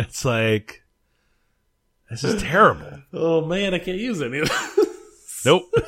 It's 0.00 0.24
like 0.24 0.82
this 2.08 2.24
is 2.24 2.42
terrible. 2.42 3.02
Oh 3.12 3.44
man, 3.44 3.74
I 3.74 3.78
can't 3.78 3.98
use 3.98 4.22
any 4.22 4.38
of 4.38 4.48
this. 4.48 5.42
Nope. 5.44 5.64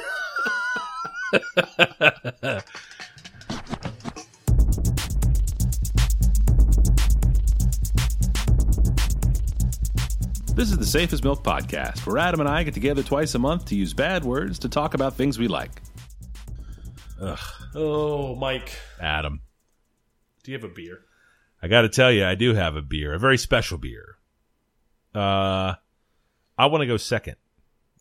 This 10.54 10.70
is 10.70 10.76
the 10.76 10.86
Safest 10.86 11.24
Milk 11.24 11.42
Podcast, 11.42 12.06
where 12.06 12.18
Adam 12.18 12.40
and 12.40 12.48
I 12.48 12.62
get 12.62 12.74
together 12.74 13.02
twice 13.02 13.34
a 13.34 13.38
month 13.38 13.64
to 13.66 13.74
use 13.74 13.94
bad 13.94 14.22
words 14.24 14.58
to 14.60 14.68
talk 14.68 14.92
about 14.94 15.14
things 15.14 15.38
we 15.38 15.48
like. 15.48 15.70
Ugh, 17.20 17.38
Oh, 17.74 18.34
Mike, 18.36 18.72
Adam. 19.00 19.40
do 20.42 20.52
you 20.52 20.58
have 20.58 20.68
a 20.70 20.72
beer? 20.72 21.00
I 21.62 21.68
got 21.68 21.82
to 21.82 21.88
tell 21.88 22.10
you, 22.10 22.24
I 22.24 22.34
do 22.34 22.54
have 22.54 22.74
a 22.76 22.82
beer, 22.82 23.14
a 23.14 23.18
very 23.18 23.38
special 23.38 23.78
beer. 23.78 24.16
Uh, 25.14 25.74
I 26.58 26.66
want 26.66 26.82
to 26.82 26.86
go 26.86 26.96
second, 26.96 27.36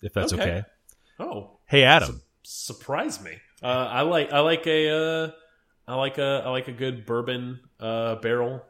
if 0.02 0.14
that's 0.14 0.34
okay. 0.34 0.42
Okay. 0.44 0.64
Oh, 1.20 1.60
Hey, 1.68 1.84
Adam. 1.84 2.22
surprise 2.44 3.22
me. 3.24 3.38
Uh, 3.64 3.68
I 3.68 4.02
like 4.02 4.34
I 4.34 4.40
like 4.40 4.66
a 4.68 4.90
uh, 4.90 5.32
I 5.88 5.96
like 5.96 6.18
a 6.18 6.44
I 6.46 6.50
like 6.50 6.68
a 6.68 6.72
good 6.72 7.06
bourbon 7.06 7.60
uh, 7.80 8.16
barrel 8.16 8.64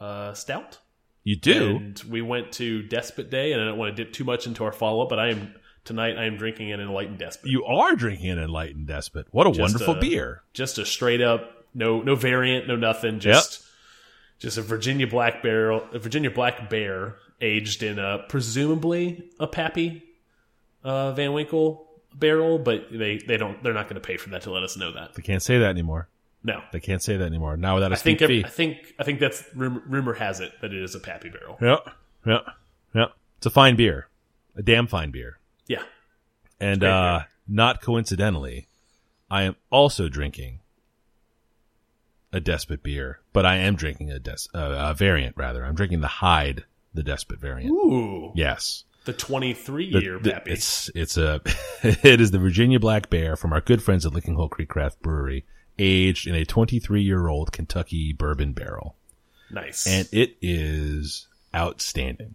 uh, 0.00 0.34
stout. 0.34 0.78
You 1.22 1.36
do? 1.36 1.76
And 1.76 1.98
we 2.10 2.20
went 2.20 2.52
to 2.54 2.82
Despot 2.82 3.30
Day, 3.30 3.52
and 3.52 3.62
I 3.62 3.64
don't 3.66 3.78
want 3.78 3.96
to 3.96 4.04
dip 4.04 4.12
too 4.12 4.24
much 4.24 4.46
into 4.46 4.64
our 4.64 4.72
follow 4.72 5.02
up, 5.04 5.08
but 5.08 5.18
I 5.18 5.30
am 5.30 5.54
tonight. 5.84 6.18
I 6.18 6.24
am 6.24 6.36
drinking 6.36 6.72
an 6.72 6.80
enlightened 6.80 7.18
Despot. 7.18 7.48
You 7.50 7.64
are 7.64 7.94
drinking 7.94 8.30
an 8.30 8.38
enlightened 8.40 8.88
despot. 8.88 9.28
What 9.30 9.46
a 9.46 9.50
Just 9.50 9.60
wonderful 9.60 9.94
a- 9.94 10.00
beer. 10.00 10.42
just 10.52 10.76
a 10.78 10.84
straight 10.84 11.22
up 11.22 11.66
no 11.74 12.02
no 12.02 12.14
variant, 12.16 12.66
no 12.68 12.76
nothing. 12.76 13.20
Just 13.20 13.63
just 14.44 14.58
a 14.58 14.62
Virginia 14.62 15.06
black 15.06 15.42
barrel, 15.42 15.86
a 15.92 15.98
Virginia 15.98 16.30
black 16.30 16.68
bear 16.68 17.16
aged 17.40 17.82
in 17.82 17.98
a 17.98 18.18
presumably 18.28 19.30
a 19.40 19.46
Pappy 19.46 20.04
uh, 20.84 21.12
Van 21.12 21.32
Winkle 21.32 21.86
barrel, 22.14 22.58
but 22.58 22.86
they 22.92 23.16
they 23.18 23.36
don't 23.38 23.62
they're 23.62 23.72
not 23.72 23.88
going 23.88 24.00
to 24.00 24.06
pay 24.06 24.16
for 24.18 24.28
that 24.30 24.42
to 24.42 24.50
let 24.52 24.62
us 24.62 24.76
know 24.76 24.92
that. 24.92 25.14
They 25.14 25.22
can't 25.22 25.42
say 25.42 25.58
that 25.58 25.70
anymore. 25.70 26.08
No, 26.46 26.60
They 26.72 26.80
can't 26.80 27.02
say 27.02 27.16
that 27.16 27.24
anymore. 27.24 27.56
Now 27.56 27.76
without 27.76 27.92
a 27.92 27.94
I 27.94 27.98
think 27.98 28.18
fee. 28.20 28.44
I 28.44 28.48
think 28.50 28.94
I 28.98 29.02
think 29.02 29.18
that's 29.18 29.42
rumor, 29.54 29.82
rumor 29.86 30.12
has 30.12 30.40
it 30.40 30.52
that 30.60 30.74
it 30.74 30.82
is 30.82 30.94
a 30.94 31.00
Pappy 31.00 31.30
barrel. 31.30 31.56
Yeah, 31.60 31.78
yeah, 32.26 32.40
yeah. 32.94 33.06
It's 33.38 33.46
a 33.46 33.50
fine 33.50 33.76
beer, 33.76 34.08
a 34.54 34.62
damn 34.62 34.86
fine 34.86 35.10
beer. 35.10 35.38
Yeah, 35.66 35.82
And 36.60 36.84
uh, 36.84 37.20
beer. 37.20 37.26
not 37.48 37.80
coincidentally, 37.80 38.68
I 39.30 39.44
am 39.44 39.56
also 39.70 40.10
drinking 40.10 40.60
a 42.34 42.40
despot 42.40 42.82
beer, 42.82 43.20
but 43.32 43.46
I 43.46 43.56
am 43.56 43.76
drinking 43.76 44.10
a, 44.10 44.18
des- 44.18 44.48
uh, 44.54 44.90
a 44.90 44.94
variant 44.94 45.36
rather. 45.36 45.64
I'm 45.64 45.74
drinking 45.74 46.00
the 46.00 46.08
Hyde, 46.08 46.64
the 46.92 47.02
despot 47.02 47.38
variant. 47.40 47.70
ooh, 47.72 48.32
Yes. 48.34 48.84
the 49.06 49.12
twenty 49.12 49.54
three 49.54 49.86
year 49.86 50.18
the- 50.18 50.42
it's 50.46 50.90
it's 50.94 51.16
a 51.16 51.40
it 51.82 52.20
is 52.20 52.30
the 52.30 52.38
Virginia 52.38 52.80
Black 52.80 53.08
Bear 53.10 53.36
from 53.36 53.52
our 53.52 53.60
good 53.60 53.82
friends 53.82 54.04
at 54.04 54.12
Lickinghole 54.12 54.50
Creek 54.50 54.68
Craft 54.68 55.00
Brewery, 55.02 55.44
aged 55.78 56.26
in 56.26 56.34
a 56.34 56.44
23 56.44 57.02
year 57.02 57.28
old 57.28 57.52
Kentucky 57.52 58.12
bourbon 58.12 58.52
barrel, 58.52 58.96
nice. 59.50 59.86
and 59.86 60.08
it 60.12 60.36
is 60.42 61.26
outstanding. 61.54 62.34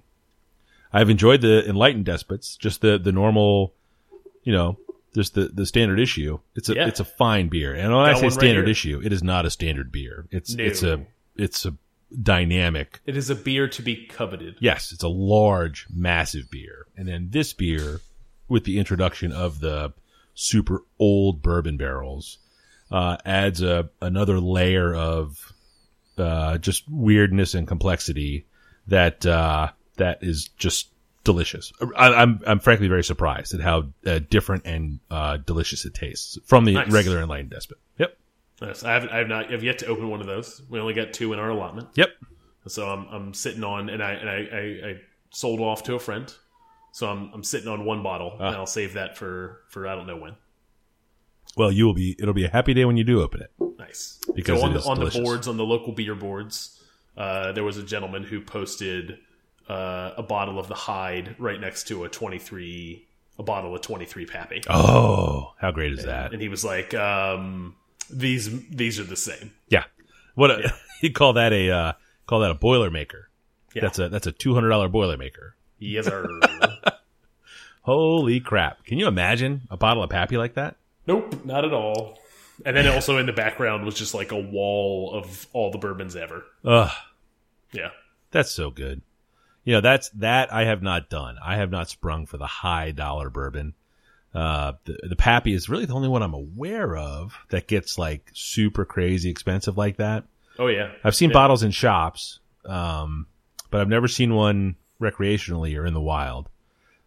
I've 0.93 1.09
enjoyed 1.09 1.41
the 1.41 1.67
Enlightened 1.69 2.05
Despots, 2.05 2.55
just 2.57 2.81
the 2.81 2.97
the 2.97 3.11
normal, 3.11 3.73
you 4.43 4.53
know, 4.53 4.77
just 5.13 5.33
the 5.35 5.49
the 5.53 5.65
standard 5.65 5.99
issue. 5.99 6.39
It's 6.55 6.69
a 6.69 6.75
Yeah. 6.75 6.87
it's 6.87 6.99
a 6.99 7.05
fine 7.05 7.47
beer, 7.49 7.73
and 7.73 7.91
when 7.93 8.01
I 8.05 8.13
say 8.13 8.21
one 8.21 8.23
right 8.23 8.33
standard 8.33 8.69
issue, 8.69 9.01
it 9.03 9.11
is 9.13 9.23
not 9.23 9.45
a 9.45 9.49
standard 9.49 9.91
beer. 9.91 10.27
It's 10.31 10.55
No. 10.55 10.63
it's 10.63 10.83
a 10.83 11.05
it's 11.35 11.65
a 11.65 11.75
dynamic 12.23 12.99
it 13.05 13.15
is 13.15 13.29
a 13.29 13.35
beer 13.35 13.67
to 13.67 13.81
be 13.83 14.07
coveted. 14.07 14.55
Yes, 14.59 14.91
it's 14.91 15.03
a 15.03 15.07
large, 15.07 15.85
massive 15.93 16.49
beer. 16.49 16.87
And 16.97 17.07
then 17.07 17.27
this 17.29 17.53
beer, 17.53 18.01
with 18.47 18.63
the 18.63 18.79
introduction 18.79 19.31
of 19.31 19.59
the 19.59 19.93
super 20.33 20.83
old 20.97 21.41
bourbon 21.43 21.77
barrels, 21.77 22.39
uh, 22.91 23.17
adds 23.25 23.61
a 23.61 23.89
another 24.01 24.39
layer 24.39 24.93
of 24.93 25.53
uh, 26.17 26.57
just 26.57 26.89
weirdness 26.89 27.53
and 27.53 27.67
complexity 27.67 28.45
that 28.87 29.25
uh, 29.25 29.69
that 29.97 30.19
is 30.23 30.49
just 30.57 30.89
delicious. 31.31 31.71
I, 31.95 32.07
I'm 32.21 32.41
I'm 32.45 32.59
frankly 32.59 32.87
very 32.87 33.03
surprised 33.03 33.53
at 33.53 33.61
how 33.61 33.77
uh, 34.05 34.19
different 34.29 34.65
and 34.65 34.99
uh, 35.11 35.37
delicious 35.37 35.85
it 35.85 35.93
tastes 35.93 36.37
from 36.45 36.65
the 36.65 36.73
Nice. 36.73 36.91
regular 36.91 37.19
enlightened 37.21 37.51
despot. 37.51 37.77
Yep, 37.97 38.17
Nice. 38.61 38.83
I 38.83 38.93
have 38.93 39.07
I 39.09 39.17
have 39.17 39.27
not 39.27 39.53
I've 39.53 39.63
yet 39.63 39.79
to 39.79 39.85
open 39.87 40.09
one 40.09 40.21
of 40.21 40.27
those. 40.27 40.61
We 40.69 40.79
only 40.79 40.93
got 40.93 41.13
two 41.13 41.33
in 41.33 41.39
our 41.39 41.49
allotment. 41.49 41.89
yep. 41.95 42.09
So 42.67 42.87
I'm 42.87 43.07
I'm 43.09 43.33
sitting 43.33 43.63
on 43.63 43.89
and 43.89 44.01
I 44.03 44.11
and 44.13 44.29
I, 44.29 44.35
I, 44.35 44.89
I 44.89 45.01
sold 45.31 45.59
off 45.59 45.83
to 45.83 45.95
a 45.95 45.99
friend. 45.99 46.31
So 46.91 47.07
I'm 47.07 47.31
I'm 47.33 47.43
sitting 47.43 47.67
on 47.67 47.85
one 47.85 48.01
bottle 48.03 48.37
Ah. 48.39 48.47
and 48.47 48.55
I'll 48.55 48.65
save 48.65 48.93
that 48.93 49.17
for 49.17 49.61
for 49.69 49.87
I 49.87 49.95
don't 49.95 50.07
know 50.07 50.17
when. 50.17 50.35
Well, 51.57 51.71
you 51.71 51.85
will 51.85 51.93
be. 51.95 52.15
It'll 52.19 52.33
be 52.33 52.45
a 52.45 52.49
happy 52.49 52.73
day 52.73 52.85
when 52.85 52.95
you 52.97 53.03
do 53.03 53.21
open 53.21 53.41
it. 53.41 53.51
Nice. 53.79 54.19
Because 54.35 54.59
so 54.59 54.65
on 54.65 54.73
the 54.73 54.81
on 54.81 54.99
the 54.99 55.09
boards 55.09 55.47
on 55.47 55.57
the 55.57 55.65
local 55.65 55.93
beer 55.93 56.15
boards, 56.15 56.79
uh, 57.17 57.51
there 57.53 57.63
was 57.63 57.77
a 57.77 57.83
gentleman 57.83 58.23
who 58.23 58.39
posted 58.41 59.17
uh, 59.69 60.11
a 60.17 60.23
bottle 60.23 60.57
of 60.59 60.67
the 60.67 60.73
hide 60.75 61.35
right 61.39 61.59
next 61.59 61.87
to 61.89 62.03
a 62.03 62.09
23 62.09 63.05
a 63.37 63.43
bottle 63.43 63.73
of 63.73 63.81
23 63.81 64.25
Pappy. 64.25 64.61
Oh, 64.69 65.53
how 65.59 65.71
great 65.71 65.93
is 65.93 66.03
that? 66.03 66.33
And 66.33 66.41
he 66.41 66.49
was 66.49 66.65
like 66.65 66.93
um, 66.93 67.75
these 68.09 68.67
these 68.69 68.99
are 68.99 69.03
the 69.05 69.15
same. 69.15 69.53
Yeah. 69.69 69.83
What 70.35 70.51
a 70.51 70.73
you 71.01 71.11
call 71.13 71.33
that 71.33 71.53
a 71.53 71.69
uh, 71.71 71.93
call 72.25 72.39
that 72.41 72.51
a 72.51 72.55
boiler 72.55 72.89
maker. 72.91 73.29
Yeah. 73.73 73.83
That's 73.83 73.99
a 73.99 74.09
that's 74.09 74.27
a 74.27 74.31
two 74.31 74.53
hundred 74.55 74.69
dollar 74.69 74.89
boiler 74.89 75.15
maker. 75.17 75.55
Yes 75.77 76.05
sir. 76.05 76.27
Holy 77.83 78.39
crap! 78.39 78.83
Can 78.85 78.99
you 78.99 79.07
imagine 79.07 79.61
a 79.71 79.77
bottle 79.77 80.03
of 80.03 80.09
Pappy 80.09 80.37
like 80.37 80.55
that? 80.55 80.75
Nope, 81.07 81.43
not 81.45 81.63
at 81.65 81.73
all. 81.73 82.19
And 82.65 82.75
then 82.75 82.87
also 82.87 83.17
in 83.17 83.25
the 83.25 83.31
background 83.33 83.85
was 83.85 83.95
just 83.95 84.13
like 84.13 84.31
a 84.33 84.37
wall 84.37 85.13
of 85.13 85.47
all 85.53 85.71
the 85.71 85.77
bourbons 85.77 86.15
ever. 86.15 86.43
Ugh, 86.65 86.91
Yeah. 87.71 87.91
that's 88.31 88.51
so 88.51 88.69
good. 88.69 89.01
You 89.69 89.75
know, 89.75 89.81
that's 89.81 90.09
that 90.15 90.51
I 90.51 90.65
have 90.65 90.81
not 90.81 91.11
done. 91.11 91.37
I 91.45 91.57
have 91.57 91.69
not 91.69 91.89
sprung 91.89 92.25
for 92.25 92.37
the 92.37 92.47
high 92.47 92.89
dollar 92.89 93.29
bourbon. 93.29 93.75
Uh, 94.33 94.71
the, 94.85 94.97
the 95.09 95.15
Pappy 95.15 95.53
is 95.53 95.69
really 95.69 95.85
the 95.85 95.93
only 95.93 96.07
one 96.07 96.23
I'm 96.23 96.33
aware 96.33 96.97
of 96.97 97.35
that 97.49 97.67
gets 97.67 97.95
like 97.99 98.31
super 98.33 98.83
crazy 98.83 99.29
expensive 99.29 99.77
like 99.77 99.97
that. 99.97 100.23
Oh 100.57 100.65
yeah. 100.65 100.93
I've 101.03 101.13
seen 101.13 101.29
Yeah. 101.29 101.35
bottles 101.35 101.61
in 101.61 101.69
shops, 101.69 102.39
um, 102.65 103.27
but 103.69 103.81
I've 103.81 103.87
never 103.89 104.07
seen 104.07 104.33
one 104.33 104.75
recreationally 104.99 105.77
or 105.77 105.85
in 105.85 105.93
the 105.93 106.01
wild. 106.01 106.49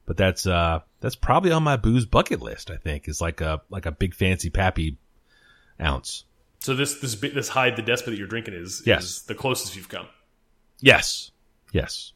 But 0.07 0.17
that's 0.17 0.47
uh, 0.47 0.83
that's 1.01 1.17
probably 1.17 1.51
on 1.51 1.65
my 1.65 1.77
booze 1.77 2.07
bucket 2.07 2.41
list. 2.43 2.71
I 2.71 2.77
think 2.77 3.09
is 3.09 3.21
like 3.21 3.41
a 3.41 3.61
like 3.71 3.87
a 3.87 3.91
big 3.93 4.15
fancy 4.15 4.51
pappy 4.51 4.99
ounce. 5.81 6.27
So 6.61 6.77
this 6.77 7.01
this 7.01 7.17
this 7.17 7.49
hide 7.49 7.75
the 7.75 7.83
despot 7.83 8.13
that 8.13 8.19
you're 8.19 8.29
drinking 8.29 8.55
is 8.55 8.85
Yes. 8.87 9.03
is 9.03 9.23
the 9.23 9.35
closest 9.35 9.75
you've 9.75 9.89
come. 9.89 10.07
Yes, 10.79 11.33
yes, 11.73 12.13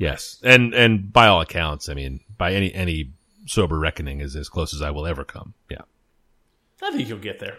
yes. 0.00 0.40
And 0.42 0.74
and 0.74 1.12
by 1.12 1.28
all 1.28 1.40
accounts, 1.40 1.88
I 1.88 1.94
mean 1.94 2.18
by 2.36 2.54
any 2.54 2.74
any 2.74 3.12
sober 3.46 3.78
reckoning, 3.78 4.20
is 4.20 4.34
as 4.34 4.48
close 4.48 4.74
as 4.74 4.82
I 4.82 4.90
will 4.90 5.06
ever 5.06 5.22
come. 5.24 5.54
Yeah, 5.70 5.82
I 6.82 6.90
think 6.90 7.08
you'll 7.08 7.18
get 7.18 7.38
there. 7.38 7.56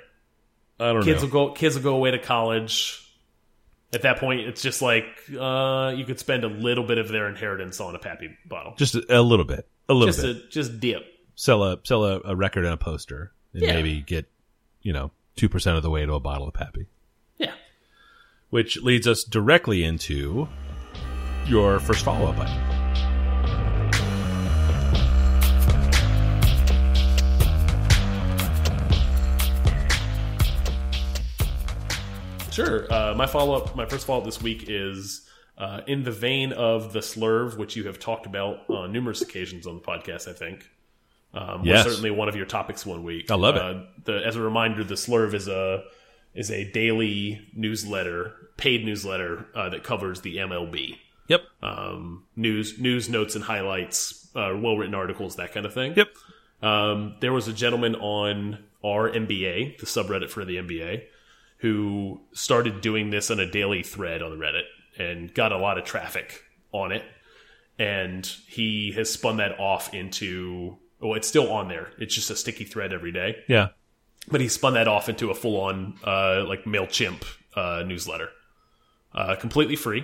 I 0.79 0.91
don't 0.93 1.03
Kids 1.03 1.21
know. 1.21 1.27
will 1.29 1.47
go 1.49 1.53
kids 1.53 1.75
will 1.75 1.83
go 1.83 1.95
away 1.95 2.11
to 2.11 2.19
college. 2.19 2.97
At 3.93 4.03
that 4.03 4.19
point, 4.19 4.39
it's 4.41 4.61
just 4.61 4.81
like 4.81 5.05
uh, 5.37 5.93
you 5.95 6.05
could 6.05 6.17
spend 6.17 6.43
a 6.43 6.47
little 6.47 6.85
bit 6.85 6.97
of 6.97 7.09
their 7.09 7.27
inheritance 7.27 7.79
on 7.81 7.93
a 7.93 7.99
Pappy 7.99 8.29
bottle. 8.45 8.73
Just 8.77 8.95
a, 8.95 9.19
a 9.19 9.21
little 9.21 9.43
bit, 9.45 9.67
a 9.89 9.93
little 9.93 10.13
Just 10.13 10.21
bit. 10.21 10.35
a 10.37 10.47
just 10.49 10.79
dip. 10.79 11.03
sell 11.35 11.61
a 11.63 11.77
sell 11.83 12.05
a, 12.05 12.21
a 12.25 12.35
record 12.35 12.63
and 12.65 12.73
a 12.73 12.77
poster, 12.77 13.33
and 13.53 13.63
Yeah. 13.63 13.73
maybe 13.73 14.01
get 14.01 14.31
you 14.81 14.93
know 14.93 15.11
two 15.35 15.49
percent 15.49 15.75
of 15.77 15.83
the 15.83 15.89
way 15.89 16.05
to 16.05 16.13
a 16.13 16.19
bottle 16.21 16.47
of 16.47 16.53
Pappy. 16.53 16.87
Yeah. 17.37 17.51
which 18.49 18.77
leads 18.81 19.07
us 19.07 19.23
directly 19.25 19.83
into 19.83 20.47
your 21.47 21.79
first 21.79 22.03
follow 22.05 22.27
up 22.27 22.37
button. 22.37 22.57
Sure. 32.51 32.91
Uh, 32.91 33.13
my 33.15 33.27
follow 33.27 33.55
up, 33.55 33.75
my 33.77 33.85
first 33.85 34.05
follow 34.05 34.19
up 34.19 34.25
this 34.25 34.41
week 34.41 34.65
is 34.67 35.25
uh, 35.57 35.81
in 35.87 36.03
the 36.03 36.11
vein 36.11 36.51
of 36.51 36.91
the 36.91 36.99
slurve, 36.99 37.57
which 37.57 37.77
you 37.77 37.85
have 37.85 37.97
talked 37.97 38.25
about 38.25 38.69
on 38.69 38.91
numerous 38.91 39.21
occasions 39.21 39.65
on 39.65 39.75
the 39.75 39.81
podcast. 39.81 40.27
I 40.27 40.33
think. 40.33 40.69
Um, 41.33 41.59
was 41.61 41.67
Yes. 41.67 41.85
certainly 41.85 42.11
one 42.11 42.27
of 42.27 42.35
your 42.35 42.45
topics 42.45 42.85
one 42.85 43.03
week. 43.03 43.31
I 43.31 43.35
love 43.35 43.55
it. 43.55 43.61
Uh, 43.61 43.83
the, 44.03 44.25
as 44.25 44.35
a 44.35 44.41
reminder, 44.41 44.83
the 44.83 44.95
slurve 44.95 45.33
is 45.33 45.47
a 45.47 45.83
is 46.33 46.51
a 46.51 46.69
daily 46.71 47.39
newsletter, 47.53 48.33
paid 48.57 48.83
newsletter 48.85 49.45
uh, 49.55 49.69
that 49.69 49.83
covers 49.83 50.19
the 50.21 50.37
MLB. 50.37 50.97
Yep. 51.31 51.43
Um, 51.63 52.25
news, 52.35 52.77
news 52.77 53.07
notes 53.07 53.35
and 53.35 53.45
highlights, 53.45 54.27
uh, 54.35 54.51
well 54.53 54.75
written 54.75 54.93
articles, 54.93 55.37
that 55.37 55.53
kind 55.53 55.65
of 55.65 55.73
thing. 55.73 55.93
Yep. 55.95 56.09
Um, 56.61 57.15
there 57.21 57.31
was 57.31 57.47
a 57.47 57.53
gentleman 57.53 57.95
on 57.95 58.59
r/NBA, 58.83 59.79
the 59.79 59.85
subreddit 59.85 60.29
for 60.29 60.43
the 60.43 60.57
NBA, 60.57 61.03
who 61.59 62.19
started 62.33 62.81
doing 62.81 63.11
this 63.11 63.31
on 63.31 63.39
a 63.39 63.49
daily 63.49 63.81
thread 63.81 64.21
on 64.21 64.31
the 64.31 64.35
Reddit 64.35 64.63
and 64.99 65.33
got 65.33 65.53
a 65.53 65.57
lot 65.57 65.77
of 65.77 65.85
traffic 65.85 66.43
on 66.73 66.91
it, 66.91 67.03
and 67.79 68.25
he 68.47 68.91
has 68.91 69.09
spun 69.09 69.37
that 69.37 69.57
off 69.57 69.93
into. 69.93 70.77
Oh, 71.01 71.13
it's 71.13 71.29
still 71.29 71.49
on 71.49 71.69
there. 71.69 71.93
It's 71.97 72.13
just 72.13 72.29
a 72.29 72.35
sticky 72.35 72.65
thread 72.65 72.91
every 72.91 73.13
day. 73.13 73.37
Yeah. 73.47 73.69
But 74.29 74.41
he 74.41 74.49
spun 74.49 74.73
that 74.73 74.89
off 74.89 75.07
into 75.07 75.31
a 75.31 75.33
full 75.33 75.61
on 75.61 75.95
uh, 76.03 76.43
like 76.45 76.65
Mailchimp 76.65 77.23
uh, 77.55 77.83
newsletter, 77.87 78.29
uh, 79.15 79.35
completely 79.37 79.77
free. 79.77 80.03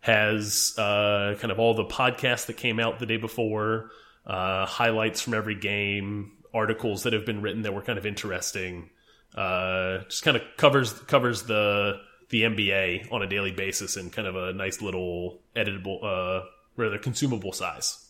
Has 0.00 0.74
uh, 0.78 1.36
kind 1.40 1.50
of 1.50 1.58
all 1.58 1.74
the 1.74 1.84
podcasts 1.84 2.46
that 2.46 2.56
came 2.56 2.78
out 2.78 2.98
the 2.98 3.06
day 3.06 3.16
before, 3.16 3.90
uh, 4.26 4.64
highlights 4.64 5.20
from 5.20 5.34
every 5.34 5.56
game, 5.56 6.32
articles 6.54 7.02
that 7.02 7.12
have 7.12 7.26
been 7.26 7.42
written 7.42 7.62
that 7.62 7.74
were 7.74 7.82
kind 7.82 7.98
of 7.98 8.06
interesting. 8.06 8.90
Uh, 9.34 9.98
just 10.04 10.22
kind 10.22 10.36
of 10.36 10.42
covers 10.56 10.92
covers 10.92 11.42
the 11.44 12.00
the 12.30 12.42
NBA 12.42 13.12
on 13.12 13.22
a 13.22 13.26
daily 13.26 13.52
basis 13.52 13.96
in 13.96 14.10
kind 14.10 14.28
of 14.28 14.36
a 14.36 14.52
nice 14.52 14.82
little 14.82 15.40
editable, 15.56 16.02
uh, 16.04 16.44
rather 16.76 16.98
consumable 16.98 17.52
size. 17.52 18.04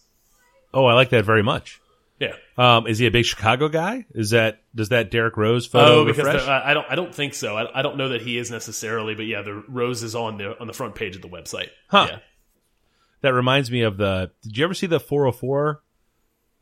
Oh, 0.75 0.87
I 0.87 0.95
like 0.95 1.11
that 1.11 1.25
very 1.25 1.43
much. 1.43 1.81
Yeah. 2.21 2.35
Um, 2.57 2.87
is 2.89 2.99
he 2.99 3.07
a 3.07 3.11
big 3.11 3.25
Chicago 3.25 3.69
guy? 3.69 4.05
Is 4.15 4.31
that 4.31 4.63
does 4.75 4.89
that 4.89 5.11
Derrick 5.11 5.37
Rose 5.37 5.67
photo 5.67 6.01
Oh, 6.01 6.05
because 6.05 6.25
refresh? 6.25 6.45
the, 6.45 6.51
I 6.51 6.71
I 6.71 6.75
don't 6.75 6.87
I 6.91 6.95
don't 6.97 7.15
think 7.15 7.35
so. 7.35 7.57
I, 7.57 7.79
I 7.79 7.83
don't 7.83 7.97
know 7.97 8.09
that 8.09 8.23
he 8.23 8.39
is 8.39 8.51
necessarily, 8.51 9.15
but 9.15 9.27
yeah, 9.27 9.43
the 9.43 9.55
rose 9.69 10.03
is 10.03 10.15
on 10.17 10.37
the 10.39 10.59
on 10.61 10.67
the 10.67 10.73
front 10.73 10.95
page 10.97 11.15
of 11.17 11.23
the 11.23 11.29
website. 11.29 11.69
Huh. 11.89 12.07
Yeah. 12.11 12.19
that 13.21 13.35
reminds 13.35 13.71
me 13.71 13.83
of 13.83 13.97
the. 13.99 14.31
Did 14.43 14.57
you 14.59 14.65
ever 14.65 14.75
see 14.75 14.87
the 14.89 14.99
404 15.01 15.83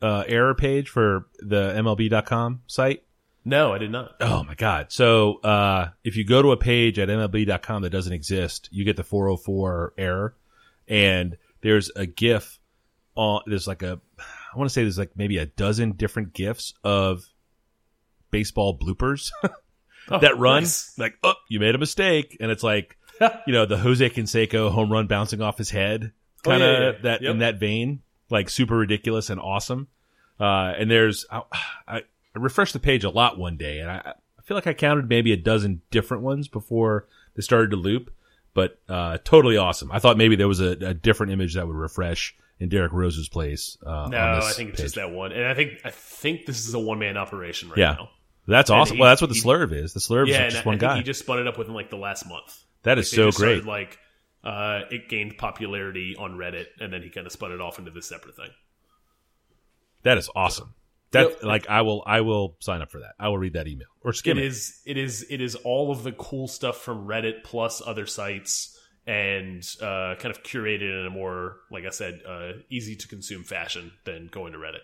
uh, 0.01 0.23
error 0.27 0.53
page 0.53 0.89
for 0.89 1.25
the 1.39 1.73
MLB.com 1.75 2.61
site? 2.67 3.03
No, 3.43 3.73
I 3.73 3.77
did 3.79 3.91
not. 3.91 4.15
Oh 4.21 4.43
my 4.43 4.53
god! 4.55 4.91
So 4.91 5.37
uh, 5.37 5.89
if 6.03 6.17
you 6.17 6.25
go 6.25 6.41
to 6.41 6.51
a 6.51 6.57
page 6.57 6.99
at 6.99 7.09
MLB.com 7.09 7.81
that 7.81 7.89
doesn't 7.91 8.13
exist, 8.13 8.69
you 8.71 8.83
get 8.85 8.95
the 8.97 9.03
404 9.03 9.93
error, 9.97 10.35
and 10.87 11.37
there's 11.61 11.89
a 11.95 12.05
GIF 12.05 12.59
on. 13.15 13.41
There's 13.47 13.65
like 13.67 13.81
a, 13.83 13.99
I 14.53 14.57
want 14.57 14.69
to 14.69 14.73
say 14.73 14.81
there's 14.83 14.97
like 14.97 15.11
maybe 15.15 15.37
a 15.37 15.45
dozen 15.45 15.91
different 15.93 16.33
GIFs 16.33 16.73
of 16.83 17.23
baseball 18.31 18.77
bloopers 18.77 19.31
Oh, 20.09 20.19
that 20.19 20.37
run. 20.39 20.63
nice. 20.63 20.97
Like, 20.97 21.15
oh, 21.21 21.33
you 21.49 21.59
made 21.59 21.75
a 21.75 21.77
mistake, 21.77 22.37
and 22.39 22.49
it's 22.49 22.63
like, 22.63 22.97
you 23.45 23.51
know, 23.51 23.65
the 23.65 23.75
Jose 23.77 24.09
Canseco 24.09 24.71
home 24.71 24.89
run 24.89 25.07
bouncing 25.07 25.41
off 25.41 25.57
his 25.57 25.69
head, 25.69 26.13
Oh, 26.45 26.49
kind 26.49 26.63
of 26.63 26.69
yeah, 26.69 26.79
yeah, 26.79 26.85
yeah. 26.91 26.97
that 27.01 27.21
Yep. 27.23 27.31
in 27.31 27.39
that 27.39 27.59
vein, 27.59 28.01
like 28.29 28.49
super 28.49 28.77
ridiculous 28.77 29.29
and 29.29 29.41
awesome. 29.41 29.87
Uh, 30.39 30.71
and 30.77 30.89
there's, 30.89 31.25
I, 31.29 31.41
I, 31.87 31.97
I 31.97 32.03
refreshed 32.35 32.71
the 32.71 32.79
page 32.79 33.03
a 33.03 33.09
lot 33.09 33.37
one 33.37 33.57
day, 33.57 33.79
and 33.79 33.91
I, 33.91 34.13
I 34.39 34.41
feel 34.43 34.55
like 34.55 34.67
I 34.67 34.73
counted 34.73 35.09
maybe 35.09 35.33
a 35.33 35.37
dozen 35.37 35.81
different 35.91 36.23
ones 36.23 36.47
before 36.47 37.07
they 37.35 37.41
started 37.41 37.71
to 37.71 37.77
loop. 37.77 38.09
But 38.53 38.79
uh, 38.87 39.17
totally 39.25 39.57
awesome. 39.57 39.91
I 39.91 39.99
thought 39.99 40.15
maybe 40.17 40.37
there 40.37 40.47
was 40.47 40.61
a, 40.61 40.69
a 40.69 40.93
different 40.93 41.33
image 41.33 41.55
that 41.55 41.67
would 41.67 41.75
refresh 41.75 42.33
in 42.59 42.69
Derrick 42.69 42.91
Rose's 42.93 43.29
place. 43.29 43.77
Uh, 43.85 44.07
No, 44.09 44.17
on 44.17 44.35
this 44.39 44.45
I 44.45 44.53
think 44.53 44.69
it's 44.69 44.77
page. 44.79 44.85
just 44.85 44.95
that 44.95 45.11
one, 45.11 45.31
and 45.31 45.45
I 45.45 45.53
think 45.53 45.79
I 45.85 45.89
think 45.91 46.45
this 46.45 46.67
is 46.67 46.73
a 46.73 46.79
one 46.79 46.99
man 46.99 47.17
operation 47.17 47.69
right 47.69 47.77
Yeah. 47.77 47.91
now. 47.93 48.09
That's 48.47 48.69
and 48.69 48.79
awesome. 48.79 48.95
he- 48.97 49.01
well, 49.01 49.09
that's 49.09 49.21
what 49.21 49.27
the 49.29 49.35
he- 49.35 49.41
slurve 49.41 49.73
is. 49.73 49.93
The 49.93 49.99
slurve 49.99 50.27
Yeah, 50.27 50.47
is 50.47 50.53
just 50.53 50.65
one 50.65 50.75
I 50.75 50.79
think 50.79 50.89
guy. 50.91 50.97
he 50.97 51.03
just 51.03 51.19
spun 51.19 51.39
it 51.39 51.47
up 51.47 51.57
within 51.57 51.73
like 51.73 51.89
the 51.89 51.97
last 51.97 52.27
month. 52.27 52.63
that 52.83 52.97
is 52.97 53.11
They 53.11 53.17
so 53.17 53.23
great. 53.25 53.33
started, 53.33 53.65
like 53.65 53.99
uh, 54.43 54.81
it 54.91 55.09
gained 55.09 55.37
popularity 55.37 56.15
on 56.17 56.37
Reddit, 56.37 56.67
and 56.79 56.93
then 56.93 57.01
he 57.01 57.09
kind 57.09 57.25
of 57.27 57.33
spun 57.33 57.51
it 57.51 57.59
off 57.59 57.79
into 57.79 57.91
this 57.91 58.07
separate 58.07 58.35
thing. 58.37 58.49
That 60.03 60.17
is 60.17 60.29
awesome. 60.35 60.73
That 61.11 61.29
Yep. 61.29 61.43
like 61.43 61.69
I 61.69 61.81
will 61.81 62.03
I 62.05 62.21
will 62.21 62.57
sign 62.59 62.81
up 62.81 62.91
for 62.91 62.99
that. 62.99 63.13
I 63.19 63.29
will 63.29 63.37
read 63.37 63.53
that 63.53 63.67
email 63.67 63.87
or 64.01 64.13
skim 64.13 64.37
It 64.37 64.43
it. 64.43 64.47
is 64.47 64.81
it 64.85 64.97
is 64.97 65.25
it 65.29 65.41
is 65.41 65.55
all 65.55 65.91
of 65.91 66.03
the 66.03 66.11
cool 66.11 66.47
stuff 66.47 66.77
from 66.81 67.07
Reddit 67.07 67.43
plus 67.43 67.81
other 67.85 68.05
sites 68.05 68.76
and 69.07 69.65
uh, 69.81 70.15
kind 70.19 70.35
of 70.35 70.43
curated 70.43 70.99
in 70.99 71.05
a 71.07 71.09
more 71.09 71.57
like 71.71 71.85
I 71.85 71.89
said 71.89 72.21
uh, 72.27 72.51
easy 72.69 72.95
to 72.97 73.07
consume 73.07 73.43
fashion 73.43 73.91
than 74.03 74.27
going 74.27 74.51
to 74.53 74.59
Reddit. 74.59 74.83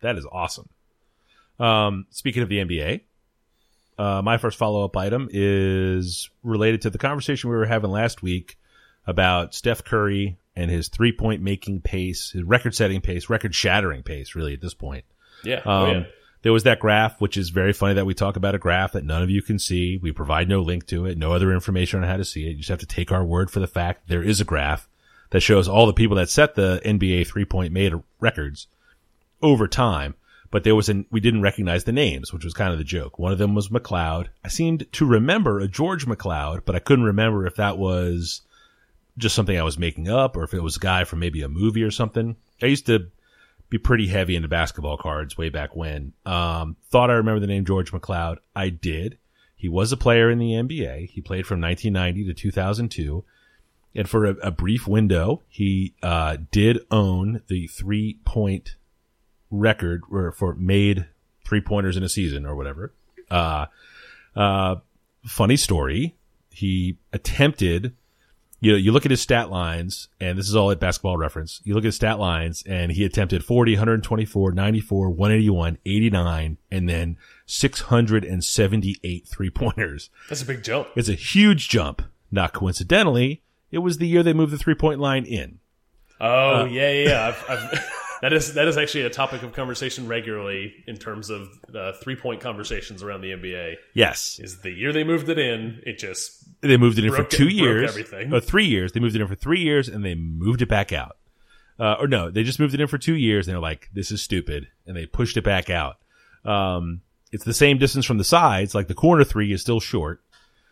That 0.00 0.16
is 0.16 0.26
awesome. 0.30 0.68
Um, 1.60 2.06
speaking 2.10 2.42
of 2.42 2.48
the 2.48 2.58
NBA, 2.58 3.02
uh, 3.98 4.22
my 4.22 4.38
first 4.38 4.58
follow 4.58 4.84
up 4.84 4.96
item 4.96 5.28
is 5.30 6.30
related 6.42 6.82
to 6.82 6.90
the 6.90 6.98
conversation 6.98 7.50
we 7.50 7.56
were 7.56 7.66
having 7.66 7.90
last 7.90 8.22
week 8.22 8.56
about 9.06 9.54
Steph 9.54 9.84
Curry 9.84 10.38
and 10.54 10.70
his 10.70 10.88
three 10.88 11.12
point 11.12 11.42
making 11.42 11.80
pace, 11.82 12.30
his 12.30 12.42
record 12.44 12.74
setting 12.74 13.00
pace, 13.00 13.28
record 13.28 13.54
shattering 13.54 14.02
pace, 14.02 14.34
really 14.34 14.54
at 14.54 14.60
this 14.60 14.74
point. 14.74 15.04
Yeah, 15.44 15.58
Um, 15.58 15.64
oh, 15.66 15.86
yeah. 15.92 16.04
There 16.42 16.52
was 16.52 16.62
that 16.62 16.78
graph, 16.78 17.20
which 17.20 17.36
is 17.36 17.50
very 17.50 17.72
funny 17.72 17.94
that 17.94 18.06
we 18.06 18.14
talk 18.14 18.36
about 18.36 18.54
a 18.54 18.58
graph 18.58 18.92
that 18.92 19.04
none 19.04 19.22
of 19.22 19.30
you 19.30 19.42
can 19.42 19.58
see. 19.58 19.98
We 19.98 20.12
provide 20.12 20.48
no 20.48 20.60
link 20.60 20.86
to 20.86 21.04
it, 21.06 21.18
no 21.18 21.32
other 21.32 21.52
information 21.52 22.02
on 22.02 22.08
how 22.08 22.16
to 22.16 22.24
see 22.24 22.46
it. 22.46 22.50
You 22.50 22.58
just 22.58 22.68
have 22.68 22.78
to 22.78 22.86
take 22.86 23.10
our 23.10 23.24
word 23.24 23.50
for 23.50 23.60
the 23.60 23.66
fact 23.66 24.08
there 24.08 24.22
is 24.22 24.40
a 24.40 24.44
graph 24.44 24.88
that 25.30 25.40
shows 25.40 25.68
all 25.68 25.86
the 25.86 25.92
people 25.92 26.16
that 26.16 26.30
set 26.30 26.54
the 26.54 26.80
NBA 26.84 27.26
three 27.26 27.44
point 27.44 27.72
made 27.72 27.92
records 28.20 28.68
over 29.42 29.66
time. 29.66 30.14
But 30.50 30.64
there 30.64 30.76
was 30.76 30.88
an, 30.88 31.04
we 31.10 31.20
didn't 31.20 31.42
recognize 31.42 31.84
the 31.84 31.92
names, 31.92 32.32
which 32.32 32.44
was 32.44 32.54
kind 32.54 32.72
of 32.72 32.78
the 32.78 32.84
joke. 32.84 33.18
One 33.18 33.32
of 33.32 33.38
them 33.38 33.54
was 33.54 33.68
McCloud. 33.68 34.28
I 34.42 34.48
seemed 34.48 34.90
to 34.92 35.04
remember 35.04 35.60
a 35.60 35.68
George 35.68 36.06
McCloud, 36.06 36.62
but 36.64 36.74
I 36.74 36.78
couldn't 36.78 37.04
remember 37.04 37.46
if 37.46 37.56
that 37.56 37.76
was 37.76 38.40
just 39.18 39.34
something 39.34 39.58
I 39.58 39.64
was 39.64 39.78
making 39.78 40.08
up 40.08 40.36
or 40.36 40.44
if 40.44 40.54
it 40.54 40.62
was 40.62 40.76
a 40.76 40.80
guy 40.80 41.04
from 41.04 41.18
maybe 41.18 41.42
a 41.42 41.48
movie 41.48 41.82
or 41.82 41.90
something. 41.90 42.36
I 42.62 42.66
used 42.66 42.86
to 42.86 43.10
be 43.70 43.78
pretty 43.78 44.08
heavy 44.08 44.34
into 44.34 44.48
basketball 44.48 44.96
cards 44.96 45.36
way 45.36 45.48
back 45.48 45.76
when. 45.76 46.12
Um, 46.24 46.76
thought 46.90 47.10
I 47.10 47.14
remember 47.14 47.40
the 47.40 47.46
name 47.46 47.64
George 47.64 47.92
McCloud. 47.92 48.38
I 48.56 48.70
did. 48.70 49.18
He 49.54 49.68
was 49.68 49.92
a 49.92 49.96
player 49.96 50.30
in 50.30 50.38
the 50.38 50.52
NBA. 50.52 51.10
He 51.10 51.20
played 51.20 51.46
from 51.46 51.60
1990 51.60 52.32
to 52.32 52.34
2002. 52.34 53.24
And 53.94 54.08
for 54.08 54.24
a, 54.24 54.30
a 54.36 54.50
brief 54.50 54.86
window, 54.86 55.42
he 55.48 55.94
uh, 56.02 56.36
did 56.50 56.80
own 56.90 57.42
the 57.48 57.66
three 57.66 58.20
point 58.24 58.76
record 59.50 60.02
or 60.10 60.30
for 60.32 60.54
made 60.54 61.06
three 61.44 61.60
pointers 61.60 61.96
in 61.96 62.02
a 62.02 62.08
season 62.08 62.46
or 62.46 62.54
whatever. 62.54 62.92
Uh, 63.30 63.66
uh, 64.36 64.76
funny 65.24 65.56
story. 65.56 66.14
He 66.50 66.98
attempted 67.12 67.94
you 68.60 68.72
know, 68.72 68.78
you 68.78 68.90
look 68.90 69.04
at 69.04 69.10
his 69.10 69.20
stat 69.20 69.50
lines, 69.50 70.08
and 70.20 70.36
this 70.36 70.48
is 70.48 70.56
all 70.56 70.70
at 70.70 70.80
basketball 70.80 71.16
reference. 71.16 71.60
You 71.64 71.74
look 71.74 71.84
at 71.84 71.88
his 71.88 71.96
stat 71.96 72.18
lines, 72.18 72.64
and 72.66 72.90
he 72.90 73.04
attempted 73.04 73.44
40, 73.44 73.74
124, 73.74 74.52
94, 74.52 75.10
181, 75.10 75.78
89, 75.86 76.58
and 76.70 76.88
then 76.88 77.16
678 77.46 79.28
three 79.28 79.50
pointers. 79.50 80.10
That's 80.28 80.42
a 80.42 80.46
big 80.46 80.64
jump. 80.64 80.88
It's 80.96 81.08
a 81.08 81.14
huge 81.14 81.68
jump. 81.68 82.02
Not 82.30 82.52
coincidentally, 82.52 83.42
it 83.70 83.78
was 83.78 83.98
the 83.98 84.06
year 84.06 84.22
they 84.22 84.34
moved 84.34 84.52
the 84.52 84.58
three 84.58 84.74
point 84.74 85.00
line 85.00 85.24
in. 85.24 85.60
Oh 86.20 86.62
uh, 86.62 86.64
yeah, 86.64 86.90
yeah. 86.90 87.08
yeah. 87.08 87.26
I've, 87.28 87.44
I've, 87.48 87.92
that 88.22 88.32
is 88.32 88.54
that 88.54 88.68
is 88.68 88.76
actually 88.76 89.02
a 89.02 89.10
topic 89.10 89.42
of 89.42 89.52
conversation 89.52 90.08
regularly 90.08 90.74
in 90.86 90.96
terms 90.96 91.30
of 91.30 91.48
uh, 91.74 91.92
three 92.02 92.16
point 92.16 92.40
conversations 92.40 93.02
around 93.02 93.20
the 93.22 93.30
NBA. 93.32 93.74
Yes. 93.94 94.38
Is 94.42 94.60
the 94.60 94.70
year 94.70 94.92
they 94.92 95.04
moved 95.04 95.28
it 95.28 95.38
in? 95.38 95.80
It 95.86 95.98
just 95.98 96.44
They 96.60 96.76
moved 96.76 96.98
it 96.98 97.04
in 97.04 97.12
for 97.12 97.24
two 97.24 97.44
broke 97.44 97.52
years. 97.54 97.88
everything. 97.90 98.32
Uh, 98.32 98.40
three 98.40 98.66
years. 98.66 98.92
They 98.92 99.00
moved 99.00 99.14
it 99.14 99.20
in 99.20 99.28
for 99.28 99.34
three 99.34 99.60
years, 99.60 99.88
and 99.88 100.04
they 100.04 100.14
moved 100.14 100.62
it 100.62 100.68
back 100.68 100.92
out. 100.92 101.16
Uh, 101.78 101.94
or 102.00 102.08
no, 102.08 102.30
they 102.30 102.42
just 102.42 102.58
moved 102.58 102.74
it 102.74 102.80
in 102.80 102.88
for 102.88 102.98
two 102.98 103.14
years, 103.14 103.46
and 103.46 103.54
they're 103.54 103.60
like, 103.60 103.88
"This 103.94 104.10
is 104.10 104.20
stupid," 104.20 104.66
and 104.86 104.96
they 104.96 105.06
pushed 105.06 105.36
it 105.36 105.44
back 105.44 105.70
out. 105.70 105.96
Um, 106.44 107.02
it's 107.30 107.44
the 107.44 107.54
same 107.54 107.78
distance 107.78 108.04
from 108.04 108.18
the 108.18 108.24
sides. 108.24 108.74
Like 108.74 108.88
the 108.88 108.94
corner 108.94 109.22
three 109.22 109.52
is 109.52 109.60
still 109.60 109.80
short, 109.80 110.20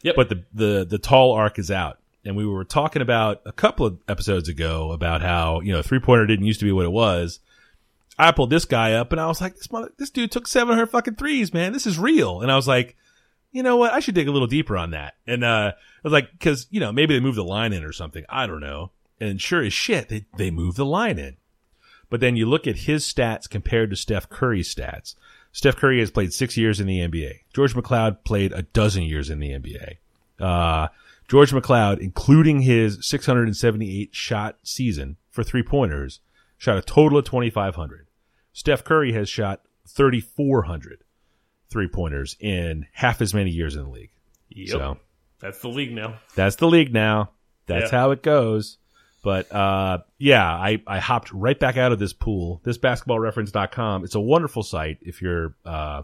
Yep. 0.02 0.16
but 0.16 0.28
the 0.30 0.44
the 0.52 0.84
the 0.84 0.98
tall 0.98 1.32
arc 1.32 1.58
is 1.58 1.70
out. 1.70 1.98
And 2.26 2.36
we 2.36 2.46
were 2.46 2.64
talking 2.64 3.02
about 3.02 3.42
a 3.46 3.52
couple 3.52 3.86
of 3.86 3.98
episodes 4.08 4.48
ago 4.48 4.92
about 4.92 5.22
how 5.22 5.60
you 5.60 5.72
know 5.72 5.82
three 5.82 6.00
pointer 6.00 6.26
didn't 6.26 6.46
used 6.46 6.60
to 6.60 6.66
be 6.66 6.72
what 6.72 6.84
it 6.84 6.92
was. 6.92 7.40
I 8.18 8.32
pulled 8.32 8.50
this 8.50 8.64
guy 8.64 8.94
up, 8.94 9.12
and 9.12 9.20
I 9.20 9.26
was 9.26 9.40
like, 9.40 9.56
"This 9.56 9.70
mother, 9.70 9.92
this 9.98 10.10
dude 10.10 10.32
took 10.32 10.46
seven 10.48 10.74
hundred 10.74 10.90
fucking 10.90 11.14
threes, 11.14 11.54
man. 11.54 11.72
This 11.72 11.86
is 11.86 11.98
real." 11.98 12.40
And 12.40 12.50
I 12.50 12.56
was 12.56 12.66
like, 12.66 12.96
you 13.56 13.62
know 13.62 13.76
what? 13.78 13.94
I 13.94 14.00
should 14.00 14.14
dig 14.14 14.28
a 14.28 14.32
little 14.32 14.46
deeper 14.46 14.76
on 14.76 14.90
that. 14.90 15.14
And, 15.26 15.42
uh, 15.42 15.72
I 15.74 16.00
was 16.04 16.12
like, 16.12 16.38
cause, 16.40 16.66
you 16.70 16.78
know, 16.78 16.92
maybe 16.92 17.14
they 17.14 17.20
moved 17.20 17.38
the 17.38 17.42
line 17.42 17.72
in 17.72 17.84
or 17.84 17.92
something. 17.92 18.22
I 18.28 18.46
don't 18.46 18.60
know. 18.60 18.90
And 19.18 19.40
sure 19.40 19.62
as 19.62 19.72
shit, 19.72 20.10
they, 20.10 20.26
they 20.36 20.50
moved 20.50 20.76
the 20.76 20.84
line 20.84 21.18
in. 21.18 21.38
But 22.10 22.20
then 22.20 22.36
you 22.36 22.44
look 22.44 22.66
at 22.66 22.80
his 22.80 23.10
stats 23.10 23.48
compared 23.48 23.88
to 23.90 23.96
Steph 23.96 24.28
Curry's 24.28 24.72
stats. 24.72 25.14
Steph 25.52 25.76
Curry 25.76 26.00
has 26.00 26.10
played 26.10 26.34
six 26.34 26.58
years 26.58 26.80
in 26.80 26.86
the 26.86 26.98
NBA. 26.98 27.40
George 27.54 27.74
McCloud 27.74 28.24
played 28.24 28.52
a 28.52 28.60
dozen 28.60 29.04
years 29.04 29.30
in 29.30 29.40
the 29.40 29.52
NBA. 29.52 29.96
Uh, 30.38 30.88
George 31.28 31.50
McCloud, 31.52 31.98
including 31.98 32.60
his 32.62 32.98
678 33.06 34.14
shot 34.14 34.58
season 34.62 35.16
for 35.30 35.42
three 35.42 35.62
pointers, 35.62 36.20
shot 36.56 36.78
a 36.78 36.82
total 36.82 37.18
of 37.18 37.24
2,500. 37.24 38.06
Steph 38.52 38.84
Curry 38.84 39.12
has 39.12 39.28
shot 39.28 39.62
3,400 39.88 41.02
three 41.68 41.88
pointers 41.88 42.36
in 42.38 42.86
half 42.92 43.20
as 43.20 43.34
many 43.34 43.50
years 43.50 43.74
in 43.74 43.82
the 43.82 43.90
league. 43.90 44.10
yep. 44.48 44.68
So 44.68 44.98
That's 45.40 45.58
the 45.58 45.68
league 45.68 45.92
now. 45.92 46.18
that's 46.36 46.56
the 46.56 46.68
league 46.68 46.92
now. 46.94 47.30
That's 47.66 47.90
Yeah. 47.92 47.98
how 47.98 48.10
it 48.12 48.22
goes. 48.22 48.78
But 49.24 49.50
uh, 49.52 49.98
yeah, 50.18 50.46
I, 50.48 50.80
I 50.86 51.00
hopped 51.00 51.32
right 51.32 51.58
back 51.58 51.76
out 51.76 51.90
of 51.90 51.98
this 51.98 52.12
pool. 52.12 52.60
This 52.64 52.78
basketballreference.com. 52.78 54.04
It's 54.04 54.14
a 54.14 54.20
wonderful 54.20 54.62
site 54.62 54.98
if 55.02 55.20
you're 55.20 55.56
uh, 55.64 56.02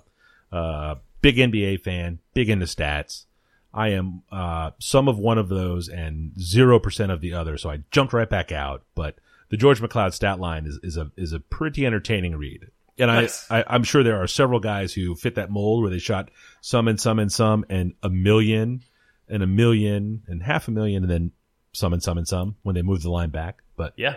uh, 0.50 0.96
big 1.20 1.36
NBA 1.36 1.80
fan, 1.82 2.18
big 2.34 2.50
into 2.50 2.66
stats. 2.66 3.26
I 3.74 3.88
am 3.90 4.22
uh, 4.30 4.72
some 4.78 5.08
of 5.08 5.18
one 5.18 5.38
of 5.38 5.48
those 5.48 5.88
and 5.88 6.32
zero 6.40 6.78
percent 6.78 7.10
of 7.12 7.20
the 7.20 7.34
other. 7.34 7.56
So 7.56 7.70
I 7.70 7.82
jumped 7.90 8.12
right 8.12 8.28
back 8.28 8.52
out. 8.52 8.82
But 8.94 9.16
the 9.48 9.56
George 9.56 9.80
McCloud 9.80 10.12
stat 10.14 10.38
line 10.40 10.66
is, 10.66 10.78
is 10.82 10.96
a 10.96 11.10
is 11.16 11.32
a 11.32 11.40
pretty 11.40 11.86
entertaining 11.86 12.36
read. 12.36 12.66
And 12.98 13.08
Nice. 13.08 13.50
I, 13.50 13.60
I 13.60 13.64
I'm 13.68 13.84
sure 13.84 14.02
there 14.02 14.22
are 14.22 14.26
several 14.26 14.60
guys 14.60 14.92
who 14.92 15.14
fit 15.14 15.36
that 15.36 15.50
mold 15.50 15.82
where 15.82 15.90
they 15.90 15.98
shot 15.98 16.30
some 16.60 16.88
and 16.88 17.00
some 17.00 17.18
and 17.18 17.32
some 17.32 17.64
and 17.70 17.94
a 18.02 18.10
million 18.10 18.82
and 19.28 19.42
a 19.42 19.46
million 19.46 20.22
and 20.28 20.42
half 20.42 20.68
a 20.68 20.70
million 20.70 21.02
and 21.04 21.10
then 21.10 21.30
some 21.72 21.94
and 21.94 22.02
some 22.02 22.18
and 22.18 22.28
some 22.28 22.56
when 22.62 22.74
they 22.74 22.82
moved 22.82 23.02
the 23.02 23.10
line 23.10 23.30
back. 23.30 23.62
But 23.76 23.94
Yeah. 23.96 24.16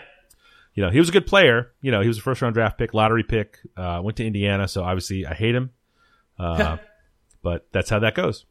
you 0.73 0.83
know, 0.83 0.89
he 0.91 0.99
was 0.99 1.07
a 1.07 1.13
good 1.13 1.25
player. 1.25 1.71
You 1.81 1.91
know, 1.91 2.01
he 2.01 2.09
was 2.09 2.17
a 2.17 2.21
first 2.21 2.41
round 2.41 2.53
draft 2.55 2.77
pick, 2.77 2.93
lottery 2.93 3.23
pick, 3.23 3.59
uh, 3.77 4.01
went 4.03 4.17
to 4.17 4.25
Indiana. 4.25 4.67
So 4.67 4.83
obviously 4.83 5.25
I 5.25 5.33
hate 5.33 5.55
him. 5.55 5.69
Uh, 6.37 6.75
but 7.41 7.65
that's 7.71 7.89
how 7.89 7.99
that 7.99 8.13
goes. 8.15 8.43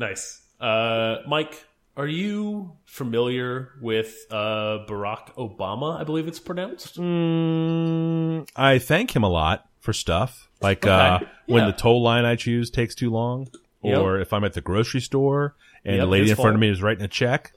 Nice. 0.00 0.40
Uh, 0.58 1.18
Mike, 1.28 1.62
are 1.94 2.06
you 2.06 2.72
familiar 2.86 3.72
with 3.82 4.16
uh, 4.30 4.78
Barack 4.88 5.34
Obama? 5.36 6.00
I 6.00 6.04
believe 6.04 6.26
it's 6.26 6.38
pronounced. 6.40 6.98
Mm, 6.98 8.48
I 8.56 8.78
thank 8.78 9.14
him 9.14 9.22
a 9.24 9.28
lot 9.28 9.66
for 9.80 9.92
stuff 9.92 10.48
like 10.62 10.86
Okay. 10.86 10.90
uh, 10.90 11.18
when 11.46 11.66
the 11.66 11.72
toll 11.72 12.02
line 12.02 12.24
I 12.24 12.36
choose 12.36 12.70
takes 12.70 12.94
too 12.94 13.10
long, 13.10 13.48
Yep. 13.82 13.98
or 13.98 14.20
if 14.20 14.32
I'm 14.32 14.42
at 14.44 14.54
the 14.54 14.60
grocery 14.62 15.00
store 15.02 15.54
and 15.84 15.96
Yep, 15.96 16.04
the 16.04 16.10
lady 16.10 16.30
in 16.30 16.36
front 16.36 16.54
of 16.54 16.60
me 16.60 16.70
is 16.70 16.80
writing 16.82 17.04
a 17.04 17.08
check. 17.08 17.52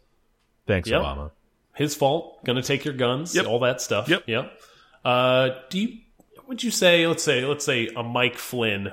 Thanks, 0.67 0.89
Yep. 0.89 1.01
Obama. 1.01 1.31
His 1.75 1.95
fault. 1.95 2.43
Gonna 2.43 2.61
take 2.61 2.83
your 2.83 2.93
guns. 2.93 3.33
Yep. 3.35 3.47
All 3.47 3.59
that 3.59 3.79
stuff. 3.81 4.09
Yep. 4.09 4.23
Yep. 4.27 4.51
Uh, 5.05 5.49
do 5.69 5.79
you? 5.79 5.97
Would 6.47 6.61
you 6.61 6.71
say? 6.71 7.07
Let's 7.07 7.23
say. 7.23 7.45
Let's 7.45 7.63
say 7.65 7.87
a 7.95 8.03
Mike 8.03 8.37
Flynn. 8.37 8.91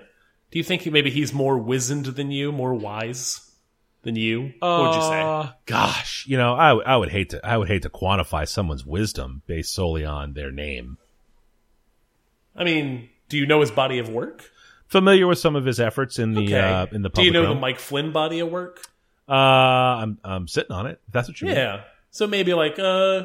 Do 0.51 0.59
you 0.59 0.65
think 0.65 0.85
maybe 0.87 1.11
he's 1.11 1.33
more 1.33 1.57
wizened 1.59 2.07
than 2.07 2.31
you, 2.31 2.51
more 2.53 2.75
wise 2.75 3.49
than 4.03 4.17
you? 4.17 4.53
what 4.59 4.81
would 4.83 4.95
you 4.97 5.03
say? 5.03 5.21
Uh, 5.23 5.49
Gosh, 5.67 6.25
you 6.27 6.37
know, 6.37 6.55
I 6.55 6.75
I 6.77 6.97
would 6.97 7.11
hate 7.11 7.31
to 7.31 7.47
I 7.47 7.57
would 7.57 7.69
hate 7.69 7.83
to 7.83 7.91
quantify 7.91 8.49
someone's 8.49 8.85
wisdom 8.85 9.43
based 9.47 9.73
solely 9.75 10.05
on 10.05 10.33
their 10.33 10.51
name. 10.51 10.99
I 12.57 12.65
mean, 12.65 13.09
do 13.29 13.39
you 13.39 13.47
know 13.47 13.61
his 13.61 13.71
body 13.71 13.99
of 13.99 14.09
work? 14.09 14.51
Familiar 14.89 15.27
with 15.29 15.39
some 15.39 15.55
of 15.55 15.65
his 15.65 15.79
efforts 15.79 16.19
in 16.19 16.35
the 16.35 16.43
Okay. 16.47 16.59
uh, 16.59 16.87
in 16.91 17.03
the 17.03 17.11
do 17.11 17.23
you 17.23 17.31
know 17.31 17.55
the. 17.55 17.61
Mike 17.61 17.79
Flynn 17.79 18.11
body 18.13 18.41
of 18.41 18.51
work? 18.51 18.83
Uh, 19.29 19.33
I'm 19.35 20.19
I'm 20.25 20.49
sitting 20.49 20.73
on 20.73 20.87
it. 20.87 21.01
That's 21.13 21.29
what 21.29 21.41
you 21.41 21.47
mean. 21.47 21.57
Yeah. 21.57 21.83
So 22.11 22.27
maybe 22.27 22.53
like, 22.55 22.77
uh, 22.81 23.23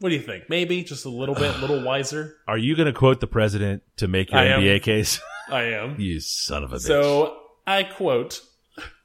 what 0.00 0.08
do 0.08 0.16
you 0.16 0.20
think? 0.22 0.50
Maybe 0.50 0.82
just 0.82 1.04
a 1.04 1.08
little 1.08 1.36
bit, 1.36 1.54
a 1.54 1.58
little 1.58 1.84
wiser. 1.84 2.34
Are 2.48 2.58
you 2.58 2.74
going 2.74 2.86
to 2.86 2.92
quote 2.92 3.20
the 3.20 3.28
president 3.28 3.84
to 3.98 4.08
make 4.08 4.32
your 4.32 4.40
I 4.40 4.46
am. 4.46 4.60
NBA 4.60 4.82
case? 4.82 5.20
I 5.50 5.62
am. 5.64 6.00
you 6.00 6.20
son 6.20 6.64
of 6.64 6.72
a 6.72 6.76
bitch. 6.76 6.80
So 6.82 7.36
I 7.66 7.82
quote: 7.84 8.40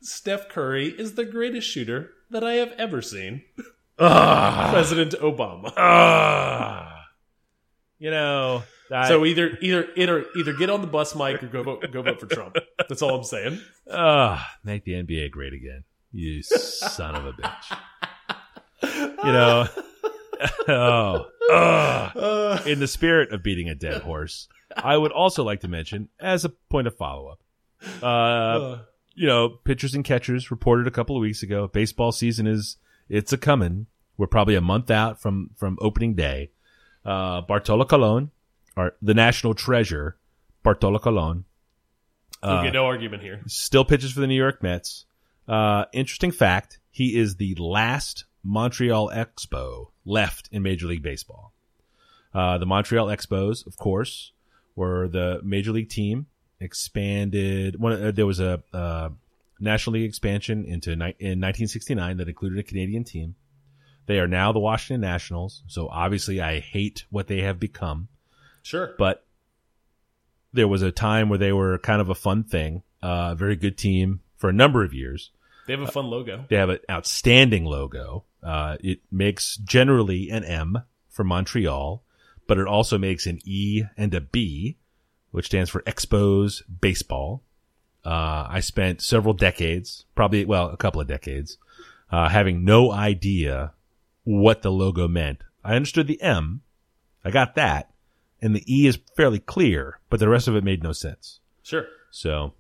"Steph 0.01 0.49
Curry 0.49 0.87
is 0.87 1.15
the 1.15 1.25
greatest 1.25 1.67
shooter 1.67 2.11
that 2.29 2.43
I 2.43 2.53
have 2.53 2.71
ever 2.77 3.01
seen." 3.01 3.43
Ah. 3.99 4.69
President 4.71 5.11
Obama. 5.19 5.73
Ah. 5.75 7.03
you 7.97 8.09
know, 8.09 8.63
I, 8.91 9.07
So 9.09 9.25
either 9.25 9.57
either 9.61 9.87
either 9.95 10.25
either 10.37 10.53
get 10.53 10.69
on 10.69 10.81
the 10.81 10.87
bus, 10.87 11.15
Mike, 11.15 11.43
or 11.43 11.47
go 11.47 11.63
vote 11.63 11.85
go 11.91 12.01
vote 12.01 12.19
for 12.19 12.25
Trump. 12.27 12.55
That's 12.87 13.01
all 13.01 13.15
I'm 13.15 13.23
saying. 13.23 13.59
ah, 13.91 14.49
make 14.63 14.85
the 14.85 14.93
NBA 14.93 15.31
great 15.31 15.53
again. 15.53 15.83
You 16.11 16.41
son 16.41 17.15
of 17.15 17.25
a 17.25 17.33
bitch. 17.33 17.77
You 18.81 19.33
know, 19.33 19.67
oh, 20.69 21.25
ugh. 21.51 22.11
Uh, 22.15 22.61
in 22.65 22.79
the 22.79 22.87
spirit 22.87 23.33
of 23.33 23.43
beating 23.43 23.67
a 23.67 23.75
dead 23.75 24.01
horse, 24.01 24.47
I 24.75 24.97
would 24.97 25.11
also 25.11 25.43
like 25.43 25.61
to 25.61 25.67
mention, 25.67 26.09
as 26.19 26.45
a 26.45 26.49
point 26.49 26.87
of 26.87 26.95
follow 26.95 27.27
up, 27.27 27.39
uh, 28.01 28.05
uh, 28.05 28.79
you 29.15 29.27
know, 29.27 29.49
pitchers 29.49 29.95
and 29.95 30.03
catchers 30.03 30.51
reported 30.51 30.87
a 30.87 30.91
couple 30.91 31.15
of 31.15 31.21
weeks 31.21 31.43
ago. 31.43 31.67
Baseball 31.67 32.11
season 32.11 32.47
is 32.47 32.77
it's 33.09 33.33
a 33.33 33.37
coming. 33.37 33.87
We're 34.17 34.27
probably 34.27 34.55
a 34.55 34.61
month 34.61 34.91
out 34.91 35.21
from 35.21 35.51
from 35.55 35.77
opening 35.81 36.15
day. 36.15 36.51
Uh, 37.05 37.41
Bartolo 37.41 37.85
Colon, 37.85 38.31
or 38.75 38.95
the 39.01 39.13
national 39.13 39.53
treasure, 39.53 40.17
Bartolo 40.63 40.99
Colon, 40.99 41.45
you 42.43 42.63
get 42.63 42.73
no 42.73 42.85
argument 42.85 43.23
here. 43.23 43.41
still 43.47 43.85
pitches 43.85 44.11
for 44.11 44.19
the 44.19 44.27
New 44.27 44.35
York 44.35 44.61
Mets. 44.61 45.05
Uh, 45.47 45.85
interesting 45.93 46.31
fact: 46.31 46.79
he 46.91 47.17
is 47.17 47.35
the 47.35 47.55
last 47.55 48.25
Montreal 48.43 49.09
Expo 49.09 49.91
left 50.05 50.49
in 50.51 50.61
Major 50.63 50.87
League 50.87 51.03
Baseball. 51.03 51.53
Uh, 52.33 52.57
the 52.57 52.65
Montreal 52.65 53.07
Expos, 53.07 53.65
of 53.65 53.77
course, 53.77 54.33
were 54.79 55.07
the 55.09 55.41
major 55.43 55.71
league 55.71 55.89
team 55.89 56.27
expanded. 56.59 57.79
One, 57.79 57.93
uh, 58.01 58.11
there 58.11 58.25
was 58.25 58.39
a 58.39 58.63
uh, 58.73 59.09
National 59.59 59.95
League 59.95 60.07
expansion 60.09 60.65
into 60.65 60.91
ni- 60.95 61.15
in 61.19 61.39
1969 61.41 62.17
that 62.17 62.27
included 62.29 62.57
a 62.59 62.63
Canadian 62.63 63.03
team. 63.03 63.35
They 64.05 64.19
are 64.19 64.27
now 64.27 64.51
the 64.51 64.59
Washington 64.59 65.01
Nationals, 65.01 65.63
so 65.67 65.87
obviously 65.89 66.41
I 66.41 66.59
hate 66.59 67.05
what 67.11 67.27
they 67.27 67.41
have 67.41 67.59
become 67.59 68.07
Sure. 68.63 68.95
but 68.97 69.25
there 70.53 70.67
was 70.67 70.81
a 70.81 70.91
time 70.91 71.29
where 71.29 71.37
they 71.37 71.53
were 71.53 71.77
kind 71.77 72.01
of 72.01 72.09
a 72.09 72.15
fun 72.15 72.43
thing, 72.43 72.81
uh, 73.03 73.29
a 73.33 73.35
very 73.35 73.55
good 73.55 73.77
team 73.77 74.21
for 74.35 74.49
a 74.49 74.53
number 74.53 74.83
of 74.83 74.93
years. 74.93 75.31
They 75.67 75.73
have 75.73 75.81
a 75.87 75.91
fun 75.91 76.05
logo. 76.07 76.45
They 76.49 76.55
have 76.55 76.69
an 76.69 76.79
outstanding 76.89 77.65
logo. 77.65 78.25
Uh, 78.41 78.77
it 78.79 78.99
makes 79.11 79.57
generally 79.57 80.29
an 80.31 80.43
M 80.43 80.81
for 81.09 81.23
Montreal, 81.23 82.03
but 82.49 82.57
it 82.57 82.65
also 82.65 82.97
makes 82.97 83.27
an 83.27 83.39
E 83.45 83.83
and 83.95 84.11
a 84.15 84.19
B, 84.19 84.75
which 85.29 85.45
stands 85.45 85.69
for 85.69 85.83
Expos 85.83 86.63
Baseball. 86.81 87.43
Uh, 88.03 88.47
I 88.49 88.59
spent 88.59 89.03
several 89.03 89.35
decades, 89.35 90.05
probably, 90.15 90.45
well, 90.45 90.71
a 90.71 90.75
couple 90.75 90.99
of 90.99 91.05
decades, 91.05 91.59
uh, 92.11 92.27
having 92.27 92.65
no 92.65 92.91
idea 92.91 93.73
what 94.23 94.63
the 94.63 94.71
logo 94.71 95.07
meant. 95.07 95.43
I 95.63 95.75
understood 95.75 96.07
the 96.07 96.19
M. 96.23 96.61
I 97.23 97.29
got 97.29 97.53
that. 97.53 97.91
And 98.41 98.55
the 98.55 98.63
E 98.65 98.87
is 98.87 98.97
fairly 99.15 99.39
clear, 99.39 99.99
but 100.09 100.19
the 100.19 100.27
rest 100.27 100.47
of 100.47 100.55
it 100.55 100.63
made 100.63 100.81
no 100.81 100.91
sense. 100.91 101.41
Sure. 101.61 101.85
So, 102.09 102.55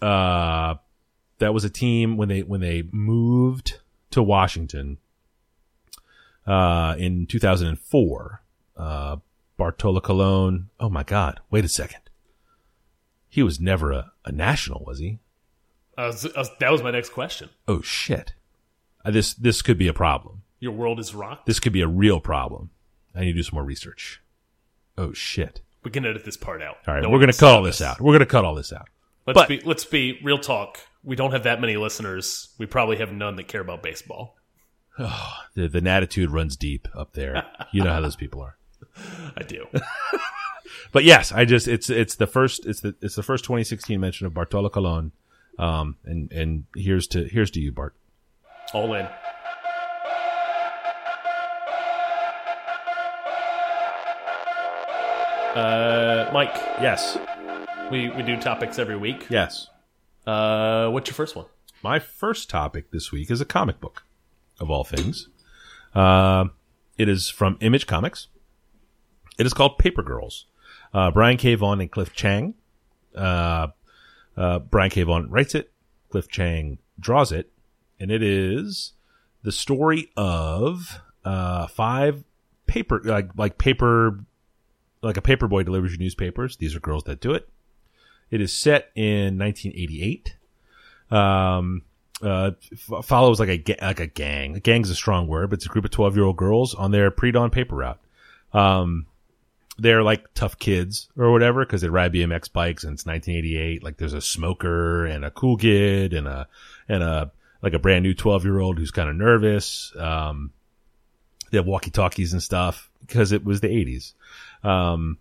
uh, 0.00 0.76
that 1.38 1.52
was 1.52 1.64
a 1.64 1.70
team 1.70 2.16
when 2.16 2.28
they 2.28 2.44
when 2.44 2.60
they 2.60 2.84
moved 2.92 3.80
to 4.12 4.22
Washington, 4.22 4.98
uh, 6.46 6.94
in 6.96 7.26
2004. 7.26 8.42
Uh, 8.76 9.16
Bartolo 9.56 10.00
Colon. 10.00 10.68
Oh 10.78 10.88
my 10.90 11.02
God! 11.02 11.40
Wait 11.50 11.64
a 11.64 11.68
second. 11.68 12.00
He 13.28 13.42
was 13.42 13.60
never 13.60 13.92
a, 13.92 14.12
a 14.24 14.32
national, 14.32 14.84
was 14.84 14.98
he? 14.98 15.18
I 15.98 16.06
was, 16.06 16.26
I 16.26 16.38
was, 16.40 16.50
that 16.60 16.70
was 16.72 16.82
my 16.82 16.90
next 16.90 17.10
question. 17.10 17.48
Oh 17.66 17.80
shit! 17.82 18.34
Uh, 19.04 19.10
this 19.10 19.34
this 19.34 19.62
could 19.62 19.78
be 19.78 19.88
a 19.88 19.94
problem. 19.94 20.42
Your 20.60 20.72
world 20.72 20.98
is 21.00 21.14
rocked. 21.14 21.46
This 21.46 21.60
could 21.60 21.72
be 21.72 21.80
a 21.82 21.88
real 21.88 22.20
problem. 22.20 22.70
I 23.14 23.20
need 23.20 23.26
to 23.28 23.32
do 23.34 23.42
some 23.42 23.54
more 23.56 23.64
research. 23.64 24.22
Oh 24.98 25.12
shit! 25.12 25.62
We 25.84 25.90
can 25.90 26.04
edit 26.04 26.24
this 26.24 26.36
part 26.36 26.62
out. 26.62 26.76
All 26.86 26.94
right, 26.94 27.02
No 27.02 27.08
we're 27.10 27.20
gonna 27.20 27.32
cut 27.32 27.54
all 27.54 27.62
this 27.62 27.80
out. 27.80 28.00
We're 28.00 28.12
gonna 28.12 28.26
cut 28.26 28.44
all 28.44 28.54
this 28.54 28.72
out. 28.72 28.88
Let's 29.26 29.38
But- 29.38 29.48
be 29.48 29.60
let's 29.60 29.84
be 29.84 30.18
real 30.22 30.38
talk. 30.38 30.78
We 31.02 31.16
don't 31.16 31.32
have 31.32 31.44
that 31.44 31.60
many 31.60 31.76
listeners. 31.76 32.52
We 32.58 32.66
probably 32.66 32.96
have 32.96 33.12
none 33.12 33.36
that 33.36 33.48
care 33.48 33.60
about 33.60 33.82
baseball. 33.82 34.36
Oh, 34.98 35.32
The 35.54 35.68
the 35.68 35.88
attitude 35.88 36.30
runs 36.30 36.56
deep 36.56 36.88
up 36.94 37.12
there. 37.14 37.46
You 37.72 37.82
know 37.84 37.92
how 37.92 38.00
those 38.00 38.16
people 38.16 38.40
are. 38.42 38.56
I 39.36 39.42
do. 39.42 39.66
But 40.92 41.04
yes, 41.04 41.30
I 41.32 41.44
just 41.44 41.68
it's 41.68 41.90
it's 41.90 42.14
the 42.14 42.26
first 42.26 42.64
it's 42.64 42.80
the 42.80 42.94
it's 43.02 43.16
the 43.16 43.22
first 43.22 43.44
2016 43.44 44.00
mention 44.00 44.26
of 44.26 44.32
Bartolo 44.34 44.68
Colon. 44.68 45.12
Um 45.58 45.96
and 46.04 46.32
and 46.32 46.64
here's 46.74 47.06
to 47.08 47.24
here's 47.24 47.50
to 47.52 47.60
you 47.60 47.70
Bart. 47.72 47.94
All 48.72 48.94
in. 48.94 49.06
Uh, 55.54 56.28
Mike, 56.34 56.54
Yes. 56.82 57.16
we, 57.90 58.10
we 58.10 58.22
do 58.22 58.38
topics 58.38 58.78
every 58.78 58.96
week. 58.96 59.26
Yes. 59.30 59.68
Uh, 60.26 60.88
what's 60.90 61.08
your 61.08 61.14
first 61.14 61.34
one? 61.34 61.46
My 61.82 61.98
first 61.98 62.50
topic 62.50 62.90
this 62.90 63.10
week 63.10 63.30
is 63.30 63.40
a 63.40 63.44
comic 63.46 63.80
book 63.80 64.04
of 64.60 64.70
all 64.70 64.84
things. 64.84 65.28
Uh, 65.94 66.46
it 66.98 67.08
is 67.08 67.30
from 67.30 67.56
Image 67.60 67.86
Comics. 67.86 68.28
It 69.38 69.46
is 69.46 69.54
called 69.54 69.78
Paper 69.78 70.02
Girls. 70.02 70.46
Uh, 70.92 71.10
Brian 71.10 71.36
K. 71.36 71.54
Vaughan 71.54 71.80
and 71.80 71.90
Cliff 71.90 72.12
Chiang. 72.14 72.54
Uh, 73.14 73.68
uh, 74.36 74.58
Brian 74.60 74.90
K. 74.90 75.02
Vaughan 75.02 75.30
writes 75.30 75.54
it. 75.54 75.70
Cliff 76.10 76.28
Chiang 76.28 76.78
draws 76.98 77.32
it. 77.32 77.50
And 77.98 78.10
it 78.10 78.22
is 78.22 78.92
the 79.42 79.52
story 79.52 80.10
of 80.16 81.00
uh, 81.24 81.66
five 81.66 82.24
paper, 82.66 83.00
like, 83.04 83.30
like 83.36 83.58
paper, 83.58 84.24
like 85.02 85.16
a 85.16 85.22
paper 85.22 85.48
boy 85.48 85.62
delivers 85.62 85.92
your 85.92 86.00
newspapers. 86.00 86.56
These 86.56 86.74
are 86.74 86.80
girls 86.80 87.04
that 87.04 87.20
do 87.20 87.32
it. 87.32 87.48
It 88.30 88.40
is 88.40 88.52
set 88.52 88.90
in 88.94 89.38
1988 89.38 90.36
um, 91.10 91.82
uh, 92.22 92.52
follows 93.02 93.40
like 93.40 93.48
a 93.48 93.76
like 93.82 94.00
a 94.00 94.06
gang. 94.06 94.56
A 94.56 94.60
gang's 94.60 94.90
a 94.90 94.94
strong 94.94 95.26
word, 95.26 95.50
but 95.50 95.58
it's 95.58 95.66
a 95.66 95.68
group 95.68 95.84
of 95.84 95.90
twelve 95.90 96.16
year 96.16 96.24
old 96.24 96.36
girls 96.36 96.74
on 96.74 96.90
their 96.90 97.10
pre 97.10 97.30
dawn 97.30 97.50
paper 97.50 97.76
route. 97.76 98.00
Um, 98.52 99.06
they're 99.78 100.02
like 100.02 100.32
tough 100.34 100.58
kids 100.58 101.08
or 101.16 101.32
whatever 101.32 101.64
because 101.64 101.82
they 101.82 101.88
ride 101.88 102.12
BMX 102.12 102.52
bikes 102.52 102.84
and 102.84 102.94
it's 102.94 103.06
1988. 103.06 103.82
Like 103.82 103.96
there's 103.98 104.14
a 104.14 104.20
smoker 104.20 105.04
and 105.04 105.24
a 105.24 105.30
cool 105.30 105.56
kid 105.56 106.12
and 106.14 106.26
a 106.26 106.48
and 106.88 107.02
a 107.02 107.30
like 107.62 107.74
a 107.74 107.78
brand 107.78 108.02
new 108.02 108.14
12 108.14 108.44
year 108.44 108.60
old 108.60 108.78
who's 108.78 108.90
kind 108.90 109.08
of 109.08 109.16
nervous. 109.16 109.92
Um, 109.98 110.52
they 111.50 111.58
have 111.58 111.66
walkie 111.66 111.90
talkies 111.90 112.32
and 112.32 112.42
stuff 112.42 112.90
because 113.00 113.32
it 113.32 113.44
was 113.44 113.60
the 113.60 113.68
80s. 113.68 114.14
Um, 114.66 115.18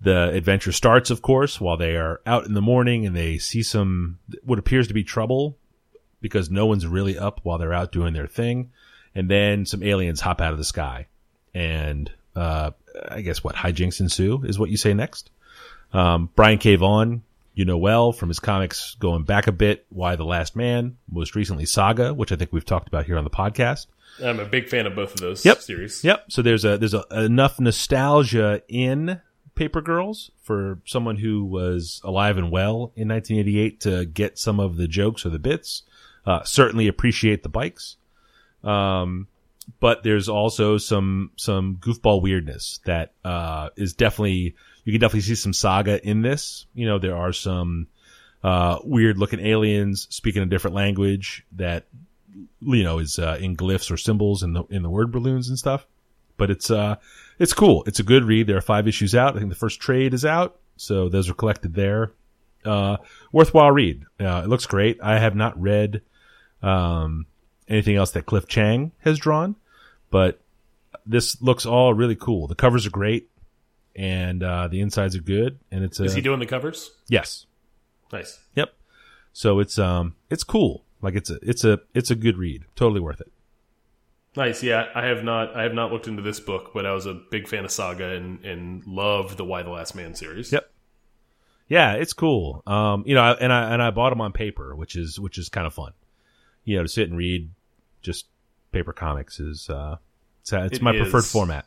the 0.00 0.30
adventure 0.30 0.72
starts, 0.72 1.10
of 1.10 1.22
course, 1.22 1.60
while 1.60 1.76
they 1.76 1.96
are 1.96 2.20
out 2.24 2.46
in 2.46 2.54
the 2.54 2.62
morning 2.62 3.04
and 3.04 3.16
they 3.16 3.38
see 3.38 3.62
some 3.62 4.18
what 4.44 4.58
appears 4.58 4.88
to 4.88 4.94
be 4.94 5.04
trouble 5.04 5.58
because 6.20 6.50
no 6.50 6.66
one's 6.66 6.86
really 6.86 7.18
up 7.18 7.40
while 7.42 7.58
they're 7.58 7.72
out 7.72 7.92
doing 7.92 8.12
their 8.12 8.26
thing. 8.26 8.70
And 9.14 9.28
then 9.28 9.66
some 9.66 9.82
aliens 9.82 10.20
hop 10.20 10.40
out 10.40 10.52
of 10.52 10.58
the 10.58 10.64
sky. 10.64 11.06
And 11.54 12.10
uh, 12.38 12.70
I 13.10 13.20
guess 13.22 13.42
what 13.42 13.54
hijinks 13.54 14.00
ensue 14.00 14.42
is 14.44 14.58
what 14.58 14.70
you 14.70 14.76
say 14.76 14.94
next. 14.94 15.30
Um, 15.92 16.30
Brian 16.36 16.58
K. 16.58 16.76
Vaughan, 16.76 17.22
you 17.54 17.64
know 17.64 17.78
well 17.78 18.12
from 18.12 18.28
his 18.28 18.38
comics 18.38 18.94
going 19.00 19.24
back 19.24 19.46
a 19.46 19.52
bit, 19.52 19.84
Y 19.90 20.14
the 20.16 20.24
Last 20.24 20.54
Man, 20.54 20.96
most 21.10 21.34
recently 21.34 21.64
Saga, 21.66 22.14
which 22.14 22.30
I 22.32 22.36
think 22.36 22.52
we've 22.52 22.64
talked 22.64 22.88
about 22.88 23.06
here 23.06 23.18
on 23.18 23.24
the 23.24 23.30
podcast. 23.30 23.86
I'm 24.22 24.40
a 24.40 24.44
big 24.44 24.68
fan 24.68 24.86
of 24.86 24.94
both 24.94 25.12
of 25.14 25.20
those 25.20 25.44
Yep. 25.44 25.58
series. 25.62 26.04
Yep. 26.04 26.26
So 26.30 26.42
there's 26.42 26.64
a 26.64 26.78
there's 26.78 26.94
a, 26.94 27.04
enough 27.12 27.58
nostalgia 27.60 28.62
in 28.68 29.20
Paper 29.54 29.80
Girls 29.80 30.30
for 30.42 30.80
someone 30.84 31.16
who 31.16 31.44
was 31.44 32.00
alive 32.04 32.36
and 32.38 32.50
well 32.50 32.92
in 32.96 33.08
1988 33.08 33.80
to 33.80 34.04
get 34.06 34.38
some 34.38 34.60
of 34.60 34.76
the 34.76 34.86
jokes 34.88 35.24
or 35.26 35.30
the 35.30 35.38
bits. 35.38 35.82
Uh, 36.26 36.42
certainly 36.44 36.86
appreciate 36.88 37.42
the 37.42 37.48
bikes. 37.48 37.96
Um, 38.62 39.28
but 39.80 40.02
there's 40.02 40.28
also 40.28 40.78
some 40.78 41.30
some 41.36 41.76
goofball 41.76 42.22
weirdness 42.22 42.80
that 42.84 43.12
uh, 43.24 43.70
is 43.76 43.94
definitely 43.94 44.54
you 44.84 44.92
can 44.92 45.00
definitely 45.00 45.20
see 45.22 45.34
some 45.34 45.52
saga 45.52 46.04
in 46.06 46.22
this. 46.22 46.66
You 46.74 46.86
know, 46.86 46.98
there 46.98 47.16
are 47.16 47.32
some 47.32 47.88
uh, 48.42 48.78
weird 48.84 49.18
looking 49.18 49.40
aliens 49.40 50.06
speaking 50.10 50.42
a 50.42 50.46
different 50.46 50.74
language 50.76 51.44
that 51.52 51.86
you 52.60 52.82
know 52.82 52.98
is 52.98 53.18
uh, 53.18 53.38
in 53.40 53.56
glyphs 53.56 53.90
or 53.90 53.96
symbols 53.96 54.42
in 54.42 54.52
the 54.52 54.64
in 54.70 54.82
the 54.82 54.90
word 54.90 55.12
balloons 55.12 55.48
and 55.48 55.58
stuff. 55.58 55.86
But 56.36 56.50
it's 56.50 56.70
uh 56.70 56.96
it's 57.38 57.52
cool. 57.52 57.84
It's 57.86 58.00
a 58.00 58.04
good 58.04 58.24
read. 58.24 58.46
There 58.46 58.56
are 58.56 58.62
five 58.62 58.88
issues 58.88 59.14
out. 59.14 59.36
I 59.36 59.38
think 59.38 59.50
the 59.50 59.56
first 59.56 59.80
trade 59.80 60.14
is 60.14 60.24
out, 60.24 60.58
so 60.76 61.08
those 61.08 61.28
are 61.28 61.34
collected 61.34 61.74
there. 61.74 62.12
Uh, 62.64 62.96
worthwhile 63.32 63.70
read. 63.70 64.04
Uh, 64.20 64.42
it 64.44 64.48
looks 64.48 64.66
great. 64.66 64.98
I 65.02 65.18
have 65.18 65.34
not 65.34 65.60
read 65.60 66.02
um, 66.62 67.26
anything 67.68 67.96
else 67.96 68.10
that 68.12 68.26
Cliff 68.26 68.46
Chiang 68.48 68.92
has 69.00 69.18
drawn, 69.18 69.56
but 70.10 70.40
this 71.06 71.40
looks 71.42 71.64
all 71.66 71.94
really 71.94 72.16
cool. 72.16 72.46
The 72.46 72.54
covers 72.54 72.86
are 72.86 72.90
great, 72.90 73.28
and 73.96 74.42
uh, 74.42 74.68
the 74.68 74.80
insides 74.80 75.16
are 75.16 75.20
good. 75.22 75.58
And 75.70 75.84
it's 75.84 76.00
a 76.00 76.04
Is 76.04 76.14
he 76.14 76.20
doing 76.20 76.40
the 76.40 76.46
covers? 76.46 76.90
yes, 77.08 77.46
Nice. 78.12 78.38
yep. 78.54 78.74
So 79.32 79.58
it's 79.60 79.78
um 79.78 80.14
it's 80.30 80.42
cool. 80.44 80.84
Like 81.02 81.14
it's 81.14 81.30
a 81.30 81.38
it's 81.42 81.62
a 81.64 81.78
it's 81.94 82.10
a 82.10 82.14
good 82.16 82.36
read. 82.38 82.64
Totally 82.74 83.00
worth 83.00 83.20
it. 83.20 83.30
Nice. 84.36 84.62
Yeah, 84.62 84.86
I 84.94 85.06
have 85.06 85.22
not 85.24 85.54
I 85.56 85.62
have 85.62 85.74
not 85.74 85.92
looked 85.92 86.08
into 86.08 86.22
this 86.22 86.40
book, 86.40 86.70
but 86.74 86.86
I 86.86 86.92
was 86.92 87.06
a 87.06 87.14
big 87.14 87.46
fan 87.48 87.64
of 87.64 87.70
Saga 87.70 88.08
and 88.14 88.44
and 88.44 88.86
loved 88.86 89.36
the 89.36 89.44
Y 89.44 89.62
the 89.62 89.70
Last 89.70 89.94
Man 89.94 90.14
series. 90.14 90.52
Yep. 90.52 90.70
Yeah, 91.68 91.92
it's 91.94 92.14
cool. 92.14 92.62
Um, 92.66 93.04
you 93.06 93.14
know, 93.14 93.20
I- 93.22 93.34
and 93.34 93.52
I 93.52 93.72
and 93.72 93.82
I 93.82 93.90
bought 93.90 94.10
them 94.10 94.20
on 94.22 94.32
paper, 94.32 94.74
which 94.74 94.96
is 94.96 95.20
which 95.20 95.38
is 95.38 95.48
kind 95.48 95.66
of 95.66 95.74
fun. 95.74 95.92
You 96.64 96.76
know, 96.78 96.82
to 96.82 96.88
sit 96.88 97.08
and 97.08 97.16
read 97.18 97.50
just 98.02 98.26
paper 98.72 98.92
comics 98.92 99.40
is 99.40 99.68
uh, 99.70 99.96
it's, 100.40 100.52
uh, 100.52 100.60
it's 100.62 100.78
It 100.78 100.82
my 100.82 100.96
preferred 100.96 101.24
format. 101.24 101.66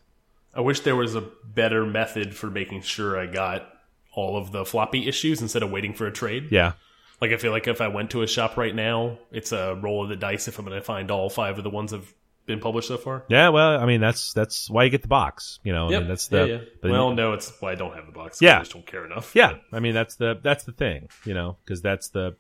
I 0.54 0.62
wish 0.62 0.82
there 0.82 0.96
was 0.96 1.16
a 1.16 1.22
better 1.46 1.86
method 1.86 2.36
for 2.36 2.50
making 2.50 2.82
sure 2.82 3.18
I 3.18 3.26
got 3.26 3.68
all 4.14 4.36
of 4.38 4.52
the 4.52 4.66
floppy 4.66 5.08
issues 5.08 5.42
instead 5.42 5.64
of 5.64 5.72
waiting 5.72 5.94
for 5.94 6.06
a 6.08 6.12
trade. 6.12 6.50
Yeah, 6.52 6.74
Like 7.22 7.32
I 7.32 7.38
feel 7.38 7.52
like 7.52 7.68
if 7.68 7.80
I 7.80 7.88
went 7.88 8.12
to 8.12 8.22
a 8.24 8.28
shop 8.28 8.58
right 8.58 8.76
now, 8.76 9.18
it's 9.32 9.54
a 9.54 9.76
roll 9.82 10.04
of 10.04 10.10
the 10.10 10.18
dice 10.18 10.48
if 10.50 10.60
I'm 10.60 10.66
going 10.66 10.78
to 10.78 10.84
find 10.84 11.10
all 11.10 11.30
five 11.30 11.58
of 11.58 11.64
the 11.64 11.70
ones 11.70 11.92
that 11.92 12.02
have 12.02 12.14
been 12.46 12.60
published 12.60 12.90
so 12.90 12.98
far. 12.98 13.24
yeah. 13.30 13.48
Well, 13.50 13.80
I 13.80 13.86
mean, 13.86 14.02
that's 14.02 14.34
that's 14.34 14.70
why 14.70 14.84
you 14.84 14.90
get 14.90 15.04
the 15.04 15.08
box. 15.08 15.60
You 15.64 15.72
know, 15.72 15.88
I 15.88 16.00
mean, 16.00 16.08
that's 16.10 16.28
the 16.28 16.38
yeah, 16.40 16.54
yeah. 16.56 16.60
but- 16.82 16.92
well, 16.92 17.14
no, 17.14 17.32
it's 17.34 17.54
why 17.62 17.72
I 17.72 17.76
don't 17.76 17.96
have 17.96 18.08
the 18.08 18.12
box. 18.12 18.42
Yeah. 18.42 18.58
I 18.58 18.60
just 18.60 18.74
don't 18.74 18.86
care 18.86 19.06
enough. 19.06 19.34
yeah. 19.36 19.56
I 19.72 19.80
mean, 19.80 19.94
that's 19.94 20.16
the 20.16 20.38
that's 20.44 20.66
the 20.66 20.74
thing. 20.74 21.08
You 21.24 21.34
know, 21.34 21.56
because 21.64 21.82
that's 21.82 22.10
the 22.10 22.36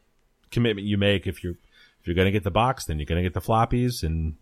commitment 0.49 0.86
you 0.86 0.97
make 0.97 1.27
if 1.27 1.43
you're 1.45 1.56
if 2.01 2.07
you're 2.07 2.15
gonna 2.15 2.31
get 2.31 2.43
the 2.43 2.51
box, 2.51 2.85
then 2.85 2.99
you're 2.99 3.05
gonna 3.05 3.21
get 3.21 3.33
the 3.33 3.41
floppies, 3.41 4.03
and 4.03 4.35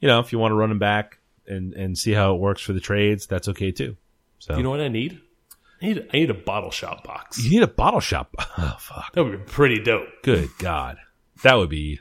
you 0.00 0.08
know, 0.08 0.20
if 0.20 0.32
you 0.32 0.38
want 0.38 0.52
to 0.52 0.56
run 0.56 0.68
them 0.70 0.78
back 0.78 1.18
and 1.46 1.72
and 1.74 1.96
see 1.96 2.12
how 2.12 2.34
it 2.34 2.38
works 2.40 2.62
for 2.62 2.72
the 2.72 2.80
trades, 2.80 3.26
that's 3.26 3.48
okay 3.48 3.70
too. 3.72 3.96
So 4.38 4.56
You 4.56 4.62
know 4.62 4.70
what 4.70 4.80
I 4.80 4.88
need? 4.88 5.20
I 5.82 5.86
need 5.86 6.08
I 6.12 6.16
need 6.18 6.30
a 6.30 6.34
bottle 6.34 6.70
shop 6.70 7.04
box. 7.04 7.42
you 7.42 7.50
need 7.50 7.62
a 7.62 7.66
bottle 7.68 8.00
shop. 8.00 8.34
Oh 8.58 8.76
fuck. 8.80 9.12
That 9.12 9.24
would 9.24 9.32
be 9.32 9.50
pretty 9.52 9.80
dope. 9.80 10.08
Good 10.22 10.48
God. 10.58 10.96
That 11.42 11.54
would 11.54 11.68
be. 11.68 12.00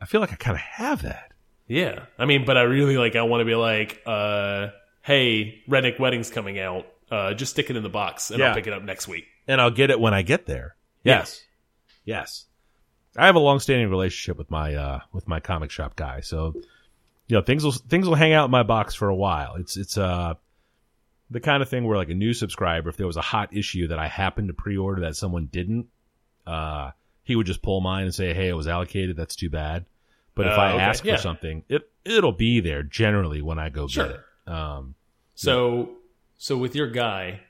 I 0.00 0.06
feel 0.06 0.20
like 0.20 0.32
I 0.32 0.36
kind 0.36 0.54
of 0.54 0.60
have 0.60 1.02
that. 1.02 1.32
Yeah, 1.66 2.04
I 2.18 2.26
mean, 2.26 2.44
but 2.44 2.56
I 2.58 2.62
really 2.62 2.96
like. 2.98 3.16
I 3.16 3.22
want 3.22 3.40
to 3.40 3.44
be 3.46 3.54
like, 3.54 4.02
uh, 4.06 4.68
hey, 5.02 5.62
Redneck 5.68 5.98
Wedding's 5.98 6.30
coming 6.30 6.58
out. 6.60 6.86
Uh, 7.10 7.32
just 7.34 7.52
stick 7.52 7.70
it 7.70 7.76
in 7.76 7.82
the 7.82 7.88
box, 7.88 8.30
and 8.30 8.38
Yeah. 8.38 8.48
I'll 8.50 8.54
pick 8.54 8.66
it 8.66 8.72
up 8.72 8.82
next 8.82 9.08
week. 9.08 9.24
And 9.48 9.60
I'll 9.60 9.70
get 9.70 9.90
it 9.90 9.98
when 9.98 10.12
I 10.14 10.22
get 10.22 10.46
there. 10.46 10.76
Yeah. 11.04 11.18
Yes. 11.20 11.42
Yes. 12.04 12.44
I 13.16 13.26
have 13.26 13.36
a 13.36 13.40
long-standing 13.40 13.88
relationship 13.90 14.36
with 14.36 14.50
my 14.50 14.74
uh 14.74 15.00
with 15.12 15.28
my 15.28 15.40
comic 15.40 15.70
shop 15.70 15.96
guy. 15.96 16.20
So, 16.20 16.54
you 17.28 17.36
know, 17.36 17.42
things 17.42 17.64
will 17.64 17.72
things 17.72 18.08
will 18.08 18.14
hang 18.16 18.32
out 18.32 18.46
in 18.46 18.50
my 18.50 18.62
box 18.64 18.94
for 18.94 19.08
a 19.08 19.14
while. 19.14 19.54
It's 19.56 19.76
it's 19.76 19.96
uh 19.98 20.34
the 21.30 21.40
kind 21.40 21.62
of 21.62 21.68
thing 21.68 21.84
where 21.86 21.96
like 21.96 22.10
a 22.10 22.14
new 22.14 22.32
subscriber 22.34 22.88
if 22.90 22.96
there 22.96 23.06
was 23.06 23.16
a 23.16 23.22
hot 23.22 23.56
issue 23.56 23.88
that 23.88 23.98
I 23.98 24.08
happened 24.08 24.48
to 24.48 24.54
pre-order 24.54 25.02
that 25.02 25.16
someone 25.16 25.46
didn't, 25.46 25.86
uh 26.46 26.90
he 27.22 27.36
would 27.36 27.46
just 27.46 27.62
pull 27.62 27.80
mine 27.80 28.04
and 28.04 28.14
say, 28.14 28.34
"Hey, 28.34 28.48
it 28.48 28.52
was 28.54 28.68
allocated. 28.68 29.16
That's 29.16 29.34
too 29.36 29.48
bad." 29.48 29.86
But 30.34 30.46
if 30.46 30.52
Oh, 30.58 30.60
I 30.60 30.72
okay. 30.72 30.82
ask 30.82 31.04
Yeah. 31.04 31.16
for 31.16 31.22
something, 31.22 31.64
it 31.68 31.88
it'll 32.04 32.32
be 32.32 32.60
there 32.60 32.82
generally 32.82 33.40
when 33.42 33.58
I 33.58 33.68
go 33.70 33.86
Sure. 33.86 34.08
get 34.08 34.16
it. 34.16 34.52
Um 34.52 34.94
So, 35.34 35.96
so 36.36 36.56
with 36.58 36.74
your 36.76 36.88
guy, 36.88 37.40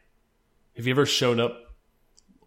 have 0.77 0.87
you 0.87 0.92
ever 0.92 1.07
shown 1.07 1.40
up 1.40 1.63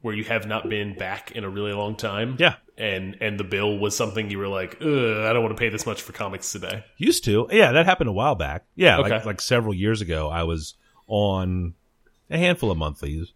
where 0.08 0.16
you 0.16 0.24
have 0.24 0.48
not 0.48 0.68
been 0.70 0.98
back 0.98 1.32
in 1.34 1.44
a 1.44 1.50
really 1.50 1.74
long 1.74 1.96
time? 1.96 2.38
yeah. 2.40 2.56
and 2.78 3.18
and 3.22 3.40
the 3.40 3.44
bill 3.44 3.78
was 3.78 3.96
something 3.96 4.32
you 4.32 4.38
were 4.40 4.48
like, 4.48 4.78
Ugh, 4.82 4.88
I 5.26 5.34
don't 5.34 5.44
want 5.44 5.56
to 5.56 5.60
pay 5.60 5.70
this 5.70 5.86
much 5.86 6.02
for 6.02 6.14
comics 6.14 6.52
today. 6.52 6.84
Used 6.98 7.24
to. 7.26 7.48
Yeah, 7.52 7.72
that 7.74 7.86
happened 7.86 8.10
a 8.10 8.14
while 8.14 8.36
back. 8.36 8.66
Yeah, 8.76 8.98
like 8.98 9.12
Okay. 9.12 9.26
like 9.26 9.42
several 9.42 9.74
years 9.74 10.02
ago 10.02 10.30
I 10.30 10.44
was 10.44 10.74
on 11.08 11.74
a 12.30 12.38
handful 12.38 12.72
of 12.72 12.78
monthlies. 12.78 13.32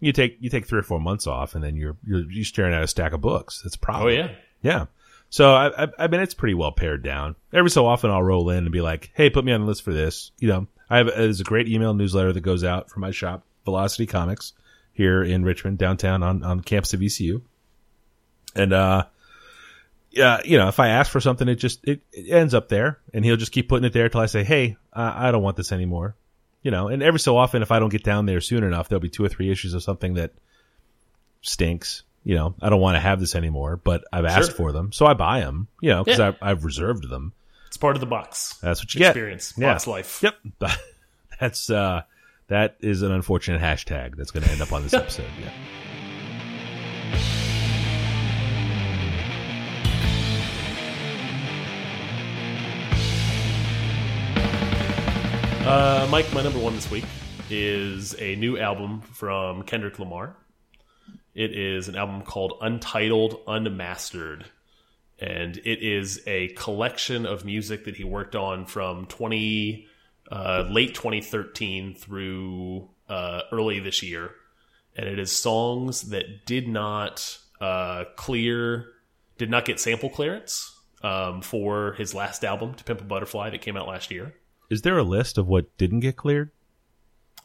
You 0.00 0.12
take 0.12 0.36
you 0.40 0.50
take 0.50 0.66
three 0.66 0.80
or 0.80 0.82
four 0.82 1.00
months 1.00 1.26
off 1.26 1.54
and 1.54 1.62
then 1.62 1.76
you're 1.76 1.96
you're 2.06 2.28
you're 2.30 2.44
staring 2.44 2.74
at 2.74 2.82
a 2.82 2.88
stack 2.88 3.12
of 3.12 3.20
books. 3.20 3.60
That's 3.62 3.76
a 3.76 3.96
Oh 3.96 4.08
yeah, 4.08 4.30
Yeah. 4.62 4.86
So 5.30 5.54
I, 5.54 5.84
I 5.84 5.88
I 5.98 6.06
mean 6.08 6.20
it's 6.20 6.34
pretty 6.34 6.54
well 6.54 6.72
pared 6.72 7.02
down. 7.02 7.36
Every 7.52 7.70
so 7.70 7.86
often 7.86 8.10
I'll 8.10 8.22
roll 8.22 8.50
in 8.50 8.58
and 8.64 8.72
be 8.72 8.80
like, 8.80 9.10
"Hey, 9.14 9.30
put 9.30 9.44
me 9.44 9.52
on 9.52 9.60
the 9.62 9.66
list 9.66 9.82
for 9.82 9.92
this." 9.92 10.30
You 10.38 10.48
know, 10.48 10.66
I 10.90 10.98
have 10.98 11.06
there's 11.06 11.40
a 11.40 11.44
great 11.44 11.68
email 11.68 11.94
newsletter 11.94 12.32
that 12.32 12.40
goes 12.42 12.64
out 12.64 12.90
from 12.90 13.00
my 13.00 13.12
shop, 13.12 13.44
Velocity 13.64 14.06
Comics, 14.06 14.52
here 14.94 15.22
in 15.22 15.44
Richmond, 15.44 15.78
downtown 15.78 16.22
on 16.22 16.42
on 16.42 16.60
campus 16.60 16.92
of 16.94 17.00
VCU. 17.00 17.42
And 18.54 18.72
uh 18.72 19.04
yeah, 20.10 20.40
you 20.44 20.58
know, 20.58 20.68
if 20.68 20.78
I 20.78 20.88
ask 20.88 21.10
for 21.10 21.20
something, 21.20 21.48
it 21.48 21.54
just 21.54 21.82
it, 21.88 22.02
it 22.12 22.30
ends 22.30 22.52
up 22.52 22.68
there, 22.68 22.98
and 23.14 23.24
he'll 23.24 23.36
just 23.36 23.50
keep 23.52 23.68
putting 23.68 23.86
it 23.86 23.94
there 23.94 24.10
till 24.10 24.20
I 24.20 24.26
say, 24.26 24.44
"Hey, 24.44 24.76
I, 24.92 25.28
I 25.28 25.30
don't 25.30 25.42
want 25.42 25.56
this 25.56 25.72
anymore." 25.72 26.14
You 26.62 26.70
know, 26.70 26.88
and 26.88 27.02
every 27.02 27.18
so 27.18 27.36
often, 27.38 27.62
if 27.62 27.72
I 27.72 27.78
don't 27.78 27.88
get 27.88 28.04
down 28.04 28.26
there 28.26 28.40
soon 28.42 28.62
enough, 28.62 28.88
there'll 28.88 29.00
be 29.00 29.08
two 29.08 29.24
or 29.24 29.28
three 29.30 29.50
issues 29.50 29.72
of 29.72 29.82
something 29.82 30.14
that 30.14 30.32
stinks. 31.40 32.02
You 32.24 32.34
know, 32.36 32.54
I 32.60 32.68
don't 32.70 32.80
want 32.80 32.94
to 32.96 33.00
have 33.00 33.18
this 33.20 33.34
anymore, 33.34 33.80
but 33.82 34.04
I've 34.12 34.24
asked 34.26 34.50
Sure. 34.50 34.56
for 34.56 34.72
them, 34.72 34.92
so 34.92 35.06
I 35.06 35.14
buy 35.14 35.40
them. 35.40 35.66
You 35.80 35.90
know, 35.90 36.04
because 36.04 36.18
Yeah. 36.20 36.32
I've 36.40 36.64
reserved 36.64 37.08
them. 37.08 37.32
it's 37.66 37.76
part 37.78 37.96
of 37.96 38.00
the 38.00 38.06
box 38.06 38.58
That's 38.62 38.80
what 38.82 38.94
you 38.94 38.98
get. 38.98 39.08
experience. 39.10 39.54
Yeah. 39.56 39.72
Box 39.72 39.86
life. 39.86 40.22
Yep, 40.22 40.34
that's 41.40 41.70
uh, 41.70 42.02
that 42.52 42.76
is 42.80 43.00
an 43.00 43.10
unfortunate 43.10 43.62
hashtag 43.62 44.14
that's 44.14 44.30
going 44.30 44.42
to 44.42 44.50
end 44.50 44.60
up 44.60 44.74
on 44.74 44.82
this 44.82 44.92
episode. 44.92 45.24
Yeah. 45.40 45.50
Uh, 55.66 56.06
Mike, 56.10 56.30
my 56.34 56.42
number 56.42 56.58
one 56.58 56.74
this 56.74 56.90
week 56.90 57.06
is 57.48 58.14
a 58.20 58.36
new 58.36 58.58
album 58.58 59.00
from 59.00 59.62
Kendrick 59.62 59.98
Lamar. 59.98 60.36
It 61.34 61.56
is 61.56 61.88
an 61.88 61.96
album 61.96 62.20
called 62.20 62.58
Untitled 62.60 63.40
Unmastered, 63.46 64.44
and 65.18 65.56
it 65.56 65.82
is 65.82 66.20
a 66.26 66.48
collection 66.48 67.24
of 67.24 67.46
music 67.46 67.86
that 67.86 67.96
he 67.96 68.04
worked 68.04 68.36
on 68.36 68.66
from 68.66 69.06
twenty 69.06 69.88
uh, 70.32 70.66
late 70.70 70.94
2013 70.94 71.94
through 71.94 72.88
uh, 73.08 73.42
early 73.52 73.80
this 73.80 74.02
year, 74.02 74.30
and 74.96 75.06
it 75.06 75.18
is 75.18 75.30
songs 75.30 76.08
that 76.08 76.46
did 76.46 76.66
not 76.66 77.38
uh, 77.60 78.04
clear, 78.16 78.86
did 79.36 79.50
not 79.50 79.66
get 79.66 79.78
sample 79.78 80.08
clearance 80.08 80.74
um, 81.02 81.42
for 81.42 81.92
his 81.92 82.14
last 82.14 82.44
album, 82.44 82.72
To 82.74 82.84
Pimp 82.84 83.02
a 83.02 83.04
Butterfly, 83.04 83.50
that 83.50 83.60
came 83.60 83.76
out 83.76 83.86
last 83.86 84.10
year. 84.10 84.34
Is 84.70 84.80
there 84.82 84.96
a 84.96 85.02
list 85.02 85.36
of 85.36 85.48
what 85.48 85.76
didn't 85.76 86.00
get 86.00 86.16
cleared? 86.16 86.50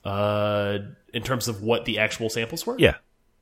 Uh, 0.05 0.77
in 1.13 1.23
terms 1.23 1.49
of 1.49 1.61
what 1.61 1.83
the 1.83 1.99
actual 1.99 2.29
samples 2.29 2.65
were? 2.65 2.77
Yeah. 2.79 2.95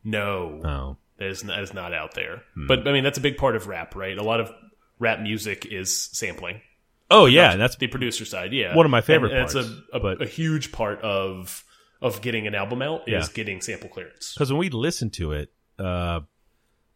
No. 0.04 0.62
Oh. 0.64 0.98
that 1.18 1.28
is 1.28 1.44
that 1.44 1.60
is 1.60 1.74
not 1.74 1.94
out 1.94 2.16
there. 2.16 2.42
Hmm. 2.56 2.66
But 2.66 2.88
I 2.88 2.94
mean, 2.94 3.04
that's 3.04 3.20
a 3.20 3.22
big 3.22 3.38
part 3.38 3.56
of 3.56 3.68
rap, 3.68 3.96
right? 3.96 4.18
A 4.18 4.24
lot 4.24 4.40
of 4.40 4.52
rap 4.98 5.20
music 5.20 5.68
is 5.68 5.96
sampling. 5.96 6.62
Oh 7.12 7.26
yeah, 7.28 7.52
and 7.52 7.62
that's 7.62 7.76
the 7.76 7.88
producer 7.88 8.26
side, 8.26 8.52
yeah. 8.54 8.76
One 8.76 8.86
of 8.86 8.92
my 8.92 9.02
favorite 9.02 9.32
and, 9.32 9.42
and 9.42 9.52
parts, 9.52 9.56
it's 9.68 9.70
a, 9.94 9.98
a, 9.98 10.00
but- 10.00 10.22
a 10.22 10.26
huge 10.28 10.72
part 10.72 11.02
of 11.02 11.64
of 12.02 12.22
getting 12.22 12.46
an 12.48 12.54
album 12.56 12.82
out 12.82 13.08
is 13.08 13.28
Yeah. 13.28 13.34
getting 13.34 13.62
sample 13.62 13.90
clearance. 13.90 14.34
because 14.34 14.52
when 14.52 14.60
we 14.60 14.70
listened 14.70 15.14
to 15.14 15.32
it 15.32 15.52
uh, 15.80 16.20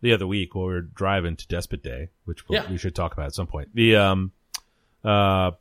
the 0.01 0.13
other 0.13 0.27
week 0.27 0.53
while 0.55 0.65
we 0.67 0.73
were 0.73 0.81
driving 0.81 1.35
to 1.37 1.47
Despot 1.47 1.81
Day, 1.83 2.09
which 2.25 2.47
we'll, 2.47 2.61
Yeah. 2.63 2.69
we 2.71 2.77
should 2.77 2.95
talk 2.95 3.13
about 3.13 3.27
at 3.27 3.33
some 3.33 3.47
point, 3.47 3.69
the 3.73 3.95
um, 3.95 4.31
uh, 5.03 5.51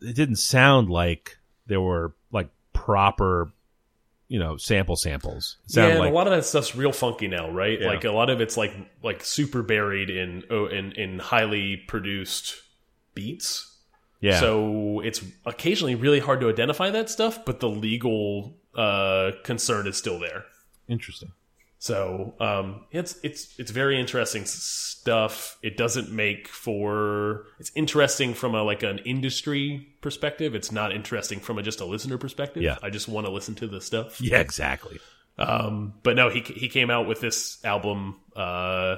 it 0.00 0.14
didn't 0.16 0.36
sound 0.36 0.88
like 0.90 1.38
there 1.66 1.80
were 1.80 2.14
like 2.32 2.48
proper, 2.72 3.52
you 4.28 4.38
know, 4.38 4.56
sample 4.56 4.96
samples. 4.96 5.56
Yeah, 5.68 5.86
and 5.86 5.98
like 6.00 6.10
a 6.10 6.14
lot 6.14 6.26
of 6.26 6.32
that 6.32 6.44
stuff's 6.44 6.74
real 6.76 6.92
funky 6.92 7.28
now, 7.28 7.50
right? 7.50 7.80
Yeah. 7.80 7.88
Like 7.88 8.04
a 8.04 8.10
lot 8.12 8.30
of 8.30 8.40
it's 8.40 8.56
like 8.56 8.72
like 9.02 9.24
super 9.24 9.62
buried 9.62 10.10
in 10.10 10.44
oh, 10.50 10.66
in 10.66 10.92
in 10.92 11.18
highly 11.18 11.76
produced 11.76 12.56
beats. 13.16 13.76
yeah, 14.20 14.38
So 14.38 15.00
it's 15.00 15.20
occasionally 15.44 15.96
really 15.96 16.20
hard 16.20 16.38
to 16.40 16.48
identify 16.48 16.90
that 16.90 17.10
stuff, 17.10 17.44
but 17.44 17.58
the 17.58 17.68
legal 17.68 18.56
uh, 18.76 19.32
concern 19.42 19.88
is 19.88 19.96
still 19.96 20.20
there. 20.20 20.44
interesting. 20.88 21.32
So 21.78 22.34
um, 22.40 22.86
it's 22.90 23.18
it's 23.22 23.54
it's 23.60 23.70
very 23.70 24.00
interesting 24.00 24.44
stuff. 24.46 25.58
It 25.62 25.76
doesn't 25.76 26.10
make 26.10 26.48
for 26.48 27.44
it's 27.60 27.70
interesting 27.74 28.32
from 28.34 28.54
a 28.54 28.62
like 28.62 28.82
an 28.82 28.98
industry 29.04 29.86
perspective. 30.00 30.54
It's 30.54 30.72
not 30.72 30.90
interesting 30.92 31.38
from 31.38 31.58
a 31.58 31.62
just 31.62 31.80
a 31.80 31.84
listener 31.84 32.16
perspective. 32.18 32.62
Yeah. 32.62 32.78
I 32.82 32.88
just 32.90 33.08
want 33.08 33.26
to 33.26 33.32
listen 33.32 33.54
to 33.56 33.66
the 33.66 33.80
stuff. 33.80 34.20
Yeah, 34.20 34.40
exactly. 34.40 34.98
Um, 35.38 35.92
but 36.02 36.16
no, 36.16 36.30
he 36.30 36.40
he 36.40 36.68
came 36.68 36.90
out 36.90 37.06
with 37.06 37.20
this 37.20 37.62
album 37.62 38.16
uh, 38.34 38.96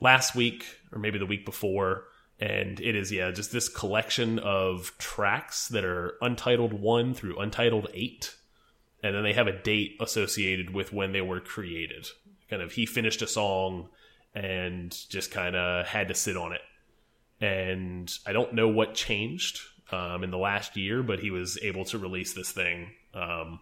last 0.00 0.34
week 0.34 0.64
or 0.92 0.98
maybe 0.98 1.18
the 1.18 1.26
week 1.26 1.44
before, 1.44 2.04
and 2.40 2.80
it 2.80 2.94
is 2.94 3.10
yeah 3.10 3.30
just 3.30 3.52
this 3.52 3.68
collection 3.68 4.38
of 4.38 4.92
tracks 4.98 5.68
that 5.68 5.84
are 5.84 6.14
untitled 6.20 6.72
one 6.72 7.14
through 7.14 7.38
untitled 7.38 7.88
eight, 7.94 8.34
and 9.02 9.14
then 9.14 9.22
they 9.22 9.32
have 9.32 9.46
a 9.46 9.58
date 9.62 9.96
associated 10.00 10.70
with 10.70 10.92
when 10.92 11.12
they 11.12 11.20
were 11.20 11.40
created. 11.40 12.08
Kind 12.50 12.62
of 12.62 12.72
he 12.72 12.86
finished 12.86 13.22
a 13.22 13.26
song 13.26 13.88
and 14.34 14.96
just 15.08 15.30
kind 15.30 15.56
of 15.56 15.86
had 15.86 16.08
to 16.08 16.14
sit 16.14 16.36
on 16.36 16.52
it, 16.52 16.62
and 17.44 18.12
I 18.26 18.32
don't 18.32 18.54
know 18.54 18.68
what 18.68 18.94
changed 18.94 19.60
um, 19.90 20.22
in 20.22 20.30
the 20.30 20.38
last 20.38 20.76
year, 20.76 21.02
but 21.02 21.20
he 21.20 21.30
was 21.30 21.58
able 21.62 21.84
to 21.86 21.98
release 21.98 22.34
this 22.34 22.50
thing. 22.50 22.92
Um, 23.14 23.60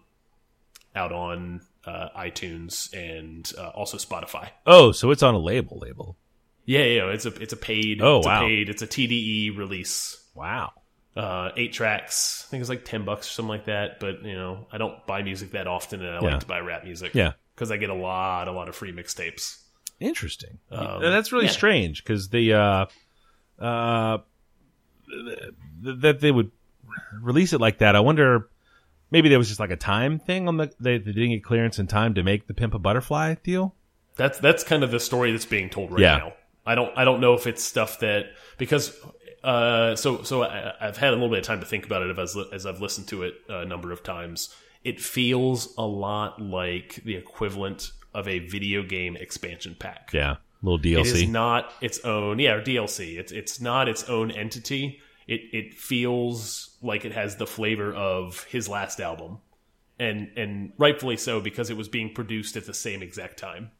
out 0.95 1.11
on 1.11 1.61
uh, 1.85 2.09
iTunes 2.17 2.91
and 2.93 3.51
uh, 3.57 3.69
also 3.69 3.97
Spotify. 3.97 4.49
Oh, 4.65 4.91
so 4.91 5.11
it's 5.11 5.23
on 5.23 5.35
a 5.35 5.39
label. 5.39 5.79
Label. 5.79 6.17
Yeah, 6.65 6.83
yeah, 6.83 7.05
it's 7.11 7.25
a 7.25 7.33
it's 7.41 7.53
a 7.53 7.57
paid. 7.57 8.01
Oh, 8.01 8.17
it's 8.17 8.27
wow. 8.27 8.43
a 8.43 8.47
paid. 8.47 8.69
It's 8.69 8.81
a 8.81 8.87
TDE 8.87 9.57
release. 9.57 10.17
Wow. 10.33 10.71
Uh, 11.15 11.51
eight 11.55 11.71
tracks. 11.73 12.43
I 12.47 12.51
think 12.51 12.61
it's 12.61 12.69
like 12.69 12.83
ten 12.85 13.05
bucks 13.05 13.27
or 13.27 13.31
something 13.31 13.49
like 13.49 13.65
that. 13.65 13.99
But 13.99 14.23
you 14.23 14.33
know, 14.35 14.65
I 14.71 14.77
don't 14.77 15.05
buy 15.07 15.21
music 15.23 15.51
that 15.51 15.67
often, 15.67 16.01
and 16.01 16.09
I 16.09 16.21
Yeah. 16.21 16.31
like 16.31 16.39
to 16.41 16.45
buy 16.47 16.59
rap 16.59 16.83
music. 16.83 17.13
Yeah. 17.13 17.33
because 17.55 17.71
I 17.71 17.77
get 17.77 17.89
a 17.89 17.93
lot, 17.95 18.47
a 18.47 18.51
lot 18.51 18.67
of 18.67 18.75
free 18.75 18.91
mixtapes. 18.91 19.59
Interesting. 19.99 20.57
Um, 20.71 21.01
that's 21.01 21.31
really 21.31 21.45
yeah. 21.45 21.51
strange 21.51 22.03
because 22.03 22.27
the 22.29 22.53
uh, 22.53 22.85
uh, 23.59 24.17
th- 25.09 25.97
that 26.01 26.19
they 26.19 26.31
would 26.31 26.51
release 27.21 27.53
it 27.53 27.61
like 27.61 27.79
that. 27.79 27.95
I 27.95 27.99
wonder. 27.99 28.49
Maybe 29.11 29.29
there 29.29 29.37
was 29.37 29.47
just 29.47 29.59
like 29.59 29.69
a 29.71 29.75
time 29.77 30.19
thing 30.19 30.47
on 30.47 30.57
the 30.57 30.71
they, 30.79 30.97
they 30.97 31.11
didn't 31.13 31.29
get 31.29 31.43
clearance 31.43 31.79
in 31.79 31.87
time 31.87 32.15
to 32.15 32.23
make 32.23 32.47
the 32.47 32.53
Pimp 32.53 32.73
a 32.73 32.79
Butterfly 32.79 33.35
deal. 33.43 33.75
That's 34.15 34.39
that's 34.39 34.63
kind 34.63 34.83
of 34.83 34.91
the 34.91 34.99
story 34.99 35.31
that's 35.31 35.45
being 35.45 35.69
told 35.69 35.91
right 35.91 36.01
Yeah. 36.01 36.17
now. 36.17 36.33
I 36.65 36.75
don't 36.75 36.97
I 36.97 37.05
don't 37.05 37.21
know 37.21 37.33
if 37.33 37.47
it's 37.47 37.63
stuff 37.63 37.99
that 37.99 38.27
because 38.57 38.97
uh, 39.43 39.95
so 39.95 40.23
so 40.23 40.43
I, 40.43 40.73
I've 40.81 40.97
had 40.97 41.09
a 41.09 41.11
little 41.11 41.29
bit 41.29 41.39
of 41.39 41.45
time 41.45 41.59
to 41.59 41.65
think 41.65 41.85
about 41.85 42.01
it 42.01 42.17
as 42.17 42.35
as 42.51 42.65
I've 42.65 42.81
listened 42.81 43.07
to 43.09 43.23
it 43.23 43.35
a 43.47 43.65
number 43.65 43.91
of 43.91 44.03
times. 44.03 44.53
It 44.83 44.99
feels 44.99 45.73
a 45.77 45.85
lot 45.85 46.41
like 46.41 47.01
the 47.05 47.15
equivalent 47.15 47.91
of 48.13 48.27
a 48.27 48.39
video 48.39 48.81
game 48.81 49.15
expansion 49.15 49.75
pack. 49.77 50.11
Yeah, 50.13 50.37
little 50.63 50.79
DLC. 50.79 50.99
It 50.99 51.07
is 51.07 51.27
not 51.27 51.71
its 51.81 51.99
own, 51.99 52.39
yeah, 52.39 52.53
or 52.53 52.61
DLC. 52.61 53.17
It's 53.17 53.31
it's 53.31 53.61
not 53.61 53.87
its 53.87 54.03
own 54.05 54.31
entity. 54.31 54.99
It 55.27 55.41
it 55.53 55.73
feels 55.75 56.77
like 56.81 57.05
it 57.05 57.11
has 57.13 57.35
the 57.35 57.47
flavor 57.47 57.93
of 57.93 58.43
his 58.45 58.67
last 58.67 58.99
album, 58.99 59.39
and 59.99 60.31
and 60.35 60.73
rightfully 60.77 61.17
so 61.17 61.39
because 61.39 61.69
it 61.69 61.77
was 61.77 61.87
being 61.87 62.13
produced 62.13 62.57
at 62.57 62.65
the 62.65 62.73
same 62.73 63.03
exact 63.03 63.37
time. 63.37 63.71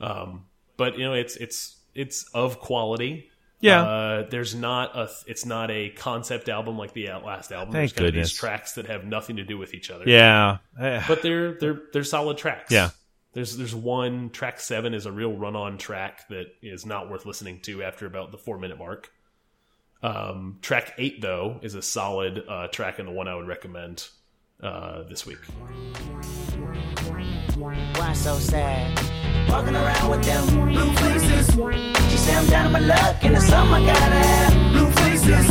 Um, 0.00 0.46
but 0.76 0.98
you 0.98 1.04
know, 1.04 1.14
it's 1.14 1.36
it's 1.36 1.79
it's 1.94 2.24
of 2.34 2.60
quality. 2.60 3.30
Yeah. 3.60 3.82
uh, 3.82 4.28
there's 4.30 4.54
not 4.54 4.96
a 4.96 5.10
it's 5.26 5.44
not 5.44 5.70
a 5.70 5.90
concept 5.90 6.48
album 6.48 6.78
like 6.78 6.94
the 6.94 7.08
last 7.08 7.52
album. 7.52 7.72
Thank 7.72 7.92
there's 7.94 8.10
goodness. 8.10 8.30
these 8.30 8.38
tracks 8.38 8.72
that 8.72 8.86
have 8.86 9.04
nothing 9.04 9.36
to 9.36 9.44
do 9.44 9.58
with 9.58 9.74
each 9.74 9.90
other 9.90 10.04
yeah, 10.06 10.58
but 11.06 11.22
they're 11.22 11.54
they're 11.54 11.82
they're 11.92 12.04
solid 12.04 12.38
tracks. 12.38 12.72
Yeah. 12.72 12.90
There's 13.32 13.56
there's 13.56 13.74
one 13.74 14.30
track 14.30 14.60
seven 14.60 14.94
is 14.94 15.06
a 15.06 15.12
real 15.12 15.32
run 15.32 15.56
on 15.56 15.78
track 15.78 16.26
that 16.28 16.46
is 16.62 16.84
not 16.86 17.10
worth 17.10 17.26
listening 17.26 17.60
to 17.62 17.82
after 17.82 18.06
about 18.06 18.32
the 18.32 18.38
four 18.38 18.58
minute 18.58 18.78
mark. 18.78 19.12
Um, 20.02 20.58
track 20.62 20.94
eight 20.96 21.20
though 21.20 21.60
is 21.62 21.74
a 21.74 21.82
solid 21.82 22.42
uh, 22.48 22.68
track 22.68 22.98
and 22.98 23.06
the 23.06 23.12
one 23.12 23.28
I 23.28 23.34
would 23.34 23.46
recommend 23.46 24.08
uh, 24.62 25.02
this 25.02 25.26
week. 25.26 25.38
Why 27.58 28.12
so 28.14 28.38
sad? 28.38 29.19
Walking 29.50 29.74
around 29.76 30.10
with 30.10 30.22
them 30.24 30.68
blue 30.68 30.92
faces. 30.94 31.46
She 32.10 32.16
say 32.16 32.34
I'm 32.36 32.46
down 32.46 32.66
on 32.66 32.72
my 32.72 32.78
luck, 32.80 33.16
and 33.22 33.34
it's 33.36 33.46
something 33.46 33.74
I 33.74 33.86
gotta 33.86 34.14
have. 34.26 34.72
Blue 34.72 34.90
faces. 35.02 35.46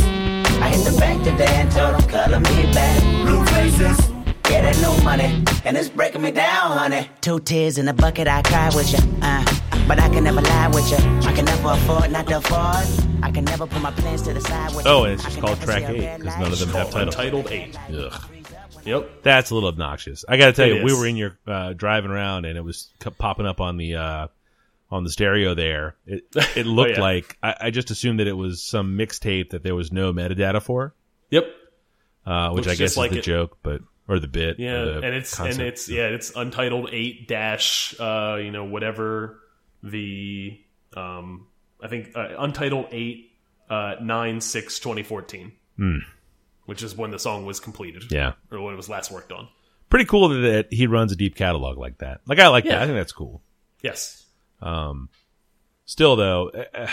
I 0.60 0.68
hit 0.68 0.84
the 0.90 0.96
bank 0.98 1.22
today 1.24 1.46
and 1.46 1.70
told 1.70 1.94
them 1.94 2.08
color 2.08 2.40
me 2.40 2.72
back. 2.72 3.02
Blue 3.26 3.44
faces. 3.46 4.10
Yeah, 4.50 4.62
that 4.62 4.76
new 4.80 5.04
money, 5.04 5.44
and 5.64 5.76
it's 5.76 5.88
breaking 5.88 6.22
me 6.22 6.32
down, 6.32 6.76
honey. 6.76 7.08
Two 7.20 7.38
tears 7.38 7.78
in 7.78 7.86
a 7.88 7.94
bucket, 7.94 8.26
I 8.26 8.42
cry 8.42 8.68
with 8.74 8.90
you. 8.92 8.98
Uh, 9.22 9.44
but 9.86 10.00
I 10.00 10.08
can 10.08 10.24
never 10.24 10.40
lie 10.40 10.68
with 10.68 10.90
you. 10.90 10.96
I 11.28 11.32
can 11.32 11.44
never 11.44 11.70
afford 11.70 12.10
not 12.10 12.26
to 12.28 12.38
afford. 12.38 12.84
I 13.22 13.30
can 13.30 13.44
never 13.44 13.66
put 13.66 13.80
my 13.80 13.92
plans 13.92 14.22
to 14.22 14.32
the 14.32 14.40
side 14.40 14.74
with 14.74 14.86
you. 14.86 14.90
Oh, 14.90 15.04
and 15.04 15.14
it's 15.14 15.24
just 15.24 15.38
called 15.40 15.60
track 15.60 15.84
eight, 15.84 16.18
because 16.18 16.36
none 16.38 16.52
of 16.52 16.58
them 16.58 16.68
have 16.70 16.90
Called 16.90 17.12
title. 17.12 17.40
Untitled 17.40 17.50
eight. 17.52 17.78
ugh. 17.96 18.22
Yep. 18.84 19.22
That's 19.22 19.50
a 19.50 19.54
little 19.54 19.68
obnoxious. 19.68 20.24
I 20.28 20.36
got 20.36 20.46
to 20.46 20.52
tell 20.52 20.68
It 20.68 20.78
you, 20.78 20.84
we 20.84 20.92
were 20.94 21.06
in 21.06 21.16
your 21.16 21.38
uh, 21.46 21.72
driving 21.72 22.10
around, 22.10 22.44
and 22.46 22.56
it 22.56 22.62
was 22.64 22.88
popping 23.18 23.46
up 23.46 23.60
on 23.60 23.76
the 23.76 23.96
uh, 23.96 24.26
on 24.90 25.04
the 25.04 25.10
stereo. 25.10 25.54
There, 25.54 25.96
it 26.06 26.24
it 26.56 26.66
looked 26.66 26.92
Oh, 26.92 26.94
yeah. 26.94 27.00
like 27.00 27.36
I, 27.42 27.54
I 27.62 27.70
just 27.70 27.90
assumed 27.90 28.20
that 28.20 28.26
it 28.26 28.32
was 28.36 28.62
some 28.62 28.96
mixtape 28.96 29.50
that 29.50 29.62
there 29.62 29.74
was 29.74 29.92
no 29.92 30.12
metadata 30.12 30.62
for, 30.62 30.94
Yep. 31.30 31.44
uh, 32.26 32.50
which 32.50 32.66
Looks 32.66 32.76
I 32.78 32.82
guess 32.82 32.90
is 32.92 32.96
like 32.96 33.10
the 33.12 33.18
it. 33.18 33.24
joke, 33.24 33.58
but 33.62 33.82
or 34.08 34.18
the 34.18 34.28
bit. 34.28 34.58
Yeah, 34.58 34.82
the 34.84 34.94
and 35.02 35.14
it's 35.14 35.36
concept. 35.36 35.58
and 35.60 35.68
it's 35.68 35.88
yeah, 35.88 36.06
it's 36.08 36.32
untitled 36.34 36.88
eight 36.92 37.28
dash 37.28 37.94
uh, 38.00 38.38
you 38.42 38.50
know 38.50 38.64
whatever 38.64 39.38
the 39.82 40.58
um 40.96 41.46
I 41.82 41.88
think 41.88 42.16
uh, 42.16 42.28
untitled 42.38 42.86
eight 42.92 43.30
uh 43.68 43.94
nine 44.02 44.40
six 44.40 44.78
twenty 44.80 45.02
fourteen, 45.04 45.52
which 46.70 46.84
is 46.84 46.96
when 46.96 47.10
the 47.10 47.18
song 47.18 47.44
was 47.44 47.58
completed. 47.58 48.04
Yeah, 48.10 48.32
or 48.50 48.60
when 48.60 48.72
it 48.72 48.76
was 48.76 48.88
last 48.88 49.10
worked 49.10 49.32
on. 49.32 49.48
pretty 49.88 50.04
cool 50.04 50.28
that, 50.28 50.68
he 50.70 50.86
runs 50.86 51.10
a 51.10 51.16
deep 51.16 51.34
catalog 51.34 51.76
like 51.76 51.98
that. 51.98 52.20
Like 52.26 52.38
I 52.38 52.46
like 52.46 52.64
that. 52.64 52.80
I 52.80 52.86
think 52.86 52.96
that's 52.96 53.12
cool. 53.12 53.42
Yes, 53.82 54.24
Um 54.62 55.08
Still 55.84 56.14
though, 56.14 56.50
uh, 56.50 56.86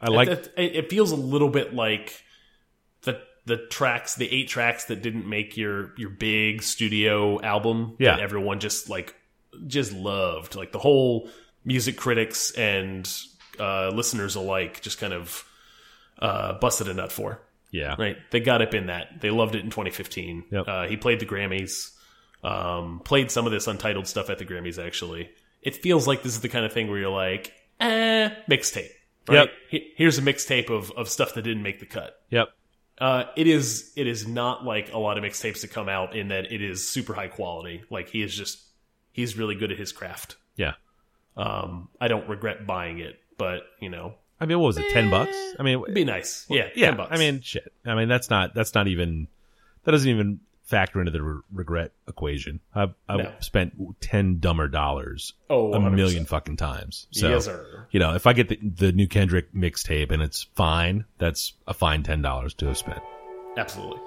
I 0.00 0.10
like 0.10 0.26
it, 0.26 0.52
it, 0.56 0.74
it 0.74 0.90
feels 0.90 1.12
a 1.12 1.16
little 1.16 1.48
bit 1.48 1.72
like 1.72 2.20
the 3.02 3.20
the 3.46 3.56
tracks, 3.56 4.16
the 4.16 4.28
eight 4.32 4.48
tracks 4.48 4.86
that 4.86 5.02
didn't 5.02 5.28
make 5.28 5.56
your 5.56 5.92
your 5.96 6.10
big 6.10 6.64
studio 6.64 7.40
album. 7.40 7.94
Yeah. 8.00 8.16
that 8.16 8.20
everyone 8.20 8.58
just 8.58 8.90
like 8.90 9.14
just 9.68 9.92
loved. 9.92 10.56
Like 10.56 10.72
the 10.72 10.80
whole 10.80 11.30
music 11.64 11.96
critics 11.96 12.50
and 12.50 13.08
uh, 13.60 13.90
listeners 13.94 14.34
alike 14.34 14.82
just 14.82 14.98
kind 14.98 15.12
of 15.12 15.44
uh, 16.18 16.54
busted 16.54 16.88
a 16.88 16.94
nut 16.94 17.12
for. 17.12 17.40
Yeah, 17.72 17.96
Right, 17.98 18.16
they 18.30 18.38
got 18.38 18.62
up 18.62 18.74
in 18.74 18.86
that. 18.86 19.20
They 19.20 19.30
loved 19.30 19.56
it 19.56 19.64
in 19.64 19.70
2015. 19.70 20.44
Yep. 20.50 20.64
Uh, 20.68 20.86
he 20.86 20.96
played 20.96 21.18
the 21.18 21.26
Grammys, 21.26 21.90
um, 22.44 23.00
played 23.04 23.30
some 23.32 23.46
of 23.46 23.52
this 23.52 23.66
untitled 23.66 24.06
stuff 24.06 24.30
at 24.30 24.38
the 24.38 24.44
Grammys. 24.44 24.78
Actually, 24.84 25.30
it 25.62 25.76
feels 25.76 26.06
like 26.06 26.22
this 26.22 26.34
is 26.34 26.40
the 26.40 26.48
kind 26.48 26.64
of 26.64 26.72
thing 26.72 26.88
where 26.88 26.98
you're 26.98 27.10
like, 27.10 27.52
eh, 27.80 28.30
mixtape. 28.48 28.90
Right? 29.28 29.48
Yep. 29.70 29.82
Here's 29.96 30.18
a 30.18 30.22
mixtape 30.22 30.70
of 30.70 30.90
of 30.92 31.08
stuff 31.08 31.34
that 31.34 31.42
didn't 31.42 31.62
make 31.62 31.80
the 31.80 31.86
cut. 31.86 32.20
yep, 32.30 32.48
Uh, 32.98 33.24
it 33.36 33.46
is 33.46 33.92
it 33.96 34.06
is 34.06 34.26
not 34.26 34.64
like 34.64 34.92
a 34.92 34.98
lot 34.98 35.16
of 35.18 35.24
mixtapes 35.24 35.62
that 35.62 35.70
come 35.70 35.88
out 35.88 36.14
in 36.16 36.28
that 36.28 36.52
it 36.52 36.60
is 36.60 36.86
super 36.88 37.14
high 37.14 37.28
quality. 37.28 37.84
Like 37.90 38.08
he 38.08 38.22
is 38.22 38.34
just 38.34 38.60
he's 39.12 39.36
really 39.38 39.54
good 39.54 39.70
at 39.72 39.78
his 39.78 39.92
craft. 39.92 40.36
yeah. 40.56 40.74
Um, 41.36 41.88
I 42.00 42.08
don't 42.08 42.28
regret 42.28 42.66
buying 42.66 42.98
it, 42.98 43.18
but 43.38 43.62
you 43.80 43.88
know, 43.88 44.14
I 44.42 44.46
mean, 44.46 44.58
what 44.58 44.66
was 44.66 44.78
it? 44.78 44.90
Ten 44.92 45.08
bucks? 45.10 45.32
Eh, 45.34 45.54
I 45.58 45.62
mean, 45.62 45.80
it'd 45.82 45.94
be 45.94 46.04
nice. 46.04 46.46
Yeah, 46.50 46.68
yeah. 46.74 46.88
10 46.88 46.96
bucks. 46.96 47.08
I 47.12 47.18
mean, 47.18 47.40
shit. 47.40 47.72
I 47.86 47.94
mean, 47.94 48.08
that's 48.08 48.28
not 48.30 48.54
that's 48.54 48.74
not 48.74 48.88
even 48.88 49.28
that 49.84 49.92
doesn't 49.92 50.08
even 50.08 50.40
factor 50.64 51.00
into 51.00 51.10
the 51.12 51.22
re 51.22 51.40
regret 51.52 51.92
equation. 52.08 52.60
I've, 52.74 52.94
I've 53.08 53.18
No. 53.18 53.32
spent 53.40 53.74
ten 54.00 54.38
dumber 54.38 54.68
dollars 54.68 55.34
Oh, 55.50 55.72
a 55.72 55.78
100%. 55.78 55.94
million 55.94 56.24
fucking 56.24 56.56
times. 56.56 57.06
So, 57.10 57.28
yes, 57.28 57.44
sir. 57.44 57.86
you 57.90 58.00
know, 58.00 58.14
if 58.14 58.26
I 58.26 58.32
get 58.32 58.48
the, 58.48 58.58
the 58.62 58.92
new 58.92 59.06
Kendrick 59.08 59.52
mixtape 59.54 60.10
and 60.10 60.22
it's 60.22 60.44
fine, 60.54 61.04
that's 61.18 61.52
a 61.66 61.74
fine 61.74 62.02
ten 62.02 62.22
dollars 62.22 62.54
to 62.54 62.66
have 62.66 62.78
spent. 62.78 63.00
Absolutely. 63.56 64.00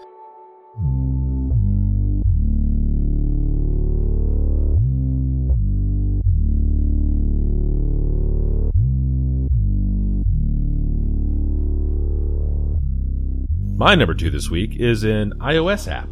My 13.86 13.94
number 13.94 14.16
two 14.16 14.32
this 14.32 14.50
week 14.50 14.78
is 14.78 15.04
an 15.04 15.34
iOS 15.34 15.88
app. 15.88 16.10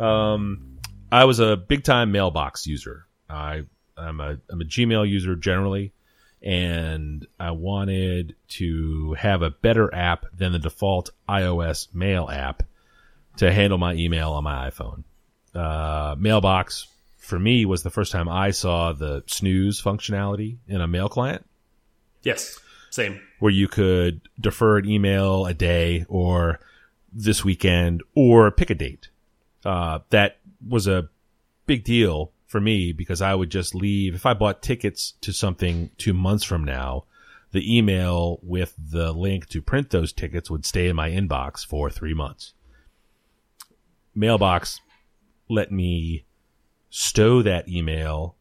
Um, 0.00 0.78
I 1.12 1.26
was 1.26 1.40
a 1.40 1.58
big 1.58 1.84
time 1.84 2.10
mailbox 2.10 2.66
user. 2.66 3.04
I 3.28 3.64
I'm 3.98 4.18
a 4.18 4.38
I'm 4.48 4.62
a 4.62 4.64
Gmail 4.64 5.06
user 5.06 5.36
generally, 5.36 5.92
and 6.40 7.26
I 7.38 7.50
wanted 7.50 8.34
to 8.52 9.12
have 9.18 9.42
a 9.42 9.50
better 9.50 9.94
app 9.94 10.24
than 10.34 10.52
the 10.52 10.58
default 10.58 11.10
iOS 11.28 11.94
mail 11.94 12.30
app 12.30 12.62
to 13.36 13.52
handle 13.52 13.76
my 13.76 13.92
email 13.92 14.30
on 14.30 14.44
my 14.44 14.70
iPhone. 14.70 15.04
Uh, 15.54 16.16
mailbox 16.18 16.86
for 17.18 17.38
me 17.38 17.66
was 17.66 17.82
the 17.82 17.90
first 17.90 18.10
time 18.10 18.26
I 18.26 18.52
saw 18.52 18.94
the 18.94 19.22
snooze 19.26 19.82
functionality 19.82 20.56
in 20.66 20.80
a 20.80 20.88
mail 20.88 21.10
client 21.10 21.44
Yes. 22.22 22.58
Same. 22.88 23.20
where 23.38 23.52
you 23.52 23.68
could 23.68 24.22
defer 24.40 24.78
an 24.78 24.88
email 24.88 25.44
a 25.44 25.52
day 25.52 26.06
or 26.08 26.58
this 27.12 27.44
weekend 27.44 28.02
or 28.14 28.50
pick 28.50 28.70
a 28.70 28.74
date. 28.74 29.08
Uh, 29.64 30.00
that 30.10 30.38
was 30.66 30.86
a 30.86 31.08
big 31.66 31.84
deal 31.84 32.32
for 32.46 32.60
me 32.60 32.92
because 32.92 33.22
I 33.22 33.34
would 33.34 33.50
just 33.50 33.74
leave 33.74 34.14
if 34.14 34.26
I 34.26 34.34
bought 34.34 34.62
tickets 34.62 35.14
to 35.22 35.32
something 35.32 35.90
two 35.98 36.12
months 36.12 36.44
from 36.44 36.64
now. 36.64 37.04
The 37.52 37.76
email 37.76 38.40
with 38.42 38.74
the 38.78 39.12
link 39.12 39.48
to 39.50 39.60
print 39.60 39.90
those 39.90 40.12
tickets 40.12 40.50
would 40.50 40.64
stay 40.64 40.88
in 40.88 40.96
my 40.96 41.10
inbox 41.10 41.66
for 41.66 41.90
three 41.90 42.14
months. 42.14 42.54
Mailbox 44.14 44.80
let 45.48 45.70
me 45.70 46.24
stow 46.88 47.42
that 47.42 47.68
email 47.68 48.36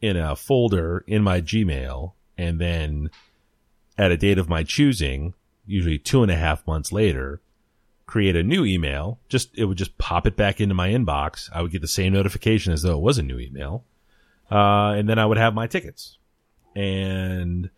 in 0.00 0.16
a 0.16 0.36
folder 0.36 1.04
in 1.06 1.22
my 1.22 1.40
Gmail 1.40 2.12
and 2.36 2.60
then 2.60 3.10
at 3.96 4.12
a 4.12 4.16
date 4.16 4.38
of 4.38 4.48
my 4.48 4.62
choosing, 4.62 5.34
usually 5.66 5.98
two 5.98 6.22
and 6.22 6.30
a 6.30 6.36
half 6.36 6.66
months 6.66 6.92
later, 6.92 7.40
create 8.14 8.36
a 8.36 8.44
new 8.44 8.64
email. 8.64 9.18
Just 9.28 9.58
it 9.58 9.64
would 9.64 9.76
just 9.76 9.98
pop 9.98 10.24
it 10.24 10.36
back 10.36 10.60
into 10.60 10.72
my 10.72 10.90
inbox. 10.90 11.50
I 11.52 11.62
would 11.62 11.72
get 11.72 11.80
the 11.80 11.88
same 11.88 12.12
notification 12.12 12.72
as 12.72 12.82
though 12.82 12.96
it 12.96 13.02
was 13.02 13.18
a 13.18 13.24
new 13.24 13.40
email, 13.40 13.82
uh, 14.52 14.94
and 14.96 15.08
then 15.08 15.18
I 15.18 15.26
would 15.26 15.36
have 15.36 15.52
my 15.52 15.66
tickets 15.66 16.16
and 16.76 17.70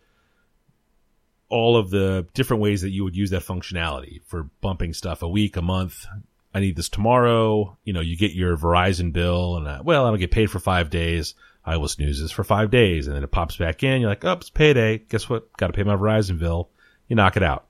all 1.49 1.75
of 1.75 1.89
the 1.89 2.27
different 2.35 2.61
ways 2.61 2.81
that 2.81 2.91
you 2.91 3.03
would 3.03 3.15
use 3.15 3.31
that 3.31 3.41
functionality 3.41 4.21
for 4.27 4.43
bumping 4.61 4.93
stuff 4.93 5.23
a 5.23 5.27
week, 5.27 5.57
a 5.57 5.61
month. 5.63 6.05
I 6.53 6.59
need 6.59 6.75
this 6.75 6.89
tomorrow. 6.89 7.75
You 7.83 7.93
know, 7.93 8.01
you 8.01 8.15
get 8.15 8.33
your 8.33 8.55
Verizon 8.55 9.11
bill, 9.11 9.57
and 9.57 9.67
uh, 9.67 9.81
well, 9.83 10.05
I 10.05 10.11
don't 10.11 10.19
get 10.19 10.29
paid 10.29 10.51
for 10.51 10.59
five 10.59 10.91
days. 10.91 11.33
I 11.65 11.77
will 11.77 11.87
snooze 11.87 12.21
this 12.21 12.31
for 12.31 12.43
five 12.43 12.69
days, 12.69 13.07
and 13.07 13.15
then 13.15 13.23
it 13.23 13.31
pops 13.31 13.57
back 13.57 13.81
in. 13.81 14.01
You're 14.01 14.11
like, 14.11 14.23
oh, 14.23 14.33
it's 14.33 14.51
payday. 14.51 14.99
Guess 14.99 15.29
what? 15.29 15.51
Got 15.57 15.67
to 15.67 15.73
pay 15.73 15.81
my 15.81 15.95
Verizon 15.95 16.37
bill. 16.37 16.69
You 17.07 17.15
knock 17.15 17.37
it 17.37 17.43
out. 17.43 17.66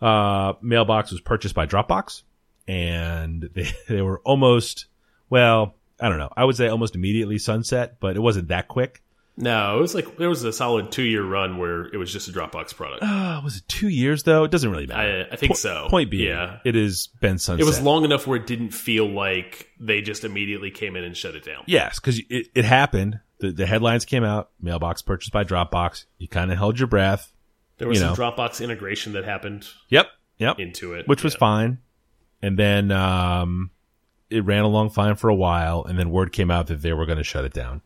Uh, 0.00 0.54
mailbox 0.60 1.10
was 1.10 1.20
purchased 1.20 1.54
by 1.54 1.66
Dropbox, 1.66 2.22
and 2.68 3.48
they 3.54 3.68
they 3.88 4.02
were 4.02 4.20
almost 4.20 4.86
well, 5.30 5.74
I 6.00 6.08
don't 6.08 6.18
know. 6.18 6.32
I 6.36 6.44
would 6.44 6.56
say 6.56 6.68
almost 6.68 6.94
immediately 6.94 7.38
sunset, 7.38 7.96
but 8.00 8.16
it 8.16 8.20
wasn't 8.20 8.48
that 8.48 8.68
quick. 8.68 9.02
No, 9.38 9.76
it 9.76 9.80
was 9.82 9.94
like 9.94 10.16
there 10.16 10.30
was 10.30 10.42
a 10.44 10.52
solid 10.52 10.90
two 10.90 11.02
year 11.02 11.22
run 11.22 11.58
where 11.58 11.84
it 11.86 11.98
was 11.98 12.10
just 12.10 12.28
a 12.28 12.32
Dropbox 12.32 12.74
product. 12.74 13.02
Uh, 13.02 13.40
was 13.44 13.58
it 13.58 13.64
two 13.68 13.88
years 13.88 14.22
though? 14.22 14.44
It 14.44 14.50
doesn't 14.50 14.70
really 14.70 14.86
matter. 14.86 15.26
I, 15.30 15.34
I 15.34 15.36
think 15.36 15.52
Po- 15.52 15.56
so. 15.56 15.86
Point 15.90 16.10
being, 16.10 16.28
yeah. 16.28 16.60
it 16.64 16.74
has 16.74 17.08
been 17.20 17.38
sunset. 17.38 17.60
It 17.60 17.66
was 17.66 17.80
long 17.80 18.04
enough 18.04 18.26
where 18.26 18.38
it 18.38 18.46
didn't 18.46 18.70
feel 18.70 19.06
like 19.06 19.68
they 19.78 20.00
just 20.00 20.24
immediately 20.24 20.70
came 20.70 20.96
in 20.96 21.04
and 21.04 21.14
shut 21.14 21.34
it 21.34 21.44
down. 21.44 21.64
Yes, 21.66 22.00
because 22.00 22.18
it, 22.30 22.48
it 22.54 22.64
happened. 22.64 23.20
The, 23.38 23.52
the 23.52 23.66
headlines 23.66 24.06
came 24.06 24.24
out. 24.24 24.50
Mailbox 24.58 25.02
purchased 25.02 25.32
by 25.32 25.44
Dropbox. 25.44 26.06
You 26.16 26.28
kind 26.28 26.50
of 26.50 26.56
held 26.56 26.78
your 26.78 26.88
breath. 26.88 27.30
There 27.78 27.88
was 27.88 28.00
some 28.00 28.10
know. 28.10 28.14
Dropbox 28.14 28.62
integration 28.62 29.12
that 29.12 29.24
happened 29.24 29.66
Yep. 29.90 30.08
Yep. 30.38 30.58
into 30.58 30.94
it, 30.94 31.08
which 31.08 31.22
was 31.22 31.34
fine. 31.34 31.78
And 32.42 32.58
then 32.58 32.90
um, 32.92 33.70
it 34.30 34.44
ran 34.44 34.64
along 34.64 34.90
fine 34.90 35.16
for 35.16 35.28
a 35.28 35.34
while, 35.34 35.84
and 35.84 35.98
then 35.98 36.10
word 36.10 36.32
came 36.32 36.50
out 36.50 36.66
that 36.68 36.82
they 36.82 36.92
were 36.92 37.06
going 37.06 37.18
to 37.18 37.24
shut 37.24 37.44
it 37.44 37.52
down. 37.52 37.80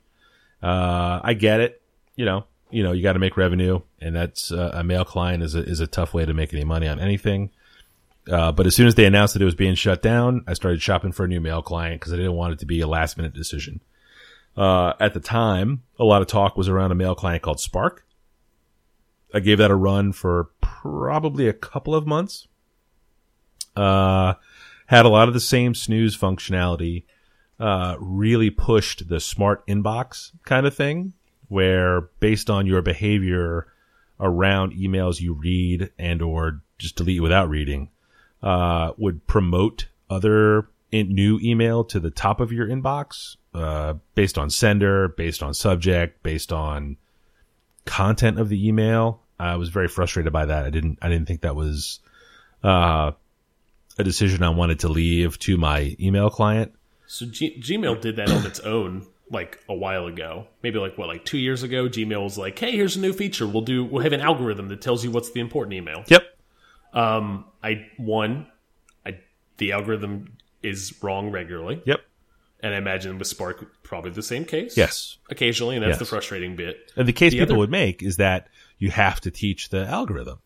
Uh, 0.62 1.20
I 1.22 1.34
get 1.34 1.60
it. 1.60 1.80
You 2.16 2.24
know, 2.24 2.44
you 2.70 2.82
know, 2.82 2.92
you 2.92 3.02
got 3.02 3.14
to 3.14 3.18
make 3.18 3.36
revenue, 3.36 3.80
and 4.00 4.14
that's 4.14 4.52
uh, 4.52 4.72
a 4.74 4.84
mail 4.84 5.04
client 5.04 5.42
is 5.42 5.54
a 5.54 5.62
is 5.62 5.80
a 5.80 5.86
tough 5.86 6.12
way 6.12 6.24
to 6.26 6.34
make 6.34 6.52
any 6.52 6.64
money 6.64 6.88
on 6.88 6.98
anything. 7.00 7.50
Uh, 8.30 8.52
but 8.52 8.66
as 8.66 8.74
soon 8.76 8.86
as 8.86 8.94
they 8.94 9.06
announced 9.06 9.34
that 9.34 9.42
it 9.42 9.46
was 9.46 9.54
being 9.54 9.74
shut 9.74 10.02
down, 10.02 10.44
I 10.46 10.52
started 10.54 10.82
shopping 10.82 11.12
for 11.12 11.24
a 11.24 11.28
new 11.28 11.40
mail 11.40 11.62
client 11.62 12.00
because 12.00 12.12
I 12.12 12.16
didn't 12.16 12.34
want 12.34 12.52
it 12.52 12.58
to 12.60 12.66
be 12.66 12.80
a 12.80 12.86
last 12.86 13.16
minute 13.16 13.32
decision. 13.32 13.80
Uh, 14.56 14.92
at 15.00 15.14
the 15.14 15.20
time, 15.20 15.82
a 15.98 16.04
lot 16.04 16.20
of 16.20 16.28
talk 16.28 16.56
was 16.56 16.68
around 16.68 16.92
a 16.92 16.94
mail 16.94 17.14
client 17.14 17.42
called 17.42 17.60
Spark. 17.60 18.04
I 19.32 19.40
gave 19.40 19.58
that 19.58 19.70
a 19.70 19.76
run 19.76 20.12
for 20.12 20.50
probably 20.60 21.48
a 21.48 21.52
couple 21.52 21.94
of 21.94 22.06
months. 22.06 22.48
Uh, 23.76 24.34
had 24.86 25.06
a 25.06 25.08
lot 25.08 25.28
of 25.28 25.34
the 25.34 25.40
same 25.40 25.74
snooze 25.74 26.16
functionality. 26.16 27.04
Uh, 27.58 27.96
really 28.00 28.50
pushed 28.50 29.08
the 29.08 29.20
smart 29.20 29.66
inbox 29.66 30.32
kind 30.44 30.66
of 30.66 30.74
thing, 30.74 31.12
where 31.48 32.02
based 32.18 32.48
on 32.48 32.66
your 32.66 32.80
behavior 32.80 33.66
around 34.18 34.72
emails 34.72 35.20
you 35.20 35.34
read 35.34 35.90
and 35.98 36.22
or 36.22 36.62
just 36.78 36.96
delete 36.96 37.22
without 37.22 37.50
reading, 37.50 37.90
uh, 38.42 38.92
would 38.96 39.26
promote 39.26 39.88
other 40.08 40.68
new 40.92 41.38
email 41.42 41.84
to 41.84 42.00
the 42.00 42.10
top 42.10 42.40
of 42.40 42.50
your 42.50 42.66
inbox, 42.66 43.36
uh, 43.54 43.94
based 44.14 44.38
on 44.38 44.50
sender, 44.50 45.08
based 45.08 45.42
on 45.42 45.54
subject, 45.54 46.22
based 46.22 46.52
on 46.52 46.96
content 47.84 48.38
of 48.38 48.48
the 48.48 48.68
email. 48.68 49.22
I 49.38 49.56
was 49.56 49.70
very 49.70 49.88
frustrated 49.88 50.32
by 50.32 50.46
that. 50.46 50.64
I 50.66 50.70
didn't, 50.70 50.98
I 51.00 51.08
didn't 51.08 51.26
think 51.26 51.42
that 51.42 51.56
was, 51.56 52.00
uh, 52.62 53.12
a 53.98 54.04
decision 54.04 54.42
I 54.42 54.50
wanted 54.50 54.80
to 54.80 54.88
leave 54.88 55.38
to 55.40 55.56
my 55.56 55.96
email 56.00 56.30
client. 56.30 56.72
So 57.06 57.26
G 57.26 57.60
Gmail 57.60 58.00
did 58.00 58.16
that 58.16 58.30
on 58.30 58.46
its 58.46 58.60
own 58.60 59.06
like 59.30 59.58
a 59.68 59.74
while 59.74 60.06
ago. 60.06 60.46
Maybe 60.62 60.78
like 60.78 60.96
what, 60.96 61.08
like 61.08 61.24
two 61.24 61.38
years 61.38 61.62
ago, 61.62 61.88
Gmail 61.88 62.22
was 62.22 62.38
like, 62.38 62.58
"Hey, 62.58 62.72
here's 62.72 62.96
a 62.96 63.00
new 63.00 63.12
feature. 63.12 63.46
We'll 63.46 63.62
do. 63.62 63.84
We'll 63.84 64.02
have 64.02 64.12
an 64.12 64.20
algorithm 64.20 64.68
that 64.68 64.80
tells 64.80 65.04
you 65.04 65.10
what's 65.10 65.30
the 65.32 65.40
important 65.40 65.74
email." 65.74 66.04
Yep. 66.06 66.22
Um, 66.92 67.44
I 67.62 67.86
one, 67.96 68.46
I 69.04 69.18
the 69.58 69.72
algorithm 69.72 70.36
is 70.62 70.94
wrong 71.02 71.30
regularly, 71.30 71.82
Yep. 71.84 72.00
And 72.62 72.74
I 72.74 72.78
imagine 72.78 73.18
with 73.18 73.28
Spark 73.28 73.82
probably 73.82 74.10
the 74.10 74.22
same 74.22 74.44
case. 74.44 74.76
Yes. 74.76 75.18
occasionally, 75.30 75.76
and 75.76 75.82
that's 75.82 75.92
Yes. 75.92 75.98
the 76.00 76.04
frustrating 76.04 76.56
bit. 76.56 76.92
And 76.96 77.06
the 77.08 77.12
case 77.12 77.32
The 77.32 77.38
people 77.40 77.54
other- 77.54 77.58
would 77.60 77.70
make 77.70 78.02
is 78.02 78.16
that 78.16 78.48
you 78.78 78.90
have 78.90 79.20
to 79.22 79.30
teach 79.30 79.68
the 79.70 79.86
algorithm. 79.86 80.38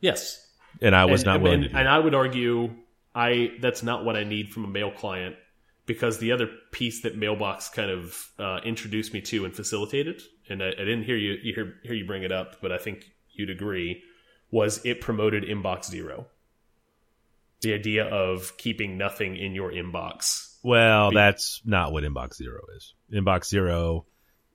Yes, 0.00 0.46
And 0.80 0.94
I 0.94 1.06
was 1.06 1.22
and, 1.22 1.26
not 1.26 1.40
willing 1.40 1.64
and, 1.64 1.72
do 1.72 1.78
and. 1.78 1.88
I 1.88 1.98
would 1.98 2.14
argue, 2.14 2.70
I 3.14 3.52
that's 3.60 3.82
not 3.82 4.04
what 4.04 4.16
I 4.16 4.24
need 4.24 4.50
from 4.52 4.64
a 4.64 4.68
mail 4.68 4.90
client 4.90 5.36
because 5.86 6.18
the 6.18 6.30
other 6.32 6.48
piece 6.70 7.00
that 7.02 7.16
Mailbox 7.16 7.68
kind 7.70 7.90
of 7.90 8.28
uh, 8.38 8.60
introduced 8.64 9.12
me 9.14 9.20
to 9.22 9.44
and 9.44 9.54
facilitated, 9.54 10.22
and 10.48 10.62
I, 10.62 10.68
I 10.68 10.84
didn't 10.84 11.04
hear 11.04 11.16
you, 11.16 11.32
you 11.42 11.54
hear, 11.54 11.74
hear 11.82 11.94
you 11.94 12.04
bring 12.04 12.22
it 12.22 12.30
up, 12.30 12.60
but 12.60 12.70
I 12.70 12.78
think 12.78 13.10
you'd 13.32 13.50
agree, 13.50 14.02
was 14.50 14.84
it 14.84 15.00
promoted 15.00 15.44
inbox 15.44 15.86
zero. 15.86 16.26
The 17.62 17.72
idea 17.74 18.04
of 18.04 18.56
keeping 18.56 18.96
nothing 18.98 19.36
in 19.36 19.52
your 19.54 19.72
inbox. 19.72 20.47
Well, 20.62 21.10
that's 21.12 21.60
not 21.64 21.92
what 21.92 22.04
Inbox 22.04 22.34
Zero 22.34 22.60
is. 22.76 22.94
Inbox 23.12 23.46
Zero 23.46 24.04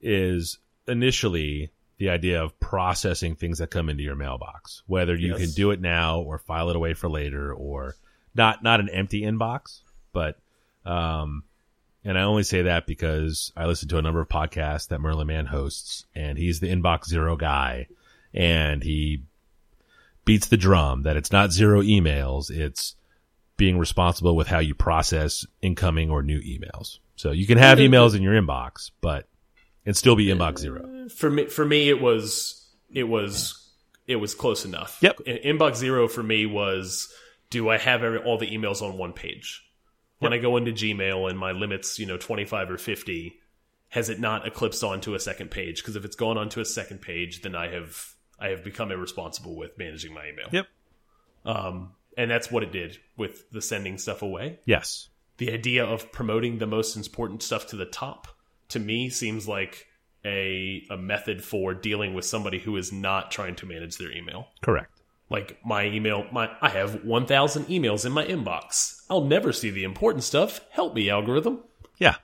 is 0.02 0.60
initially 0.88 1.72
the 1.98 2.10
idea 2.10 2.44
of 2.44 2.60
processing 2.60 3.36
things 3.36 3.60
that 3.60 3.70
come 3.70 3.88
into 3.90 4.04
your 4.04 4.16
mailbox, 4.16 4.84
whether 4.88 5.16
you 5.16 5.30
Yes. 5.30 5.40
can 5.40 5.52
do 5.52 5.72
it 5.72 5.80
now 5.80 6.20
or 6.20 6.38
file 6.40 6.70
it 6.70 6.76
away 6.76 6.94
for 6.94 7.08
later 7.10 7.54
or 7.54 7.96
not, 8.36 8.64
not 8.64 8.80
an 8.80 8.90
empty 8.90 9.22
inbox, 9.22 9.82
but, 10.12 10.40
um, 10.86 11.44
and 12.04 12.18
I 12.18 12.24
only 12.24 12.44
say 12.44 12.64
that 12.64 12.86
because 12.86 13.54
I 13.56 13.66
listen 13.66 13.88
to 13.90 13.98
a 13.98 14.02
number 14.02 14.20
of 14.20 14.28
podcasts 14.28 14.90
that 14.90 15.00
Merlin 15.00 15.28
Mann 15.28 15.46
hosts 15.46 16.06
and 16.14 16.38
he's 16.38 16.60
the 16.60 16.68
inbox 16.70 17.06
zero 17.08 17.38
guy 17.38 17.88
and 18.34 18.84
he 18.84 19.22
beats 20.26 20.48
the 20.48 20.58
drum 20.58 21.04
that 21.04 21.16
it's 21.16 21.32
not 21.32 21.54
zero 21.54 21.82
emails. 21.82 22.50
It's 22.52 22.96
being 23.64 23.78
responsible 23.78 24.36
with 24.36 24.46
how 24.46 24.60
you 24.60 24.76
process 24.76 25.46
incoming 25.62 26.10
or 26.12 26.22
new 26.22 26.42
emails. 26.42 27.00
So 27.16 27.32
you 27.32 27.48
can 27.48 27.58
have 27.58 27.78
emails 27.78 28.14
in 28.14 28.22
your 28.22 28.34
inbox, 28.34 28.92
but 29.00 29.30
and 29.86 29.96
still 29.96 30.18
be 30.18 30.26
inbox 30.26 30.60
zero. 30.60 31.08
For 31.08 31.30
me, 31.30 31.46
for 31.46 31.64
me, 31.64 31.88
it 31.88 32.02
was 32.02 32.70
it 32.94 33.06
was 33.06 33.72
it 34.06 34.18
was 34.18 34.36
close 34.36 34.66
enough. 34.66 34.98
Yep. 35.00 35.22
In- 35.22 35.58
Inbox 35.58 35.78
zero 35.78 36.10
for 36.10 36.22
me 36.22 36.46
was: 36.46 37.08
Do 37.52 37.70
I 37.70 37.78
have 37.78 38.04
every, 38.04 38.20
all 38.20 38.38
the 38.38 38.52
emails 38.52 38.82
on 38.82 38.98
one 38.98 39.14
page? 39.14 39.62
when 40.20 40.34
I 40.34 40.38
go 40.38 40.58
into 40.58 40.72
Gmail 40.72 41.30
and 41.30 41.40
my 41.40 41.52
limit's 41.52 42.00
you 42.00 42.06
know 42.06 42.18
twenty 42.18 42.44
five 42.44 42.70
or 42.70 42.78
fifty, 42.78 43.40
has 43.90 44.10
it 44.10 44.20
not 44.20 44.46
eclipsed 44.46 44.84
onto 44.84 45.14
a 45.14 45.20
second 45.22 45.52
page? 45.52 45.82
Because 45.82 45.96
if 45.96 46.04
it's 46.04 46.18
gone 46.18 46.38
onto 46.38 46.60
a 46.60 46.66
second 46.66 47.02
page, 47.02 47.44
then 47.44 47.56
I 47.56 47.70
have 47.70 48.14
I 48.38 48.50
have 48.50 48.62
become 48.62 48.92
irresponsible 48.92 49.56
with 49.56 49.78
managing 49.78 50.14
my 50.14 50.28
email. 50.28 50.48
Yep. 50.52 50.68
Um, 51.46 51.92
and 52.18 52.30
that's 52.30 52.52
what 52.52 52.64
it 52.64 52.72
did 52.72 52.98
with 53.18 53.50
the 53.52 53.62
sending 53.62 53.98
stuff 53.98 54.22
away. 54.22 54.60
Yes. 54.66 55.10
The 55.38 55.52
idea 55.52 55.86
of 55.86 56.12
promoting 56.12 56.60
the 56.60 56.68
most 56.68 56.96
important 56.96 57.42
stuff 57.44 57.68
to 57.68 57.76
the 57.76 57.86
top 57.86 58.28
to 58.70 58.80
me 58.80 59.10
seems 59.10 59.48
like 59.48 59.88
a 60.26 60.84
a 60.90 60.98
method 60.98 61.44
for 61.44 61.74
dealing 61.74 62.14
with 62.14 62.26
somebody 62.26 62.60
who 62.60 62.78
is 62.78 62.92
not 62.92 63.32
trying 63.32 63.56
to 63.56 63.66
manage 63.66 63.98
their 63.98 64.12
email. 64.12 64.48
Correct. 64.62 65.02
Like 65.30 65.58
my 65.66 65.86
email, 65.86 66.26
my 66.32 66.50
I 66.62 66.70
have 66.70 67.04
1000 67.04 67.66
emails 67.66 68.06
in 68.06 68.12
my 68.12 68.26
inbox. 68.26 69.02
I'll 69.10 69.26
never 69.26 69.52
see 69.52 69.70
the 69.70 69.84
important 69.84 70.24
stuff. 70.24 70.62
Help 70.70 70.94
me 70.94 71.10
algorithm. 71.10 71.60
Yeah. 71.98 72.16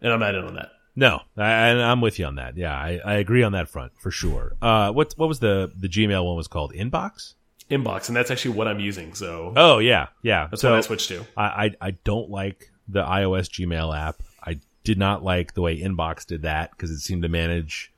And 0.00 0.12
I'm 0.12 0.20
not 0.20 0.34
in 0.34 0.44
on 0.44 0.54
that. 0.54 0.70
No, 0.98 1.20
I, 1.36 1.68
I'm 1.68 2.00
with 2.00 2.18
you 2.18 2.24
on 2.24 2.36
that. 2.36 2.56
Yeah, 2.56 2.74
I, 2.74 3.00
I 3.04 3.14
agree 3.16 3.42
on 3.42 3.52
that 3.52 3.68
front 3.68 3.92
for 3.98 4.10
sure. 4.10 4.56
Uh, 4.62 4.90
what 4.92 5.12
what 5.16 5.28
was 5.28 5.40
the 5.40 5.70
the 5.78 5.88
Gmail 5.88 6.24
one 6.24 6.36
was 6.36 6.48
called? 6.48 6.72
Inbox. 6.72 7.34
Inbox, 7.70 8.08
and 8.08 8.16
that's 8.16 8.30
actually 8.30 8.54
what 8.54 8.68
I'm 8.68 8.78
using. 8.80 9.14
So 9.14 9.52
Oh 9.56 9.78
yeah, 9.78 10.06
yeah. 10.22 10.46
that's 10.50 10.62
so 10.62 10.70
what 10.70 10.78
I 10.78 10.80
switched 10.82 11.08
to. 11.08 11.24
I, 11.36 11.44
I 11.44 11.70
I 11.80 11.90
don't 12.04 12.30
like 12.30 12.70
the 12.88 13.02
iOS 13.02 13.48
Gmail 13.50 13.96
app. 13.96 14.22
I 14.44 14.60
did 14.84 14.98
not 14.98 15.24
like 15.24 15.54
the 15.54 15.62
way 15.62 15.78
Inbox 15.80 16.24
did 16.26 16.42
that 16.42 16.70
because 16.70 16.90
it 16.90 17.00
seemed 17.00 17.22
to 17.22 17.28
manage. 17.28 17.92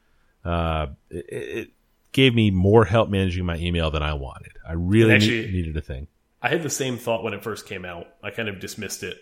Uh, 0.44 0.86
it, 1.10 1.26
it 1.30 1.70
gave 2.12 2.34
me 2.34 2.50
more 2.50 2.86
help 2.86 3.10
managing 3.10 3.44
my 3.44 3.56
email 3.58 3.90
than 3.90 4.02
I 4.02 4.14
wanted. 4.14 4.52
I 4.66 4.72
really 4.72 5.14
actually- 5.14 5.42
need- 5.42 5.52
needed 5.54 5.76
a 5.76 5.82
thing. 5.82 6.06
I 6.40 6.48
had 6.48 6.62
the 6.62 6.70
same 6.70 6.96
thought 6.98 7.24
when 7.24 7.34
it 7.34 7.42
first 7.42 7.66
came 7.66 7.84
out. 7.84 8.06
I 8.22 8.30
kind 8.30 8.48
of 8.48 8.60
dismissed 8.60 9.02
it, 9.02 9.18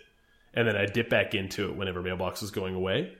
and 0.54 0.68
then 0.68 0.76
I 0.76 0.84
dipped 0.86 1.08
back 1.10 1.34
into 1.34 1.64
it 1.70 1.74
whenever 1.76 2.02
Mailbox 2.02 2.42
was 2.42 2.50
going 2.50 2.74
away. 2.74 3.12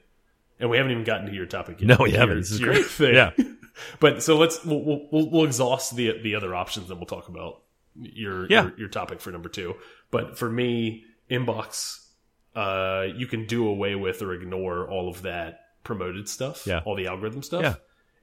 And 0.60 0.70
we 0.70 0.76
haven't 0.76 0.92
even 0.92 1.04
gotten 1.04 1.26
to 1.26 1.32
your 1.34 1.46
topic 1.46 1.80
yet. 1.80 1.86
No, 1.88 1.96
we 2.04 2.12
haven't. 2.12 2.36
This 2.38 2.50
is 2.50 2.60
great. 2.60 2.86
thing. 2.86 3.14
Yeah. 3.14 3.30
but 4.00 4.22
so 4.22 4.36
let's 4.36 4.64
we'll, 4.64 4.82
we'll- 5.10 5.30
we'll 5.30 5.44
exhaust 5.44 5.96
the 5.96 6.18
the 6.22 6.34
other 6.34 6.54
options, 6.54 6.90
and 6.90 6.98
we'll 6.98 7.06
talk 7.06 7.28
about 7.28 7.62
your 7.98 8.46
Yeah. 8.50 8.62
your, 8.64 8.78
your 8.80 8.88
topic 8.88 9.20
for 9.20 9.30
number 9.30 9.48
two. 9.48 9.74
But 10.10 10.38
for 10.38 10.48
me, 10.50 11.04
inbox, 11.30 12.06
uh, 12.54 13.06
you 13.16 13.26
can 13.26 13.46
do 13.46 13.66
away 13.68 13.94
with 13.94 14.22
or 14.22 14.32
ignore 14.34 14.88
all 14.88 15.08
of 15.08 15.22
that 15.22 15.60
promoted 15.84 16.28
stuff, 16.28 16.66
Yeah. 16.66 16.80
all 16.84 16.94
the 16.96 17.06
algorithm 17.06 17.42
stuff. 17.42 17.62
Yeah. 17.62 17.74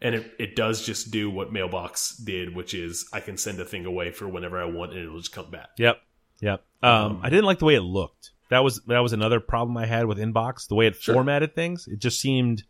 And 0.02 0.16
it, 0.16 0.34
it 0.38 0.56
does 0.58 0.86
just 0.86 1.12
do 1.12 1.30
what 1.30 1.54
Mailbox 1.54 2.18
did, 2.18 2.54
which 2.54 2.74
is 2.74 3.08
I 3.14 3.22
can 3.22 3.38
send 3.38 3.60
a 3.62 3.66
thing 3.66 3.86
away 3.86 4.12
for 4.12 4.28
whenever 4.28 4.62
I 4.62 4.66
want 4.66 4.92
and 4.92 5.00
it'll 5.02 5.18
just 5.20 5.32
come 5.32 5.50
back. 5.50 5.70
Yep. 5.78 5.98
Yep. 6.42 6.62
Um, 6.82 7.22
I 7.24 7.30
didn't 7.30 7.46
like 7.46 7.60
the 7.60 7.66
way 7.66 7.76
it 7.76 7.82
looked. 7.82 8.32
That 8.50 8.64
was 8.66 8.82
that 8.88 9.00
was 9.00 9.14
another 9.14 9.40
problem 9.40 9.78
I 9.78 9.86
had 9.86 10.06
with 10.06 10.18
Inbox. 10.18 10.68
The 10.68 10.76
way 10.76 10.88
it 10.88 10.96
Sure. 10.98 11.16
formatted 11.16 11.56
things, 11.56 11.88
it 11.88 12.00
just 12.00 12.20
seemed 12.20 12.64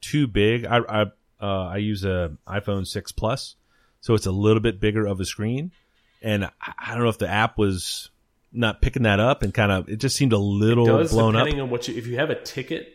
too 0.00 0.28
big. 0.28 0.64
I 0.64 0.78
I 0.78 1.06
uh, 1.40 1.66
I 1.66 1.76
use 1.78 2.04
a 2.04 2.36
iPhone 2.48 2.86
six 2.86 3.12
plus, 3.12 3.56
so 4.00 4.14
it's 4.14 4.26
a 4.26 4.32
little 4.32 4.60
bit 4.60 4.80
bigger 4.80 5.06
of 5.06 5.20
a 5.20 5.24
screen, 5.24 5.72
and 6.22 6.44
I, 6.44 6.50
I 6.78 6.94
don't 6.94 7.02
know 7.02 7.08
if 7.10 7.18
the 7.18 7.28
app 7.28 7.58
was 7.58 8.10
not 8.52 8.80
picking 8.80 9.02
that 9.02 9.20
up 9.20 9.42
and 9.42 9.52
kind 9.52 9.70
of 9.70 9.88
it 9.88 9.96
just 9.96 10.16
seemed 10.16 10.32
a 10.32 10.38
little 10.38 10.86
does 10.86 11.10
blown 11.12 11.36
up. 11.36 11.40
depending 11.44 11.60
on 11.60 11.68
what 11.68 11.88
you 11.88 11.94
if 11.96 12.06
you 12.06 12.16
have 12.16 12.30
a 12.30 12.40
ticket 12.40 12.94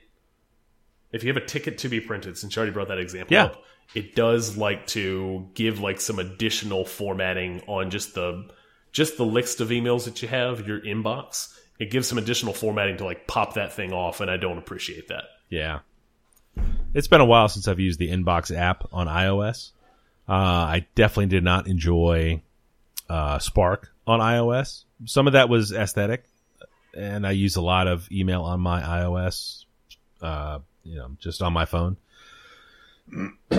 if 1.11 1.23
you 1.23 1.27
have 1.31 1.37
a 1.37 1.45
ticket 1.45 1.77
to 1.79 1.89
be 1.89 1.99
printed 1.99 2.35
since 2.37 2.55
you 2.55 2.59
already 2.59 2.71
brought 2.73 2.87
that 2.87 2.97
example 2.97 3.33
Yeah. 3.35 3.45
up 3.45 3.63
it 3.93 4.15
does 4.15 4.57
like 4.57 4.87
to 4.87 5.49
give 5.53 5.79
like 5.79 5.99
some 6.01 6.17
additional 6.17 6.83
formatting 6.85 7.61
on 7.67 7.91
just 7.91 8.15
the 8.15 8.49
just 8.91 9.17
the 9.17 9.25
list 9.25 9.61
of 9.61 9.69
emails 9.69 10.05
that 10.05 10.21
you 10.23 10.27
have 10.29 10.65
your 10.67 10.79
inbox 10.81 11.53
it 11.77 11.91
gives 11.91 12.07
some 12.07 12.17
additional 12.17 12.53
formatting 12.53 12.97
to 12.97 13.03
like 13.05 13.27
pop 13.27 13.53
that 13.55 13.73
thing 13.73 13.93
off 13.93 14.19
and 14.21 14.31
i 14.31 14.37
don't 14.37 14.57
appreciate 14.57 15.09
that 15.09 15.25
Yeah. 15.49 15.79
It's 16.93 17.07
been 17.07 17.21
a 17.21 17.25
while 17.25 17.47
since 17.47 17.67
I've 17.67 17.79
used 17.79 17.99
the 17.99 18.09
Inbox 18.09 18.55
app 18.55 18.87
on 18.91 19.07
iOS. 19.07 19.71
Uh, 20.27 20.33
I 20.33 20.85
definitely 20.95 21.27
did 21.27 21.43
not 21.43 21.67
enjoy 21.67 22.41
uh, 23.09 23.39
Spark 23.39 23.93
on 24.05 24.19
iOS. 24.19 24.83
Some 25.05 25.27
of 25.27 25.33
that 25.33 25.49
was 25.49 25.71
aesthetic, 25.71 26.25
and 26.95 27.25
I 27.25 27.31
use 27.31 27.55
a 27.55 27.61
lot 27.61 27.87
of 27.87 28.09
email 28.11 28.43
on 28.43 28.59
my 28.59 28.81
iOS, 28.81 29.65
uh, 30.21 30.59
you 30.83 30.95
know, 30.97 31.11
just 31.19 31.41
on 31.41 31.53
my 31.53 31.65
phone. 31.65 31.97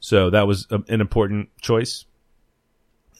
so 0.00 0.30
that 0.30 0.46
was 0.46 0.66
a, 0.70 0.80
an 0.88 1.00
important 1.00 1.48
choice. 1.60 2.04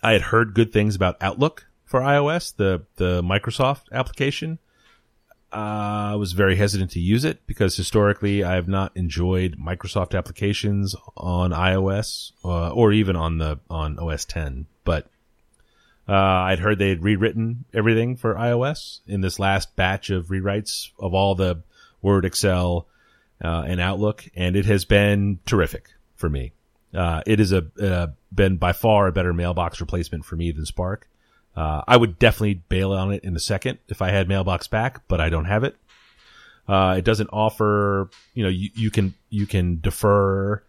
I 0.02 0.12
had 0.12 0.22
heard 0.22 0.54
good 0.54 0.72
things 0.72 0.94
about 0.96 1.16
Outlook 1.20 1.66
for 1.84 2.00
iOS, 2.00 2.54
the 2.56 2.82
the 2.96 3.22
Microsoft 3.22 3.90
application. 3.92 4.58
I 5.54 6.16
was 6.16 6.32
very 6.32 6.56
hesitant 6.56 6.90
to 6.92 7.00
use 7.00 7.24
it 7.24 7.46
because 7.46 7.76
historically 7.76 8.42
I 8.42 8.54
have 8.54 8.66
not 8.66 8.90
enjoyed 8.96 9.56
Microsoft 9.56 10.16
applications 10.16 10.96
on 11.16 11.52
iOS 11.52 12.32
uh, 12.44 12.70
or 12.70 12.92
even 12.92 13.14
on 13.14 13.38
the 13.38 13.60
on 13.70 13.98
OS 13.98 14.24
10. 14.24 14.66
But 14.84 15.06
uh, 16.08 16.12
I'd 16.12 16.58
heard 16.58 16.78
they 16.78 16.88
had 16.88 17.04
rewritten 17.04 17.64
everything 17.72 18.16
for 18.16 18.34
iOS 18.34 19.00
in 19.06 19.20
this 19.20 19.38
last 19.38 19.76
batch 19.76 20.10
of 20.10 20.26
rewrites 20.26 20.90
of 20.98 21.14
all 21.14 21.36
the 21.36 21.62
Word, 22.02 22.24
Excel, 22.24 22.86
uh, 23.42 23.64
and 23.66 23.80
Outlook, 23.80 24.24
and 24.34 24.56
it 24.56 24.66
has 24.66 24.84
been 24.84 25.38
terrific 25.46 25.88
for 26.16 26.28
me. 26.28 26.52
Uh, 26.92 27.22
it 27.26 27.40
is 27.40 27.52
a 27.52 27.66
uh, 27.80 28.08
been 28.34 28.56
by 28.56 28.72
far 28.72 29.06
a 29.06 29.12
better 29.12 29.32
mailbox 29.32 29.80
replacement 29.80 30.24
for 30.24 30.36
me 30.36 30.50
than 30.50 30.66
Spark. 30.66 31.08
Uh, 31.56 31.82
I 31.86 31.96
would 31.96 32.18
definitely 32.18 32.54
bail 32.68 32.92
on 32.92 33.12
it 33.12 33.24
in 33.24 33.36
a 33.36 33.40
second 33.40 33.78
if 33.88 34.02
I 34.02 34.10
had 34.10 34.28
mailbox 34.28 34.66
back, 34.66 35.06
but 35.06 35.20
I 35.20 35.28
don't 35.28 35.44
have 35.44 35.64
it. 35.64 35.76
Uh, 36.66 36.96
it 36.98 37.04
doesn't 37.04 37.28
offer, 37.32 38.08
you 38.32 38.42
know, 38.42 38.48
you, 38.48 38.70
you 38.74 38.90
can, 38.90 39.14
you 39.28 39.46
can 39.46 39.80
defer 39.80 40.62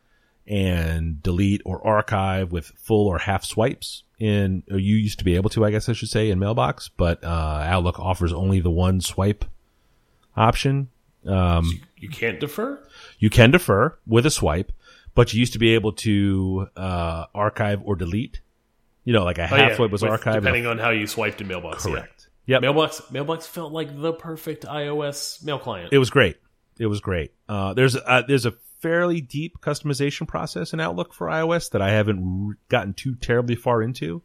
and 0.46 1.24
delete 1.24 1.62
or 1.66 1.86
archive 1.86 2.52
with 2.52 2.68
full 2.78 3.08
or 3.08 3.18
half 3.18 3.44
swipes 3.44 4.04
in, 4.20 4.62
or 4.70 4.78
you 4.78 4.96
used 4.96 5.20
to 5.20 5.26
be 5.26 5.36
able 5.36 5.50
to, 5.52 5.66
I 5.66 5.72
guess 5.72 5.90
I 5.90 5.94
should 5.94 6.10
say 6.10 6.30
in 6.30 6.38
mailbox, 6.38 6.90
but, 6.90 7.24
uh, 7.24 7.28
Outlook 7.66 8.00
offers 8.00 8.34
only 8.34 8.60
the 8.60 8.70
one 8.70 9.02
swipe 9.02 9.46
option. 10.38 10.90
Um, 11.26 11.82
you 11.98 12.10
can't 12.10 12.40
defer 12.40 12.86
you 13.18 13.32
can 13.32 13.50
defer 13.50 13.98
with 14.06 14.26
a 14.26 14.32
swipe, 14.32 14.72
but 15.16 15.34
you 15.34 15.40
used 15.40 15.54
to 15.54 15.60
be 15.60 15.74
able 15.74 15.94
to, 15.94 16.68
uh, 16.76 17.26
archive 17.34 17.82
or 17.84 17.96
delete. 17.96 18.42
You 19.06 19.14
know, 19.14 19.24
like 19.24 19.38
a 19.38 19.44
Oh, 19.44 19.48
half 19.56 19.80
yeah, 19.80 19.86
was 19.86 20.02
with- 20.02 20.12
archived. 20.12 20.34
depending 20.36 20.66
on 20.66 20.78
how 20.78 20.90
you 20.90 21.08
swiped 21.08 21.40
in 21.40 21.48
mailbox 21.48 21.86
yeah. 21.86 21.92
Correct. 21.94 22.28
Yep. 22.48 22.62
mailbox 22.62 23.02
mailbox 23.12 23.48
felt 23.48 23.72
like 23.72 24.00
the 24.00 24.14
perfect 24.14 24.66
ios 24.66 25.44
mail 25.44 25.58
client 25.58 25.90
It 25.94 25.98
was 25.98 26.10
great. 26.10 26.38
It 26.78 26.86
was 26.88 27.00
great. 27.00 27.32
Uh, 27.48 27.74
there's 27.74 27.96
a, 27.96 28.24
there's 28.28 28.46
a 28.46 28.54
fairly 28.82 29.22
deep 29.22 29.60
customization 29.62 30.28
process 30.28 30.74
in 30.74 30.80
Outlook 30.80 31.14
for 31.14 31.28
iOS 31.28 31.72
that 31.72 31.82
I 31.82 31.90
haven't 31.92 32.58
gotten 32.70 32.94
too 32.94 33.16
terribly 33.16 33.56
far 33.56 33.82
into, 33.82 34.22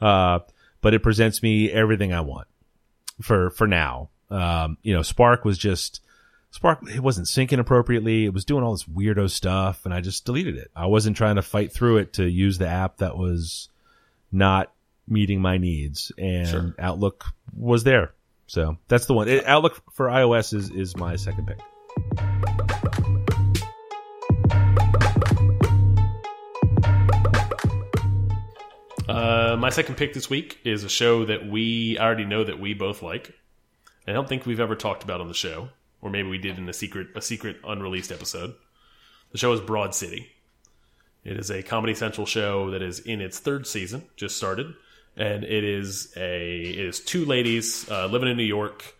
uh, 0.00 0.40
but 0.80 0.92
it 0.94 1.02
presents 1.02 1.42
me 1.42 1.70
everything 1.72 2.12
I 2.12 2.20
want 2.20 2.46
for 3.22 3.50
for 3.50 3.66
now. 3.66 4.10
Um, 4.30 4.76
you 4.82 4.92
know, 4.94 5.02
Spark 5.02 5.44
was 5.44 5.56
just 5.58 6.02
Spark. 6.50 6.80
It 6.88 7.00
wasn't 7.00 7.26
syncing 7.26 7.58
appropriately. 7.58 8.26
It 8.26 8.34
was 8.34 8.44
doing 8.44 8.62
all 8.62 8.72
this 8.72 8.84
weirdo 8.84 9.30
stuff, 9.30 9.84
and 9.84 9.92
I 9.94 10.00
just 10.00 10.24
deleted 10.24 10.56
it. 10.56 10.70
I 10.76 10.86
wasn't 10.86 11.16
trying 11.16 11.36
to 11.36 11.42
fight 11.42 11.72
through 11.72 11.96
it 11.98 12.12
to 12.14 12.28
use 12.28 12.58
the 12.58 12.68
app 12.68 12.98
that 12.98 13.16
was 13.16 13.68
not 14.36 14.72
meeting 15.08 15.40
my 15.40 15.56
needs, 15.58 16.12
and 16.18 16.48
Sure. 16.48 16.74
Outlook 16.78 17.24
was 17.56 17.84
there. 17.84 18.12
So 18.46 18.76
that's 18.88 19.06
the 19.06 19.14
one. 19.14 19.28
It, 19.28 19.44
Outlook 19.46 19.82
for 19.92 20.06
iOS 20.06 20.54
is 20.54 20.70
is 20.70 20.96
my 20.96 21.16
second 21.16 21.46
pick. 21.46 21.58
Uh, 29.08 29.56
my 29.58 29.70
second 29.70 29.96
pick 29.96 30.12
this 30.14 30.28
week 30.28 30.58
is 30.64 30.82
a 30.82 30.88
show 30.88 31.24
that 31.24 31.46
we 31.48 31.96
I 31.98 32.04
already 32.04 32.24
know 32.24 32.42
that 32.42 32.58
we 32.58 32.74
both 32.74 33.02
like. 33.02 33.32
I 34.06 34.12
don't 34.12 34.28
think 34.28 34.46
we've 34.46 34.60
ever 34.60 34.74
talked 34.74 35.04
about 35.04 35.20
on 35.20 35.28
the 35.28 35.34
show, 35.34 35.68
or 36.00 36.10
maybe 36.10 36.28
we 36.28 36.38
did 36.38 36.58
in 36.58 36.68
a 36.68 36.72
secret 36.72 37.08
a 37.14 37.22
secret 37.22 37.58
unreleased 37.64 38.10
episode. 38.10 38.54
The 39.32 39.38
show 39.38 39.52
is 39.52 39.60
Broad 39.60 39.94
City. 39.94 40.28
It 41.26 41.36
is 41.38 41.50
a 41.50 41.62
Comedy 41.62 41.94
Central 41.94 42.26
show 42.26 42.70
that 42.70 42.82
is 42.82 43.00
in 43.00 43.20
its 43.20 43.38
third 43.40 43.66
season, 43.66 44.04
just 44.16 44.36
started, 44.36 44.74
and 45.16 45.42
it 45.44 45.64
is 45.64 46.12
a 46.16 46.60
it 46.62 46.78
is 46.86 47.00
two 47.00 47.24
ladies 47.24 47.90
uh, 47.90 48.06
living 48.06 48.28
in 48.28 48.36
New 48.36 48.44
York, 48.44 48.94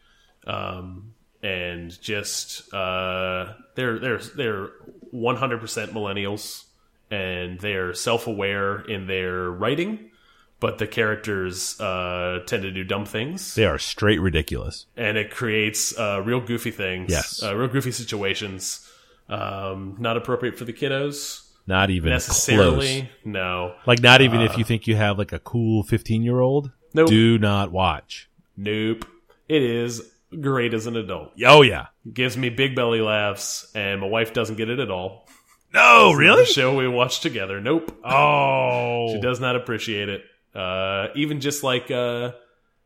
um, 0.47 1.15
and 1.43 2.01
just 2.03 2.73
uh, 2.75 3.53
they're 3.77 3.99
they're 4.01 4.19
they're 4.19 4.69
one 5.13 5.37
hundred 5.37 5.61
percent 5.61 5.93
millennials, 5.93 6.65
and 7.13 7.61
they're 7.61 7.95
self 7.95 8.27
aware 8.27 8.81
in 8.81 9.07
their 9.07 9.49
writing, 9.51 10.11
but 10.59 10.79
the 10.79 10.87
characters 10.89 11.81
uh, 11.81 12.41
tend 12.47 12.63
to 12.65 12.73
do 12.73 12.83
dumb 12.83 13.05
things 13.07 13.55
They 13.55 13.67
are 13.67 13.79
straight 13.79 14.21
ridiculous. 14.21 14.87
and 14.97 15.17
it 15.17 15.31
creates 15.31 15.97
uh, 15.97 16.23
real 16.25 16.41
goofy 16.41 16.73
things, 16.73 17.11
Yes. 17.13 17.41
uh, 17.43 17.55
real 17.55 17.69
goofy 17.69 17.93
situations. 17.93 18.83
Um, 19.29 19.97
not 19.99 20.17
appropriate 20.17 20.57
for 20.57 20.65
the 20.65 20.73
kiddos 20.73 21.43
Not 21.67 21.91
even 21.91 22.11
necessarily. 22.11 23.03
close. 23.03 23.11
No, 23.25 23.75
Like 23.87 24.01
not 24.01 24.21
even 24.21 24.41
if 24.41 24.57
you 24.57 24.65
think 24.65 24.87
you 24.87 24.95
have 24.97 25.19
like 25.19 25.33
a 25.33 25.39
cool 25.41 25.83
15 25.83 26.23
year 26.23 26.39
old. 26.41 26.71
Nope. 26.95 27.09
Do 27.09 27.39
not 27.39 27.73
watch. 27.73 28.29
nope. 28.57 29.05
It 29.49 29.63
is 29.63 30.03
great 30.41 30.75
as 30.75 30.87
an 30.87 30.97
adult. 30.97 31.33
Oh 31.45 31.63
yeah. 31.63 31.87
Gives 32.13 32.37
me 32.37 32.49
big 32.51 32.75
belly 32.75 33.01
laughs, 33.01 33.71
and 33.75 34.01
my 34.01 34.07
wife 34.09 34.33
doesn't 34.33 34.57
get 34.57 34.69
it 34.71 34.79
at 34.81 34.91
all. 34.91 35.29
No, 35.75 36.13
really? 36.13 36.43
The 36.45 36.51
show 36.53 36.75
we 36.77 36.89
watch 36.89 37.21
together. 37.21 37.61
Nope. 37.61 37.97
Oh, 38.05 39.09
She 39.13 39.21
does 39.21 39.41
not 39.41 39.57
appreciate 39.57 40.09
it. 40.09 40.23
Uh, 40.55 41.09
even 41.17 41.41
just 41.41 41.63
like 41.63 41.91
uh, 41.91 42.33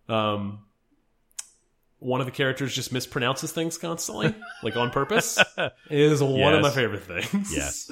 um, 0.08 0.60
one 1.98 2.20
of 2.20 2.26
the 2.26 2.32
characters 2.32 2.74
just 2.74 2.92
mispronounces 2.92 3.52
things 3.52 3.78
constantly, 3.78 4.34
like 4.62 4.76
on 4.76 4.90
purpose, 4.90 5.38
is 5.90 6.22
one 6.22 6.54
of 6.54 6.62
my 6.62 6.70
favorite 6.70 7.04
things. 7.04 7.54
Yes. 7.54 7.90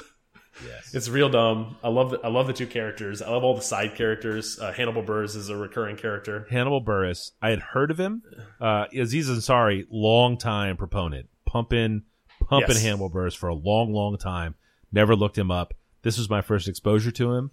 Yes. 0.67 0.95
It's 0.95 1.09
real 1.09 1.29
dumb. 1.29 1.77
I 1.83 1.89
love 1.89 2.11
the, 2.11 2.21
I 2.21 2.29
love 2.29 2.47
the 2.47 2.53
two 2.53 2.67
characters. 2.67 3.23
I 3.23 3.31
love 3.31 3.45
all 3.45 3.55
the 3.55 3.63
side 3.63 3.95
characters. 3.95 4.59
Uh, 4.59 4.73
Hannibal 4.73 5.03
Buress 5.03 5.37
is 5.37 5.49
a 5.49 5.57
recurring 5.57 5.97
character. 5.97 6.47
Hannibal 6.51 6.83
Buress. 6.85 7.33
I 7.41 7.51
had 7.51 7.61
heard 7.61 7.91
of 7.91 7.99
him. 7.99 8.23
Uh, 8.61 8.87
Aziz 8.97 9.29
Ansari, 9.29 9.87
long 9.91 10.37
time 10.39 10.77
proponent, 10.77 11.29
pumping, 11.47 12.03
pumping 12.49 12.71
Yes. 12.71 12.83
Hannibal 12.83 13.11
Buress 13.11 13.37
for 13.37 13.49
a 13.49 13.55
long, 13.55 13.93
long 13.93 14.17
time. 14.19 14.55
Never 14.93 15.15
looked 15.15 15.37
him 15.39 15.51
up. 15.51 15.75
This 16.03 16.17
was 16.19 16.31
my 16.31 16.41
first 16.41 16.69
exposure 16.69 17.11
to 17.13 17.33
him. 17.35 17.51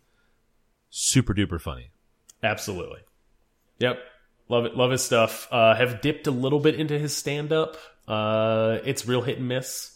Super 0.90 1.34
duper 1.34 1.60
funny. 1.60 1.92
Absolutely. 2.44 3.00
Yep. 3.80 4.00
Love 4.48 4.66
it. 4.66 4.78
Love 4.78 4.92
his 4.92 5.04
stuff. 5.04 5.48
Uh, 5.52 5.76
have 5.76 6.02
dipped 6.02 6.28
a 6.28 6.32
little 6.32 6.60
bit 6.60 6.76
into 6.76 6.98
his 6.98 7.16
stand 7.16 7.52
up. 7.52 7.76
Uh, 8.08 8.78
it's 8.86 9.08
real 9.08 9.22
hit 9.24 9.40
and 9.40 9.48
miss. 9.48 9.95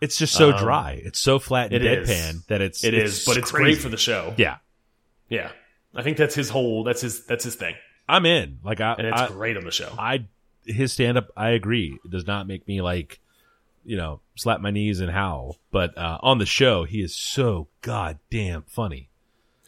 It's 0.00 0.16
just 0.16 0.32
so 0.34 0.56
dry. 0.56 1.00
It's 1.04 1.18
so 1.18 1.38
flat 1.38 1.72
and 1.72 1.82
Um, 1.82 1.88
it 1.92 1.98
is. 2.02 2.08
deadpan 2.08 2.46
that 2.46 2.60
it's 2.62 2.84
It 2.84 2.94
is, 2.94 3.24
but 3.26 3.36
it's 3.36 3.50
crazy. 3.50 3.64
great 3.74 3.78
for 3.82 3.88
the 3.90 3.96
show. 3.98 4.34
yeah. 4.38 4.56
Yeah. 5.28 5.50
I 5.94 6.02
think 6.02 6.16
that's 6.16 6.34
his 6.34 6.48
whole. 6.50 6.84
That's 6.84 7.00
his. 7.00 7.24
That's 7.26 7.44
his 7.44 7.54
thing, 7.56 7.74
I'm 8.08 8.24
in. 8.26 8.60
Like 8.62 8.80
I, 8.80 8.94
and 8.94 9.06
it's 9.08 9.20
I, 9.20 9.26
great 9.28 9.56
on 9.56 9.64
the 9.64 9.70
show. 9.72 9.92
I 9.98 10.26
his 10.64 10.92
stand 10.92 11.18
up. 11.18 11.30
I 11.36 11.50
agree. 11.50 11.98
It 12.04 12.10
does 12.10 12.26
not 12.26 12.46
make 12.46 12.66
me 12.68 12.80
like, 12.80 13.18
you 13.84 13.96
know, 13.96 14.20
slap 14.36 14.60
my 14.60 14.70
knees 14.70 15.00
and 15.00 15.10
howl. 15.10 15.56
But 15.72 15.98
uh, 15.98 16.18
on 16.22 16.38
the 16.38 16.46
show, 16.46 16.84
he 16.84 17.00
is 17.02 17.14
so 17.14 17.68
goddamn 17.82 18.62
funny. 18.68 19.10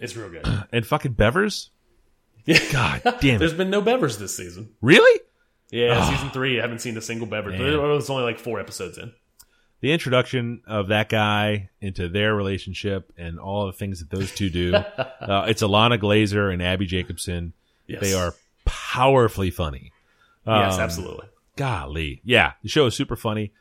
It's 0.00 0.16
real 0.16 0.30
good. 0.30 0.46
And 0.72 0.86
fucking 0.86 1.14
Bevers, 1.14 1.68
Yeah. 2.44 2.58
God 2.72 3.02
damn 3.20 3.36
It. 3.36 3.38
There's 3.38 3.52
been 3.54 3.70
no 3.70 3.82
Bevers 3.82 4.18
this 4.18 4.36
season. 4.36 4.70
Really? 4.80 5.20
Yeah, 5.70 6.08
season 6.10 6.30
three. 6.30 6.58
I 6.58 6.62
haven't 6.62 6.80
seen 6.80 6.96
a 6.96 7.00
single 7.00 7.26
Bevers. 7.26 7.56
There 7.58 7.78
was 7.80 8.10
only 8.10 8.22
like 8.24 8.38
four 8.38 8.60
episodes 8.60 8.96
in. 8.98 9.12
The 9.82 9.92
introduction 9.92 10.62
of 10.66 10.88
that 10.88 11.08
guy 11.10 11.68
into 11.80 12.08
their 12.08 12.34
relationship 12.34 13.12
and 13.18 13.38
all 13.38 13.66
the 13.66 13.72
things 13.72 13.98
that 13.98 14.10
those 14.10 14.32
two 14.34 14.48
do. 14.48 14.74
uh, 14.76 15.44
it's 15.48 15.60
Ilana 15.62 16.00
Glazer 16.00 16.52
and 16.52 16.62
Abbi 16.62 16.86
Jacobson. 16.86 17.52
Yes. 17.86 18.00
They 18.00 18.14
are 18.14 18.32
powerfully 18.64 19.50
funny. 19.50 19.92
Yes, 20.46 20.74
Um, 20.74 20.80
absolutely. 20.80 21.26
Golly. 21.56 22.20
Yeah, 22.24 22.52
the 22.62 22.68
show 22.68 22.86
is 22.86 22.94
super 22.94 23.16
funny. 23.16 23.52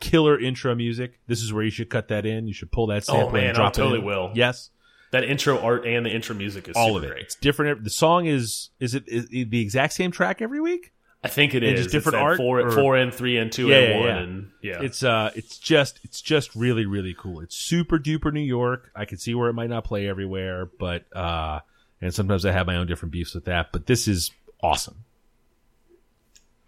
Killer 0.00 0.38
intro 0.38 0.74
music. 0.74 1.18
This 1.26 1.42
is 1.42 1.52
where 1.52 1.64
you 1.64 1.70
should 1.70 1.88
cut 1.90 2.08
that 2.08 2.26
in. 2.26 2.46
You 2.46 2.52
should 2.54 2.70
pull 2.70 2.86
that 2.88 3.04
sample 3.04 3.28
Oh, 3.28 3.32
man, 3.32 3.50
and 3.50 3.58
I 3.58 3.70
totally 3.70 3.98
it 4.00 4.04
will. 4.04 4.30
Yes. 4.34 4.70
That 5.12 5.24
intro 5.24 5.58
art 5.60 5.86
and 5.86 6.04
the 6.04 6.10
intro 6.10 6.34
music 6.34 6.68
is 6.68 6.76
All 6.76 6.88
super 6.88 6.98
of 6.98 7.04
it. 7.04 7.08
great. 7.08 7.22
It's 7.22 7.34
different. 7.36 7.84
The 7.84 7.90
song 7.90 8.26
is 8.26 8.70
is 8.80 8.94
it, 8.94 9.04
is 9.08 9.28
it 9.30 9.50
the 9.50 9.60
exact 9.60 9.92
same 9.94 10.10
track 10.10 10.42
every 10.42 10.60
week? 10.60 10.92
I 11.24 11.28
think 11.28 11.54
it 11.54 11.62
is. 11.62 11.80
Just 11.80 11.92
different 11.92 12.16
It's 12.16 12.22
art, 12.22 12.36
Four, 12.36 12.60
or- 12.60 12.70
four 12.70 12.96
and 12.96 13.12
three 13.12 13.38
and 13.38 13.50
two 13.50 13.68
Yeah, 13.68 13.76
and 13.78 13.88
yeah, 13.88 13.98
one 13.98 14.06
yeah. 14.08 14.18
and 14.18 14.50
yeah. 14.62 14.82
It's 14.82 15.02
uh 15.02 15.30
it's 15.34 15.56
just 15.58 15.98
it's 16.04 16.20
just 16.20 16.54
really 16.54 16.84
really 16.86 17.14
cool. 17.18 17.40
It's 17.40 17.56
super 17.56 17.98
duper 17.98 18.32
New 18.32 18.40
York. 18.40 18.90
I 18.94 19.06
can 19.06 19.16
see 19.18 19.34
where 19.34 19.48
it 19.48 19.54
might 19.54 19.70
not 19.70 19.84
play 19.84 20.06
everywhere, 20.06 20.66
but 20.78 21.04
uh 21.16 21.60
and 22.02 22.12
sometimes 22.14 22.44
I 22.44 22.52
have 22.52 22.66
my 22.66 22.76
own 22.76 22.86
different 22.86 23.12
beefs 23.12 23.34
with 23.34 23.46
that, 23.46 23.72
but 23.72 23.86
this 23.86 24.06
is 24.06 24.30
awesome. 24.62 25.04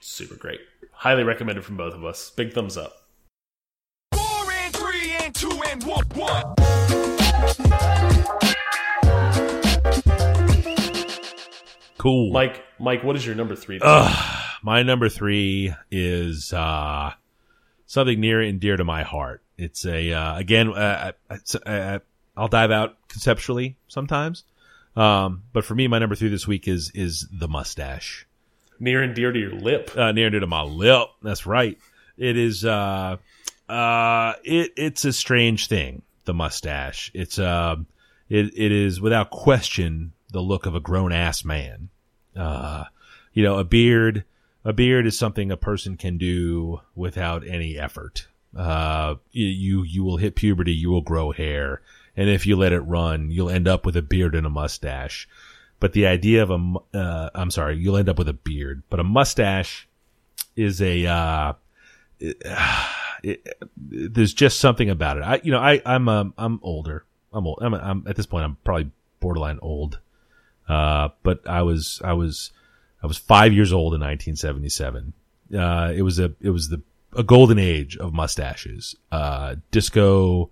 super 0.01 0.37
great. 0.37 0.61
Highly 0.93 1.25
recommended 1.25 1.63
from 1.65 1.77
both 1.77 1.93
of 1.95 2.05
us. 2.07 2.31
Big 2.31 2.55
thumbs 2.55 2.79
up. 2.79 2.95
Four 4.15 4.51
and 4.53 4.75
three 4.75 5.11
and 5.21 5.35
two 5.35 5.63
and 5.69 5.83
one 5.85 6.05
one. 6.15 7.57
Cool. 11.99 12.31
Mike, 12.33 12.63
Mike, 12.79 13.03
what 13.03 13.17
is 13.17 13.27
your 13.27 13.35
number 13.35 13.57
three? 13.57 13.81
My 14.63 14.83
number 14.83 15.09
3 15.09 15.75
is 15.91 16.53
uh 16.53 17.13
something 17.87 18.21
near 18.21 18.41
and 18.41 18.61
dear 18.61 18.77
to 18.77 18.85
my 18.85 19.03
heart. 19.03 19.43
It's 19.59 19.85
a 19.87 20.13
uh 20.13 20.39
again 20.39 20.73
uh, 20.73 21.13
it's, 21.31 21.55
uh, 21.55 22.01
I'll 22.37 22.49
dive 22.49 22.71
out 22.71 22.97
conceptually 23.09 23.77
sometimes. 23.89 24.45
Um 24.95 25.43
but 25.53 25.65
for 25.65 25.75
me 25.75 25.89
my 25.89 25.99
number 25.99 26.15
3 26.15 26.29
this 26.29 26.47
week 26.47 26.69
is 26.69 26.91
is 26.95 27.27
the 27.33 27.49
mustache. 27.49 28.27
Near 28.79 29.03
and 29.03 29.15
dear 29.15 29.33
to 29.33 29.39
your 29.39 29.53
lip. 29.53 29.91
uh, 29.97 30.13
near 30.13 30.27
and 30.27 30.33
dear 30.33 30.41
to 30.41 30.47
my 30.47 30.63
lip. 30.63 31.09
That's 31.23 31.47
right. 31.47 31.79
It 32.19 32.37
is. 32.37 32.65
Uh, 32.65 33.17
uh, 33.69 34.35
it 34.45 34.73
it's 34.77 35.05
a 35.05 35.13
strange 35.13 35.69
thing. 35.69 36.03
The 36.27 36.35
mustache. 36.35 37.11
It's 37.15 37.39
uh, 37.39 37.77
it 38.29 38.53
it 38.55 38.73
is 38.73 39.01
without 39.01 39.31
question 39.31 40.13
the 40.31 40.41
look 40.41 40.67
of 40.67 40.75
a 40.75 40.81
grown 40.81 41.13
ass 41.13 41.43
man. 41.45 41.89
Uh, 42.37 42.85
you 43.33 43.43
know, 43.43 43.59
a 43.59 43.65
beard. 43.65 44.25
A 44.67 44.73
beard 44.73 45.07
is 45.07 45.17
something 45.17 45.53
a 45.53 45.57
person 45.57 45.97
can 45.97 46.19
do 46.19 46.81
without 46.97 47.47
any 47.47 47.79
effort. 47.79 48.27
Uh, 48.55 49.15
you 49.31 49.85
you 49.85 50.03
will 50.03 50.17
hit 50.17 50.35
puberty. 50.35 50.73
You 50.73 50.91
will 50.91 51.03
grow 51.03 51.31
hair, 51.31 51.83
and 52.17 52.29
if 52.29 52.47
you 52.47 52.57
let 52.57 52.73
it 52.73 52.81
run, 52.81 53.31
you'll 53.31 53.49
end 53.49 53.69
up 53.69 53.87
with 53.87 53.97
a 53.97 54.03
beard 54.03 54.35
and 54.35 54.45
a 54.45 54.51
mustache. 54.51 55.29
But 55.79 55.93
the 55.93 56.09
idea 56.09 56.43
of 56.43 56.51
a 56.51 56.99
uh, 56.99 57.31
I'm 57.33 57.53
sorry, 57.53 57.79
you'll 57.79 57.97
end 57.97 58.09
up 58.09 58.19
with 58.19 58.29
a 58.29 58.33
beard, 58.33 58.83
but 58.91 58.99
a 58.99 59.05
mustache 59.05 59.87
is 60.57 60.83
a, 60.83 61.07
uh, 61.07 61.53
it, 62.19 62.43
it, 63.23 63.59
there's 63.77 64.35
just 64.35 64.59
something 64.59 64.91
about 64.91 65.19
it. 65.19 65.23
I, 65.23 65.41
you 65.45 65.53
know, 65.53 65.61
I, 65.61 65.81
I'm, 65.87 66.09
um, 66.09 66.35
I'm 66.37 66.59
older. 66.63 67.05
I'm 67.33 67.47
old. 67.47 67.59
I'm, 67.61 67.75
I'm 67.75 68.05
at 68.09 68.17
this 68.17 68.27
point, 68.27 68.45
I'm 68.45 68.57
probably 68.65 68.91
borderline 69.21 69.59
old. 69.63 70.01
Uh, 70.69 71.11
but 71.23 71.47
I 71.47 71.63
was, 71.63 72.01
I 72.03 72.15
was, 72.15 72.51
I 73.03 73.07
was 73.07 73.19
five 73.19 73.53
years 73.53 73.73
old 73.73 73.95
in 73.95 74.01
1977. 74.01 75.13
Uh, 75.55 75.93
it 75.95 76.03
was 76.03 76.19
a, 76.19 76.33
it 76.41 76.51
was 76.51 76.69
the, 76.69 76.83
a 77.17 77.23
golden 77.23 77.59
age 77.59 77.97
of 77.97 78.13
mustaches. 78.13 78.97
Uh, 79.13 79.57
disco 79.71 80.51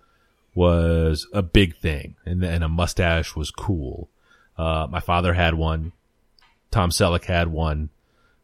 was 0.55 1.26
a 1.32 1.42
big 1.42 1.76
thing 1.76 2.14
and, 2.24 2.45
and 2.45 2.62
a 2.62 2.68
mustache 2.68 3.34
was 3.34 3.51
cool. 3.51 4.09
Uh, 4.57 4.86
my 4.88 5.01
father 5.01 5.34
had 5.34 5.55
one. 5.55 5.92
Tom 6.70 6.90
Selleck 6.90 7.24
had 7.24 7.49
one. 7.49 7.90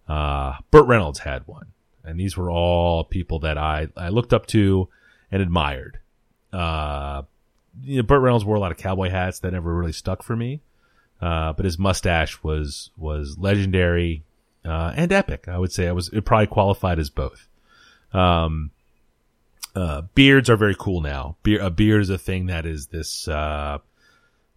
Uh, 0.08 0.54
Burt 0.70 0.86
Reynolds 0.86 1.20
had 1.20 1.46
one. 1.46 1.66
And 2.04 2.18
these 2.18 2.36
were 2.36 2.50
all 2.50 3.04
people 3.04 3.38
that 3.40 3.58
I, 3.58 3.88
I 3.96 4.08
looked 4.08 4.32
up 4.32 4.46
to 4.46 4.88
and 5.30 5.40
admired. 5.40 6.00
Uh, 6.52 7.22
you 7.82 7.98
know, 7.98 8.02
Burt 8.02 8.22
Reynolds 8.22 8.44
wore 8.44 8.56
a 8.56 8.60
lot 8.60 8.72
of 8.72 8.78
cowboy 8.78 9.10
hats 9.10 9.38
that 9.40 9.52
never 9.52 9.74
really 9.74 9.92
stuck 9.92 10.22
for 10.22 10.34
me. 10.34 10.62
Uh, 11.20 11.52
but 11.52 11.64
his 11.64 11.78
mustache 11.78 12.42
was, 12.42 12.90
was 12.96 13.36
legendary, 13.38 14.24
uh, 14.64 14.92
and 14.96 15.12
epic. 15.12 15.48
I 15.48 15.58
would 15.58 15.72
say 15.72 15.88
I 15.88 15.92
was, 15.92 16.08
it 16.08 16.24
probably 16.24 16.46
qualified 16.46 16.98
as 16.98 17.10
both. 17.10 17.46
Um, 18.12 18.70
uh, 19.74 20.02
beards 20.14 20.50
are 20.50 20.56
very 20.56 20.74
cool 20.78 21.00
now. 21.00 21.36
A 21.60 21.70
beard 21.70 22.02
is 22.02 22.10
a 22.10 22.18
thing 22.18 22.46
that 22.46 22.66
is 22.66 22.88
this, 22.88 23.28
uh, 23.28 23.78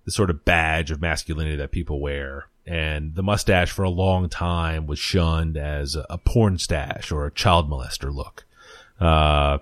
the 0.05 0.11
sort 0.11 0.29
of 0.29 0.43
badge 0.45 0.91
of 0.91 1.01
masculinity 1.01 1.57
that 1.57 1.71
people 1.71 1.99
wear. 1.99 2.47
And 2.65 3.15
the 3.15 3.23
mustache 3.23 3.71
for 3.71 3.83
a 3.83 3.89
long 3.89 4.29
time 4.29 4.87
was 4.87 4.99
shunned 4.99 5.57
as 5.57 5.95
a, 5.95 6.05
a 6.09 6.17
porn 6.17 6.57
stash 6.57 7.11
or 7.11 7.25
a 7.25 7.31
child 7.31 7.69
molester 7.69 8.13
look. 8.13 8.45
Uh, 8.99 9.59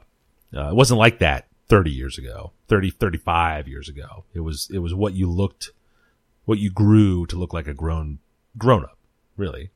uh, 0.56 0.70
it 0.70 0.76
wasn't 0.76 1.00
like 1.00 1.20
that 1.20 1.48
30 1.68 1.92
years 1.92 2.18
ago, 2.18 2.52
30, 2.68 2.92
35 2.92 3.68
years 3.68 3.90
ago. 3.90 4.26
It 4.34 4.42
was, 4.42 4.70
it 4.72 4.80
was 4.80 4.94
what 4.94 5.14
you 5.14 5.30
looked, 5.30 5.72
what 6.52 6.60
you 6.60 6.70
grew 6.70 7.26
to 7.26 7.38
look 7.38 7.54
like 7.54 7.66
a 7.66 7.74
grown, 7.74 8.20
grown 8.58 8.84
up, 8.84 8.98
really. 9.38 9.72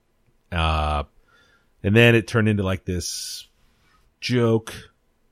Uh, 0.52 1.04
and 1.82 1.96
then 1.96 2.16
it 2.16 2.28
turned 2.28 2.50
into 2.50 2.64
like 2.64 2.84
this 2.84 3.48
joke 4.20 4.74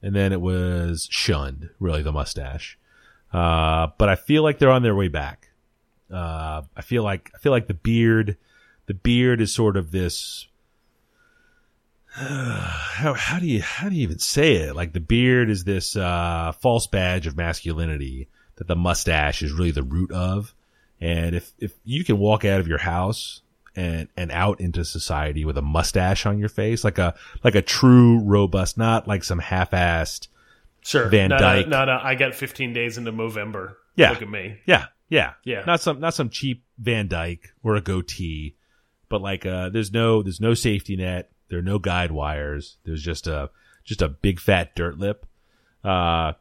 and 0.01 0.15
then 0.15 0.31
it 0.31 0.39
was 0.39 1.05
shunned, 1.11 1.69
really, 1.81 2.01
the 2.01 2.13
mustache. 2.13 2.79
Uh, 3.33 3.87
but 3.97 4.07
I 4.07 4.15
feel 4.15 4.41
like 4.41 4.57
they're 4.57 4.71
on 4.71 4.83
their 4.83 4.95
way 4.95 5.09
back. 5.09 5.49
Uh, 6.09 6.61
I 6.77 6.81
feel 6.81 7.03
like 7.03 7.29
I 7.35 7.39
feel 7.39 7.51
like 7.51 7.67
the 7.67 7.73
beard, 7.73 8.37
the 8.85 8.93
beard 8.93 9.41
is 9.41 9.53
sort 9.53 9.75
of 9.75 9.91
this. 9.91 10.47
how 12.07 13.13
how 13.15 13.37
do 13.39 13.47
you 13.47 13.61
how 13.61 13.89
do 13.89 13.95
you 13.95 14.03
even 14.03 14.19
say 14.19 14.53
it? 14.53 14.77
Like 14.77 14.93
the 14.93 15.01
beard 15.01 15.49
is 15.49 15.65
this 15.65 15.97
uh, 15.97 16.53
false 16.61 16.87
badge 16.87 17.27
of 17.27 17.35
masculinity 17.35 18.29
that 18.55 18.67
the 18.67 18.77
mustache 18.77 19.43
is 19.43 19.51
really 19.51 19.71
the 19.71 19.83
root 19.83 20.11
of. 20.13 20.55
And 21.03 21.35
if 21.35 21.51
if 21.59 21.73
you 21.83 22.03
can 22.03 22.17
walk 22.17 22.45
out 22.45 22.59
of 22.59 22.67
your 22.67 22.77
house 22.79 23.41
and 23.75 24.07
and 24.15 24.31
out 24.31 24.61
into 24.61 24.85
society 24.85 25.45
with 25.45 25.57
a 25.57 25.61
mustache 25.61 26.25
on 26.25 26.39
your 26.39 26.49
face, 26.49 26.83
like 26.83 26.97
a 26.97 27.13
like 27.43 27.55
a 27.55 27.61
true 27.61 28.19
robust, 28.19 28.77
not 28.77 29.07
like 29.07 29.23
some 29.23 29.39
half-assed 29.39 30.27
Sure. 30.85 31.07
Van 31.07 31.29
no, 31.29 31.37
Dyke. 31.37 31.67
No, 31.67 31.85
no, 31.85 31.97
no, 31.97 31.99
I 32.03 32.15
got 32.15 32.35
15 32.35 32.73
days 32.73 32.97
into 32.97 33.11
Movember. 33.11 33.75
Yeah. 33.95 34.11
Look 34.11 34.21
at 34.21 34.29
me. 34.29 34.59
Yeah, 34.65 34.87
yeah, 35.09 35.33
Yeah. 35.43 35.63
Not 35.65 35.81
some, 35.81 35.99
not 35.99 36.13
some 36.13 36.29
cheap 36.29 36.65
Van 36.77 37.07
Dyke 37.07 37.53
or 37.63 37.75
a 37.75 37.81
goatee, 37.81 38.55
but 39.09 39.21
like, 39.21 39.45
uh, 39.45 39.69
there's 39.69 39.91
no, 39.91 40.23
there's 40.23 40.41
no 40.41 40.53
safety 40.53 40.95
net. 40.95 41.31
There 41.49 41.59
are 41.59 41.63
no 41.63 41.79
guide 41.79 42.11
wires. 42.11 42.77
There's 42.83 43.03
just 43.03 43.27
a 43.27 43.49
just 43.83 44.01
a 44.01 44.07
big 44.07 44.39
fat 44.39 44.75
dirt 44.75 44.97
lip. 44.97 45.25
Uh, 45.83 46.33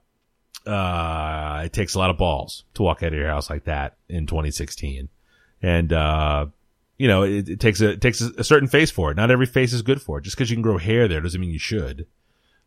uh, 0.67 1.63
it 1.65 1.73
takes 1.73 1.95
a 1.95 1.99
lot 1.99 2.11
of 2.11 2.19
balls 2.19 2.65
to 2.75 2.83
walk 2.83 3.03
out 3.03 3.13
of 3.13 3.19
your 3.19 3.29
house 3.29 3.51
like 3.51 3.65
that 3.65 3.97
in 4.09 4.27
2016, 4.27 5.09
and 5.61 5.93
uh, 5.93 6.47
you 6.99 7.09
know 7.09 7.23
it, 7.23 7.49
it 7.49 7.61
takes 7.61 7.81
a 7.81 7.91
it 7.91 8.01
takes 8.01 8.21
a, 8.21 8.45
certain 8.45 8.69
face 8.69 8.91
for 8.91 9.11
it. 9.11 9.17
Not 9.17 9.31
every 9.31 9.47
face 9.47 9.73
is 9.73 9.83
good 9.83 10.01
for 10.01 10.19
it. 10.19 10.23
Just 10.23 10.37
because 10.37 10.51
you 10.51 10.57
can 10.57 10.63
grow 10.63 10.79
hair 10.79 11.09
there 11.09 11.21
doesn't 11.21 11.41
mean 11.41 11.51
you 11.51 11.59
should. 11.59 12.07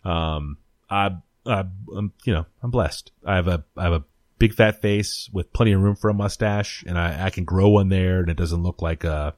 Um, 0.04 0.58
I, 0.89 1.18
I, 1.46 1.64
I'm, 1.96 2.14
you 2.24 2.34
know, 2.34 2.46
I'm 2.62 2.72
blessed. 2.72 3.12
I 3.26 3.36
have 3.36 3.48
a 3.48 3.64
I 3.78 3.84
have 3.84 3.93
a 3.93 4.04
big 4.38 4.54
fat 4.54 4.82
face 4.82 5.30
with 5.32 5.54
plenty 5.54 5.72
of 5.72 5.82
room 5.82 5.96
for 5.96 6.10
a 6.10 6.14
mustache, 6.14 6.84
and 6.88 6.98
I, 6.98 7.26
I 7.26 7.30
can 7.30 7.46
grow 7.46 7.70
one 7.70 7.89
there, 7.89 8.20
and 8.20 8.30
it 8.30 8.38
doesn't 8.38 8.64
look 8.64 8.82
like 8.82 9.04
a 9.04 9.34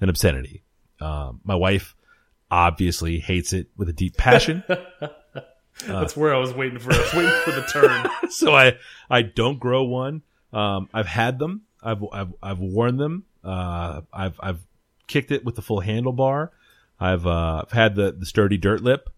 an 0.00 0.08
obscenity. 0.08 0.62
Um, 1.00 1.40
my 1.44 1.54
wife 1.54 1.94
obviously 2.50 3.18
hates 3.18 3.52
it 3.52 3.68
with 3.76 3.88
a 3.88 3.92
deep 3.92 4.16
passion. 4.16 4.62
That's 5.84 6.16
where 6.16 6.34
I 6.34 6.38
was 6.38 6.52
waiting 6.54 6.78
for. 6.78 6.92
I 6.92 6.98
was 6.98 7.14
waiting 7.14 7.40
for 7.44 7.52
the 7.52 7.62
turn. 7.62 8.10
so 8.30 8.54
I 8.54 8.78
I 9.10 9.22
don't 9.22 9.58
grow 9.58 9.84
one. 9.84 10.22
Um, 10.52 10.88
I've 10.94 11.06
had 11.06 11.38
them. 11.38 11.62
I've 11.82 12.02
I've 12.12 12.34
I've 12.42 12.58
worn 12.58 12.96
them. 12.96 13.24
Uh, 13.44 14.02
I've 14.12 14.38
I've 14.40 14.60
kicked 15.06 15.30
it 15.30 15.44
with 15.44 15.54
the 15.54 15.62
full 15.62 15.82
handlebar. 15.82 16.50
I've 16.98 17.26
uh, 17.26 17.62
I've 17.64 17.72
had 17.72 17.94
the 17.94 18.12
the 18.12 18.26
sturdy 18.26 18.56
dirt 18.56 18.82
lip. 18.82 19.10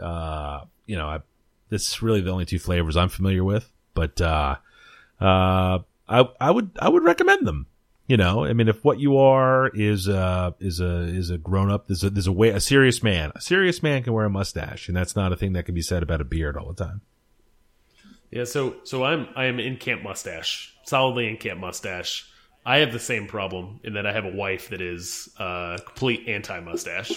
Uh, 0.00 0.64
you 0.86 0.96
know, 0.96 1.08
I, 1.08 1.20
this 1.68 1.88
is 1.88 2.02
really 2.02 2.20
the 2.20 2.30
only 2.30 2.46
two 2.46 2.58
flavors 2.58 2.96
I'm 2.96 3.08
familiar 3.08 3.44
with. 3.44 3.70
But 3.94 4.20
uh, 4.20 4.56
uh, 5.20 5.80
I 6.08 6.28
I 6.40 6.50
would 6.50 6.70
I 6.80 6.88
would 6.88 7.04
recommend 7.04 7.46
them. 7.46 7.66
You 8.08 8.16
know, 8.16 8.44
I 8.46 8.54
mean, 8.54 8.68
if 8.68 8.82
what 8.84 8.98
you 8.98 9.18
are 9.18 9.68
is 9.68 10.08
a 10.08 10.54
is 10.60 10.80
a 10.80 11.00
is 11.02 11.28
a 11.28 11.36
grown 11.36 11.70
up, 11.70 11.88
there's 11.88 12.02
a 12.02 12.08
there's 12.08 12.26
a 12.26 12.32
way 12.32 12.48
a 12.48 12.58
serious 12.60 13.02
man. 13.02 13.32
A 13.34 13.40
serious 13.40 13.82
man 13.82 14.02
can 14.02 14.14
wear 14.14 14.24
a 14.24 14.30
mustache, 14.30 14.88
and 14.88 14.96
that's 14.96 15.14
not 15.14 15.30
a 15.30 15.36
thing 15.36 15.52
that 15.52 15.64
can 15.66 15.74
be 15.74 15.82
said 15.82 16.02
about 16.02 16.20
a 16.22 16.24
beard 16.24 16.56
all 16.56 16.72
the 16.72 16.84
time. 16.84 17.02
Yeah, 18.30 18.44
so 18.44 18.76
so 18.84 19.04
I'm 19.04 19.28
I 19.36 19.44
am 19.44 19.60
in 19.60 19.76
camp 19.76 20.02
mustache, 20.02 20.74
solidly 20.84 21.28
in 21.28 21.36
camp 21.36 21.60
mustache. 21.60 22.26
I 22.64 22.78
have 22.78 22.92
the 22.92 22.98
same 22.98 23.26
problem 23.26 23.80
in 23.84 23.92
that 23.94 24.06
I 24.06 24.12
have 24.12 24.24
a 24.24 24.34
wife 24.34 24.70
that 24.70 24.80
is 24.80 25.28
uh, 25.38 25.76
complete 25.84 26.28
anti 26.28 26.60
mustache. 26.60 27.12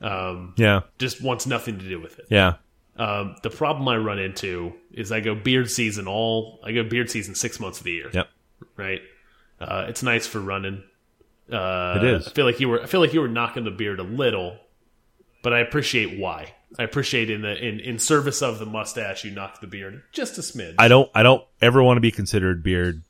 Um, 0.00 0.54
Yeah, 0.56 0.80
just 0.98 1.22
wants 1.22 1.46
nothing 1.46 1.78
to 1.78 1.88
do 1.88 2.00
with 2.00 2.18
it. 2.18 2.26
yeah, 2.28 2.54
Um, 2.96 3.36
the 3.44 3.50
problem 3.50 3.86
I 3.88 3.96
run 3.98 4.18
into 4.18 4.72
is 4.90 5.12
I 5.12 5.20
go 5.20 5.36
beard 5.36 5.70
season 5.70 6.08
all 6.08 6.58
I 6.64 6.72
go 6.72 6.82
beard 6.82 7.08
season 7.08 7.36
six 7.36 7.60
months 7.60 7.78
of 7.78 7.84
the 7.84 7.92
year. 7.92 8.10
yep. 8.12 8.28
Right. 8.76 9.00
Uh, 9.62 9.86
it's 9.88 10.02
nice 10.02 10.26
for 10.26 10.40
running. 10.40 10.82
Uh, 11.50 11.94
It 11.98 12.04
is. 12.04 12.28
I 12.28 12.30
feel 12.30 12.46
like 12.46 12.60
you 12.60 12.68
were 12.68 12.82
I 12.82 12.86
feel 12.86 13.00
like 13.00 13.12
you 13.12 13.20
were 13.20 13.28
knocking 13.28 13.64
the 13.64 13.70
beard 13.70 14.00
a 14.00 14.04
little, 14.04 14.56
but 15.42 15.52
I 15.52 15.60
appreciate 15.60 16.18
why. 16.18 16.54
I 16.78 16.84
appreciate 16.84 17.28
in 17.30 17.42
the 17.42 17.54
in 17.54 17.80
in 17.80 17.98
service 17.98 18.40
of 18.42 18.58
the 18.58 18.64
mustache 18.66 19.24
you 19.24 19.30
knocked 19.30 19.60
the 19.60 19.66
beard 19.66 20.02
just 20.12 20.38
a 20.38 20.40
smidge. 20.40 20.76
I 20.78 20.88
don't 20.88 21.10
I 21.14 21.22
don't 21.22 21.44
ever 21.60 21.82
want 21.82 21.96
to 21.98 22.00
be 22.00 22.10
considered 22.10 22.62
beard 22.62 23.02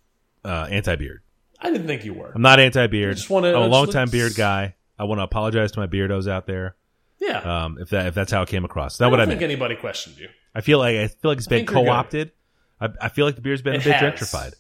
uh, 0.45 0.67
anti 0.71 0.97
beard. 0.97 1.21
I 1.61 1.71
didn't 1.71 1.87
think 1.87 2.05
you 2.05 2.15
were. 2.15 2.33
I'm 2.35 2.43
not 2.43 2.59
anti 2.59 2.87
beard. 2.89 3.17
just 3.17 3.31
wanna- 3.31 3.51
I'm 3.55 3.63
a 3.63 3.67
long 3.67 3.89
time 3.89 4.11
beard 4.11 4.35
guy. 4.35 4.75
I 4.99 5.05
want 5.05 5.21
to 5.21 5.23
apologize 5.25 5.73
to 5.73 5.81
my 5.81 5.87
beardos 5.87 6.29
out 6.29 6.47
there. 6.47 6.75
Yeah. 7.21 7.39
Um, 7.65 7.79
if 7.81 7.91
that 7.91 8.07
if 8.07 8.15
that's 8.15 8.33
how 8.33 8.43
it 8.43 8.49
came 8.49 8.65
across, 8.65 9.01
I 9.01 9.05
not 9.05 9.11
don't 9.11 9.13
what 9.13 9.21
I 9.21 9.27
think 9.27 9.41
meant. 9.41 9.53
anybody 9.53 9.77
questioned 9.77 10.19
you. 10.19 10.29
I 10.55 10.61
feel 10.61 10.79
like 10.79 10.97
I 10.97 11.07
feel 11.07 11.31
like 11.31 11.39
it's 11.39 11.47
been 11.47 11.59
think 11.61 11.71
you're 11.71 11.83
good. 11.83 11.87
co 11.87 11.93
opted. 11.93 12.33
I, 12.81 12.89
I 13.01 13.09
feel 13.11 13.27
like 13.27 13.37
the 13.37 13.43
beard's 13.43 13.63
been 13.63 13.75
It 13.75 13.83
a 13.83 13.85
bit 13.85 13.95
has. 13.95 14.13
gentrified. 14.15 14.55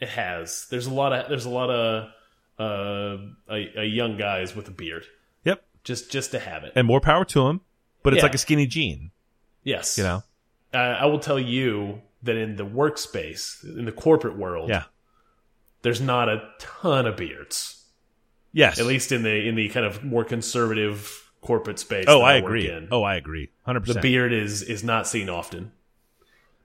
It 0.00 0.08
has. 0.10 0.66
There's 0.70 0.86
a 0.86 0.92
lot 0.94 1.12
of 1.12 1.28
there's 1.28 1.44
a 1.44 1.50
lot 1.50 1.70
of 1.70 2.08
uh, 2.58 3.22
a, 3.50 3.80
a 3.82 3.84
young 3.84 4.16
guys 4.16 4.54
with 4.56 4.68
a 4.68 4.70
beard 4.72 5.04
Yep, 5.44 5.62
just 5.84 6.10
just 6.10 6.30
to 6.32 6.38
have 6.38 6.64
it. 6.64 6.72
and 6.76 6.86
more 6.86 7.00
power 7.00 7.24
to 7.26 7.46
him. 7.48 7.60
But 8.02 8.12
it's 8.14 8.20
Yeah. 8.20 8.26
like 8.26 8.34
a 8.34 8.38
skinny 8.38 8.66
jean. 8.66 9.10
yes. 9.64 9.98
You 9.98 10.04
know. 10.04 10.22
Uh, 10.72 10.76
I 10.78 11.06
will 11.06 11.18
tell 11.18 11.38
you 11.38 12.02
that 12.22 12.36
in 12.36 12.56
the 12.56 12.64
workspace, 12.66 13.62
in 13.64 13.84
the 13.86 13.92
corporate 13.92 14.36
world, 14.36 14.68
Yeah. 14.68 14.84
there's 15.82 16.00
not 16.00 16.28
a 16.28 16.48
ton 16.58 17.06
of 17.06 17.16
beards. 17.16 17.84
Yes. 18.52 18.78
At 18.78 18.86
least 18.86 19.12
in 19.12 19.22
the 19.22 19.48
in 19.48 19.54
the 19.56 19.68
kind 19.70 19.84
of 19.86 20.02
more 20.04 20.24
conservative 20.24 21.30
corporate 21.40 21.78
space. 21.78 22.04
Oh, 22.08 22.20
I 22.22 22.36
work 22.36 22.44
agree. 22.44 22.68
in. 22.70 22.88
Oh, 22.90 23.02
I 23.02 23.16
agree. 23.16 23.50
100%. 23.66 23.84
the 23.94 24.00
beard 24.00 24.32
is 24.32 24.62
is 24.62 24.82
not 24.84 25.06
seen 25.06 25.28
often, 25.28 25.72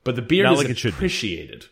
but 0.03 0.15
the 0.15 0.21
beard 0.21 0.45
Not 0.45 0.53
is 0.53 0.59
like 0.59 0.69
it 0.69 0.77
should 0.77 0.93
be. 0.93 0.97
appreciated. 0.97 1.65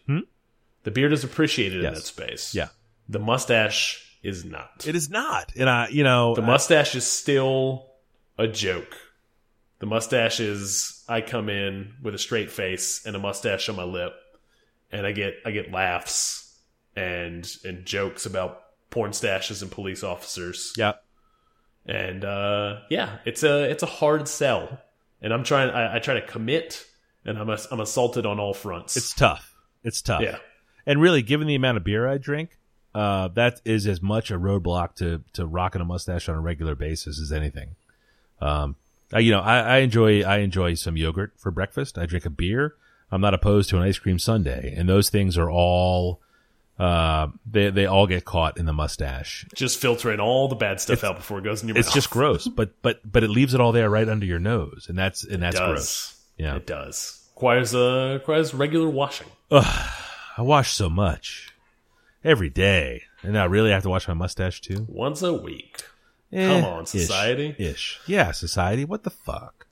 The 0.84 0.92
beard 0.92 1.14
is 1.14 1.24
appreciated 1.24 1.84
in 1.84 1.94
that 1.94 2.04
space. 2.04 2.56
Yeah. 2.56 2.70
the 3.10 3.20
mustache 3.20 4.18
is 4.24 4.46
not. 4.46 4.86
It 4.88 4.96
is 4.96 5.10
not, 5.10 5.52
and 5.56 5.70
I, 5.70 5.88
you 5.90 6.04
know, 6.04 6.36
The 6.36 6.42
mustache 6.42 6.96
is 6.96 7.06
still 7.06 7.88
a 8.38 8.48
joke. 8.48 8.96
The 9.80 9.86
mustache 9.88 10.40
is 10.40 11.04
I 11.10 11.22
come 11.22 11.50
in 11.50 11.94
with 12.04 12.14
a 12.16 12.20
straight 12.20 12.52
face 12.52 13.06
and 13.06 13.16
a 13.16 13.20
mustache 13.20 13.68
on 13.70 13.76
my 13.76 13.84
lip, 13.84 14.14
and 14.92 15.06
I 15.08 15.12
get 15.12 15.36
I 15.46 15.52
get 15.52 15.72
laughs 15.72 16.56
and 16.96 17.50
and 17.66 17.86
jokes 17.86 18.26
about 18.26 18.62
porn 18.92 19.12
stashes 19.12 19.62
and 19.62 19.72
police 19.72 20.04
officers. 20.04 20.74
yeah, 20.78 20.94
And 21.86 22.24
uh, 22.26 22.82
yeah, 22.90 23.18
it's 23.26 23.42
a 23.44 23.64
it's 23.70 23.82
a 23.84 23.88
hard 23.88 24.28
sell, 24.28 24.80
and 25.22 25.34
I'm 25.34 25.44
trying. 25.44 25.70
I, 25.72 25.96
I 25.96 26.00
try 26.00 26.14
to 26.16 26.22
commit, 26.28 26.86
and 27.26 27.38
I'm 27.40 27.50
I'm 27.50 27.80
assaulted 27.80 28.26
on 28.28 28.40
all 28.40 28.54
fronts. 28.54 28.98
it's 28.98 29.14
tough. 29.16 29.56
It's 29.84 30.02
tough. 30.04 30.22
yeah, 30.22 30.38
And 30.86 31.02
really, 31.02 31.22
given 31.22 31.48
the 31.48 31.56
amount 31.56 31.78
of 31.78 31.84
beer 31.84 32.08
I 32.08 32.18
drink, 32.18 32.58
uh, 32.94 33.30
that 33.30 33.62
is 33.64 33.88
as 33.88 34.02
much 34.02 34.32
a 34.32 34.40
roadblock 34.40 34.96
to 34.96 35.24
to 35.34 35.46
rocking 35.46 35.82
a 35.82 35.86
mustache 35.86 36.28
on 36.28 36.36
a 36.36 36.42
regular 36.42 36.76
basis 36.76 37.20
as 37.20 37.32
anything. 37.32 37.76
Um, 38.42 38.76
I, 39.14 39.20
you 39.20 39.32
know, 39.32 39.42
I, 39.42 39.60
I 39.60 39.78
enjoy 39.80 40.24
I 40.24 40.38
enjoy 40.40 40.74
some 40.74 40.98
yogurt 40.98 41.34
for 41.38 41.52
breakfast. 41.52 41.98
I 41.98 42.06
drink 42.06 42.26
a 42.26 42.30
beer. 42.30 42.76
I'm 43.12 43.22
not 43.22 43.34
opposed 43.34 43.70
to 43.70 43.78
an 43.78 43.84
ice 43.84 44.00
cream 44.00 44.20
sundae, 44.20 44.74
and 44.76 44.88
those 44.88 45.10
things 45.10 45.38
are 45.38 45.50
all 45.50 46.22
uh, 46.80 47.28
they 47.46 47.70
they 47.70 47.86
all 47.86 48.08
get 48.08 48.26
caught 48.26 48.58
in 48.58 48.66
the 48.66 48.74
mustache. 48.74 49.46
just 49.54 49.80
filtering 49.80 50.20
all 50.20 50.48
the 50.48 50.56
bad 50.56 50.82
stuff 50.82 51.04
out 51.04 51.18
before 51.18 51.40
it 51.40 51.44
goes 51.44 51.62
in 51.62 51.68
your 51.68 51.76
mouth. 51.76 51.80
It's 51.82 51.90
mouth. 51.90 51.96
just 51.96 52.10
gross, 52.10 52.48
but 52.48 52.82
but 52.82 53.00
but 53.10 53.24
it 53.24 53.30
leaves 53.30 53.54
it 53.54 53.62
all 53.62 53.72
there 53.72 53.90
right 53.90 54.08
under 54.08 54.26
your 54.26 54.40
nose, 54.40 54.88
and 54.90 54.98
that's 54.98 55.24
and 55.24 55.44
that's 55.44 55.60
gross. 55.60 56.18
Yeah. 56.38 56.56
It 56.56 56.66
does. 56.66 57.20
Requires 57.36 57.76
uh 57.76 58.18
requires 58.20 58.54
regular 58.54 58.90
washing. 58.90 59.28
I 60.38 60.42
wash 60.42 60.72
so 60.72 60.90
much 60.90 61.54
every 62.24 62.50
day, 62.50 63.04
and 63.24 63.38
I 63.38 63.46
really 63.46 63.72
have 63.72 63.84
to 63.84 63.90
wash 63.90 64.08
my 64.08 64.14
mustache 64.14 64.62
too. 64.62 64.86
Once 64.90 65.22
a 65.22 65.34
week. 65.34 65.84
Eh, 66.34 66.48
Come 66.48 66.64
on, 66.64 66.86
society. 66.86 67.56
Ish. 67.60 68.00
Yeah, 68.08 68.32
society. 68.32 68.86
What 68.86 69.04
the 69.04 69.10
fuck? 69.10 69.68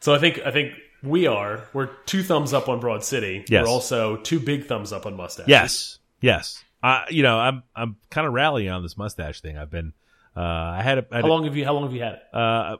So 0.00 0.14
I 0.14 0.18
think 0.18 0.40
I 0.44 0.50
think 0.50 0.72
we 1.02 1.26
are. 1.28 1.68
We're 1.72 1.86
two 2.06 2.22
thumbs 2.24 2.52
up 2.52 2.68
on 2.68 2.80
Broad 2.80 3.04
City. 3.04 3.44
Yes. 3.48 3.62
We're 3.64 3.70
also 3.70 4.16
two 4.16 4.40
big 4.40 4.66
thumbs 4.66 4.92
up 4.92 5.06
on 5.06 5.16
Mustache. 5.16 5.46
Yes. 5.48 5.98
Yes. 6.20 6.64
I, 6.82 7.04
you 7.10 7.22
know, 7.24 7.38
I'm, 7.38 7.62
I'm 7.74 7.96
kind 8.10 8.26
of 8.26 8.32
rallying 8.32 8.70
on 8.70 8.82
this 8.82 8.96
mustache 8.96 9.40
thing. 9.40 9.56
I've 9.58 9.70
been, 9.70 9.92
uh, 10.36 10.40
I 10.40 10.82
had 10.82 10.98
a, 10.98 11.06
I 11.10 11.16
had 11.16 11.24
How 11.24 11.28
a- 11.28 11.32
long 11.32 11.44
have 11.44 11.56
you 11.56 11.64
how 11.64 11.74
long 11.74 11.84
have 11.84 11.92
you 11.92 12.02
had 12.02 12.14
it? 12.14 12.22
uh, 12.32 12.76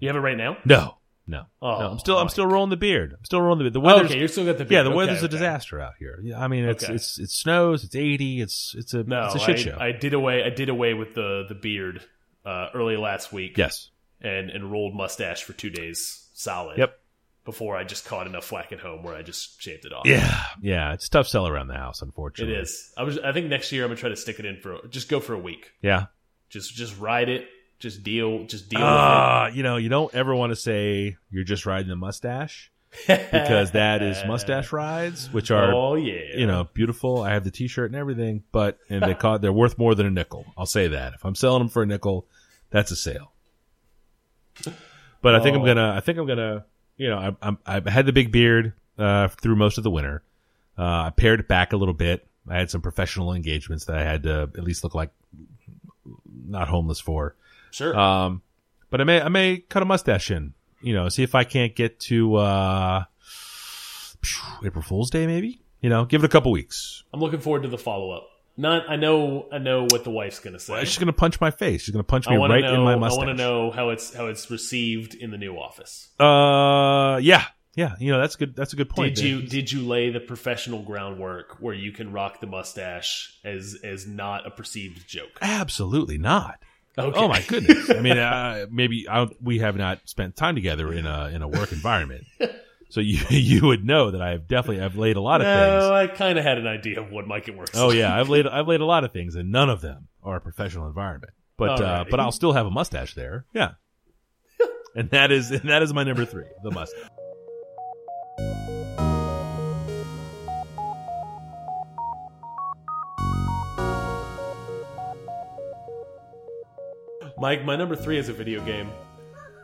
You 0.00 0.08
have 0.08 0.16
it 0.16 0.20
right 0.20 0.36
now? 0.36 0.56
no, 0.64 0.96
no, 1.26 1.44
Oh, 1.60 1.78
no. 1.80 1.90
I'm 1.92 1.98
still, 1.98 2.18
I'm 2.18 2.28
still 2.28 2.46
rolling 2.46 2.70
the 2.70 2.76
beard. 2.76 3.14
I'm 3.18 3.24
still 3.24 3.40
rolling 3.40 3.58
the 3.58 3.64
beard. 3.64 3.72
The 3.74 3.80
Oh, 3.80 3.82
weather's, 3.82 4.10
okay, 4.10 4.18
you're 4.18 4.28
still 4.28 4.44
got 4.44 4.58
the 4.58 4.64
beard. 4.64 4.70
yeah, 4.72 4.82
the 4.82 4.90
Okay, 4.90 4.96
weather's 4.96 5.22
a 5.22 5.28
disaster 5.28 5.80
out 5.80 5.94
here. 5.98 6.22
I 6.36 6.48
mean, 6.48 6.64
it's, 6.64 6.84
Okay. 6.84 6.94
it's, 6.94 7.18
it 7.18 7.30
snows. 7.30 7.84
It's 7.84 7.96
80. 7.96 8.40
It's, 8.40 8.74
it's 8.78 8.94
a, 8.94 9.02
No, 9.04 9.26
it's 9.26 9.34
a 9.34 9.38
shit 9.38 9.56
I, 9.56 9.58
show. 9.60 9.76
I 9.80 9.92
did 9.92 10.14
away 10.14 10.42
I 10.44 10.50
did 10.50 10.68
away 10.68 10.94
with 10.94 11.14
the 11.14 11.44
the 11.48 11.54
beard 11.54 12.02
uh, 12.44 12.68
early 12.74 12.96
last 12.96 13.32
week. 13.32 13.56
yes. 13.58 13.90
And 14.20 14.50
and 14.50 14.70
rolled 14.72 14.94
mustache 14.94 15.42
for 15.42 15.52
two 15.52 15.70
days 15.70 16.28
solid. 16.34 16.78
Yep. 16.78 16.98
Before 17.44 17.76
I 17.76 17.84
just 17.84 18.06
caught 18.06 18.26
enough 18.26 18.44
flack 18.44 18.72
at 18.72 18.80
home 18.80 19.02
where 19.04 19.14
I 19.14 19.22
just 19.22 19.60
shaved 19.62 19.84
it 19.84 19.92
off. 19.92 20.04
Yeah. 20.06 20.42
Yeah. 20.60 20.94
It's 20.94 21.06
a 21.06 21.10
tough 21.10 21.28
sell 21.28 21.46
around 21.46 21.68
the 21.68 21.74
house, 21.76 22.02
unfortunately. 22.02 22.54
It 22.56 22.62
is. 22.62 22.92
I 22.96 23.02
was. 23.04 23.18
I 23.18 23.32
think 23.32 23.46
next 23.48 23.70
year 23.72 23.84
I'm 23.84 23.88
gonna 23.90 24.00
try 24.00 24.08
to 24.08 24.16
stick 24.16 24.38
it 24.40 24.46
in 24.46 24.56
for 24.60 24.78
just 24.88 25.08
go 25.08 25.20
for 25.20 25.34
a 25.34 25.38
week. 25.38 25.70
Yeah. 25.82 26.06
Just 26.48 26.74
just 26.74 26.98
ride 26.98 27.28
it. 27.28 27.46
Just 27.78 28.02
deal. 28.02 28.44
Just 28.44 28.68
deal 28.68 28.80
with 28.80 28.88
Ah, 28.88 29.48
you 29.48 29.62
know, 29.62 29.76
you 29.76 29.88
don't 29.88 30.12
ever 30.14 30.34
want 30.34 30.50
to 30.50 30.56
say 30.56 31.16
you're 31.30 31.44
just 31.44 31.66
riding 31.66 31.88
the 31.88 31.96
mustache 31.96 32.72
because 33.06 33.72
that 33.72 34.02
is 34.02 34.16
mustache 34.26 34.72
rides, 34.72 35.30
which 35.32 35.50
are 35.50 35.72
oh 35.74 35.94
yeah. 35.94 36.36
you 36.36 36.46
know 36.46 36.64
beautiful. 36.72 37.20
I 37.22 37.34
have 37.34 37.44
the 37.44 37.50
T-shirt 37.50 37.90
and 37.90 37.96
everything, 37.98 38.42
but 38.52 38.78
and 38.88 39.02
they 39.02 39.12
caught 39.14 39.42
they're 39.42 39.52
worth 39.52 39.76
more 39.76 39.94
than 39.94 40.06
a 40.06 40.10
nickel. 40.10 40.46
I'll 40.56 40.64
say 40.66 40.88
that 40.88 41.12
if 41.14 41.24
I'm 41.24 41.34
selling 41.34 41.60
them 41.60 41.68
for 41.68 41.82
a 41.82 41.86
nickel, 41.86 42.26
that's 42.70 42.90
a 42.90 42.96
sale. 42.96 43.32
But 45.22 45.34
I 45.34 45.40
think 45.42 45.56
I'm 45.56 45.62
Oh. 45.62 45.66
gonna. 45.66 45.92
I 45.94 46.00
think 46.00 46.18
I'm 46.18 46.26
gonna. 46.26 46.64
You 46.96 47.10
know, 47.10 47.18
I, 47.18 47.36
I'm, 47.46 47.58
I 47.66 47.90
had 47.90 48.06
the 48.06 48.12
big 48.12 48.32
beard 48.32 48.72
uh, 48.98 49.28
through 49.28 49.56
most 49.56 49.76
of 49.76 49.84
the 49.84 49.90
winter. 49.90 50.22
Uh, 50.78 50.82
I 50.82 51.12
pared 51.14 51.40
it 51.40 51.48
back 51.48 51.72
a 51.74 51.76
little 51.76 51.92
bit. 51.94 52.26
I 52.48 52.56
had 52.56 52.70
some 52.70 52.80
professional 52.80 53.34
engagements 53.34 53.84
that 53.86 53.98
I 53.98 54.02
had 54.04 54.22
to 54.22 54.42
at 54.56 54.62
least 54.64 54.82
look 54.84 54.94
like 54.94 55.10
not 56.46 56.68
homeless 56.68 57.00
for. 57.00 57.34
Sure. 57.76 57.94
Um, 57.94 58.40
but 58.88 59.02
I 59.02 59.04
may 59.04 59.20
I 59.20 59.28
may 59.28 59.58
cut 59.58 59.82
a 59.82 59.86
mustache 59.86 60.30
in. 60.30 60.54
You 60.80 60.94
know, 60.94 61.10
see 61.10 61.22
if 61.22 61.34
I 61.34 61.44
can't 61.44 61.74
get 61.74 62.00
to 62.00 62.36
uh, 62.36 63.04
April 64.64 64.82
Fool's 64.82 65.10
Day, 65.10 65.26
maybe. 65.26 65.60
You 65.82 65.90
know, 65.90 66.06
give 66.06 66.22
it 66.22 66.26
a 66.26 66.30
couple 66.30 66.52
weeks. 66.52 67.04
I'm 67.12 67.20
looking 67.20 67.40
forward 67.40 67.64
to 67.64 67.68
the 67.68 67.76
follow 67.76 68.12
up. 68.12 68.28
Not. 68.56 68.88
I 68.88 68.96
know. 68.96 69.48
I 69.52 69.58
know 69.58 69.82
what 69.82 70.04
the 70.04 70.10
wife's 70.10 70.38
gonna 70.38 70.58
say. 70.58 70.86
She's 70.86 70.96
gonna 70.96 71.12
punch 71.12 71.38
my 71.38 71.50
face. 71.50 71.82
She's 71.82 71.92
gonna 71.92 72.02
punch 72.02 72.26
me 72.26 72.36
right 72.36 72.62
know. 72.62 72.74
in 72.76 72.80
my 72.80 72.96
mustache. 72.96 73.22
I 73.22 73.26
want 73.26 73.36
to 73.36 73.44
know 73.44 73.70
how 73.70 73.90
it's 73.90 74.14
how 74.14 74.28
it's 74.28 74.50
received 74.50 75.14
in 75.14 75.30
the 75.30 75.36
new 75.36 75.56
office. 75.58 76.08
Uh, 76.18 77.18
yeah, 77.18 77.44
yeah. 77.74 77.94
You 78.00 78.10
know, 78.10 78.20
that's 78.20 78.36
good. 78.36 78.56
That's 78.56 78.72
a 78.72 78.76
good 78.76 78.88
point. 78.88 79.16
Did 79.16 79.24
you 79.24 79.42
did 79.42 79.70
you 79.70 79.82
lay 79.82 80.08
the 80.08 80.20
professional 80.20 80.82
groundwork 80.82 81.58
where 81.60 81.74
you 81.74 81.92
can 81.92 82.10
rock 82.10 82.40
the 82.40 82.46
mustache 82.46 83.38
as 83.44 83.76
as 83.84 84.06
not 84.06 84.46
a 84.46 84.50
perceived 84.50 85.06
joke? 85.06 85.38
Absolutely 85.42 86.16
not. 86.16 86.58
Okay. 86.98 87.18
Oh 87.18 87.28
my 87.28 87.42
goodness! 87.42 87.90
I 87.90 88.00
mean, 88.00 88.16
uh, 88.16 88.66
maybe 88.70 89.06
I, 89.08 89.28
we 89.42 89.58
have 89.58 89.76
not 89.76 90.08
spent 90.08 90.34
time 90.34 90.54
together 90.54 90.92
in 90.92 91.04
a 91.04 91.26
in 91.26 91.42
a 91.42 91.48
work 91.48 91.72
environment, 91.72 92.24
so 92.88 93.00
you 93.00 93.20
you 93.30 93.66
would 93.66 93.84
know 93.84 94.12
that 94.12 94.22
I 94.22 94.30
have 94.30 94.48
definitely 94.48 94.82
I've 94.82 94.96
laid 94.96 95.16
a 95.16 95.20
lot 95.20 95.42
of 95.42 95.46
things. 95.46 95.84
No, 95.84 95.92
I 95.92 96.06
kind 96.06 96.38
of 96.38 96.44
had 96.44 96.56
an 96.56 96.66
idea 96.66 97.00
of 97.00 97.10
what 97.10 97.26
Mike 97.26 97.48
it 97.48 97.56
works. 97.56 97.72
Oh 97.74 97.90
yeah, 97.90 98.16
I've 98.18 98.30
laid 98.30 98.46
I've 98.46 98.66
laid 98.66 98.80
a 98.80 98.86
lot 98.86 99.04
of 99.04 99.12
things, 99.12 99.34
and 99.34 99.52
none 99.52 99.68
of 99.68 99.82
them 99.82 100.08
are 100.22 100.36
a 100.36 100.40
professional 100.40 100.86
environment. 100.86 101.32
But 101.58 101.80
uh, 101.82 102.04
but 102.10 102.18
I'll 102.18 102.32
still 102.32 102.52
have 102.54 102.66
a 102.66 102.70
mustache 102.70 103.14
there. 103.14 103.44
Yeah, 103.52 103.72
and 104.94 105.10
that 105.10 105.30
is 105.30 105.50
and 105.50 105.68
that 105.68 105.82
is 105.82 105.92
my 105.92 106.04
number 106.04 106.24
three, 106.24 106.46
the 106.62 106.70
mustache. 106.70 107.10
Mike, 117.38 117.64
my 117.64 117.76
number 117.76 117.96
three 117.96 118.18
is 118.18 118.28
a 118.28 118.32
video 118.32 118.64
game. 118.64 118.88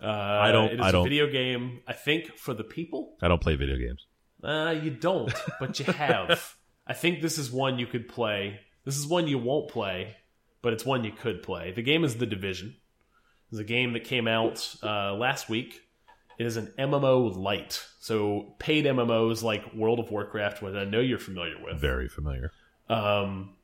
Uh, 0.02 0.06
I 0.08 0.52
don't- 0.52 0.70
It 0.72 0.80
is 0.80 0.86
I 0.86 0.88
a 0.88 0.92
don't- 0.92 1.04
video 1.04 1.26
game. 1.28 1.80
I 1.86 1.92
think 1.92 2.36
for 2.36 2.54
the 2.54 2.64
people. 2.64 3.16
I 3.22 3.28
don't 3.28 3.40
play 3.40 3.54
video 3.56 3.76
games. 3.76 4.06
Uh, 4.42 4.74
you 4.82 4.90
don't, 4.90 5.32
but 5.60 5.78
you 5.78 5.86
have. 5.86 6.56
I 6.86 6.92
think 6.94 7.20
this 7.22 7.38
is 7.38 7.50
one 7.50 7.78
you 7.78 7.86
could 7.86 8.08
play. 8.08 8.58
This 8.84 8.98
is 8.98 9.06
one 9.06 9.28
you 9.28 9.38
won't 9.38 9.70
play, 9.70 10.16
but 10.60 10.72
it's 10.72 10.84
one 10.84 11.04
you 11.04 11.12
could 11.12 11.42
play. 11.42 11.70
The 11.70 11.82
game 11.82 12.02
is 12.04 12.16
The 12.16 12.26
Division. 12.26 12.76
It's 13.50 13.60
a 13.60 13.64
game 13.64 13.92
that 13.92 14.04
came 14.04 14.26
out 14.26 14.74
uh, 14.82 15.14
last 15.14 15.48
week. 15.48 15.80
It 16.38 16.46
is 16.46 16.56
an 16.56 16.72
MMO 16.78 17.36
light, 17.36 17.80
so 18.00 18.56
paid 18.58 18.84
MMOs 18.86 19.42
like 19.44 19.72
World 19.74 20.00
of 20.00 20.10
Warcraft, 20.10 20.62
which 20.62 20.74
I 20.74 20.84
know 20.84 20.98
you're 21.00 21.18
familiar 21.18 21.54
with. 21.62 21.78
Very 21.78 22.08
familiar. 22.08 22.50
Um, 22.88 23.54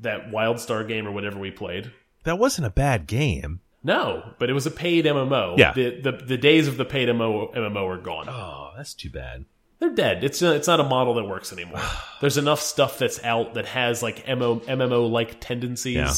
that 0.00 0.30
WildStar 0.30 0.86
game 0.88 1.06
or 1.06 1.12
whatever 1.12 1.38
we 1.38 1.50
played. 1.50 1.92
That 2.26 2.38
wasn't 2.38 2.66
a 2.66 2.70
bad 2.70 3.06
game. 3.06 3.60
No, 3.82 4.32
but 4.38 4.50
it 4.50 4.52
was 4.52 4.66
a 4.66 4.70
paid 4.70 5.04
MMO. 5.06 5.56
Yeah. 5.56 5.72
The 5.72 6.00
the, 6.00 6.12
the 6.12 6.36
days 6.36 6.68
of 6.68 6.76
the 6.76 6.84
paid 6.84 7.08
MMO, 7.08 7.54
MMO 7.54 7.86
are 7.96 7.98
gone. 8.00 8.28
Oh, 8.28 8.72
that's 8.76 8.94
too 8.94 9.10
bad. 9.10 9.44
They're 9.78 9.94
dead. 9.94 10.24
It's 10.24 10.40
a, 10.42 10.54
it's 10.54 10.66
not 10.66 10.80
a 10.80 10.84
model 10.84 11.14
that 11.14 11.24
works 11.24 11.52
anymore. 11.52 11.80
There's 12.20 12.36
enough 12.38 12.60
stuff 12.60 12.98
that's 12.98 13.22
out 13.22 13.54
that 13.54 13.66
has 13.66 14.02
like 14.02 14.26
MO, 14.26 14.60
MMO 14.60 15.10
like 15.10 15.40
tendencies 15.40 15.94
Yeah. 15.94 16.12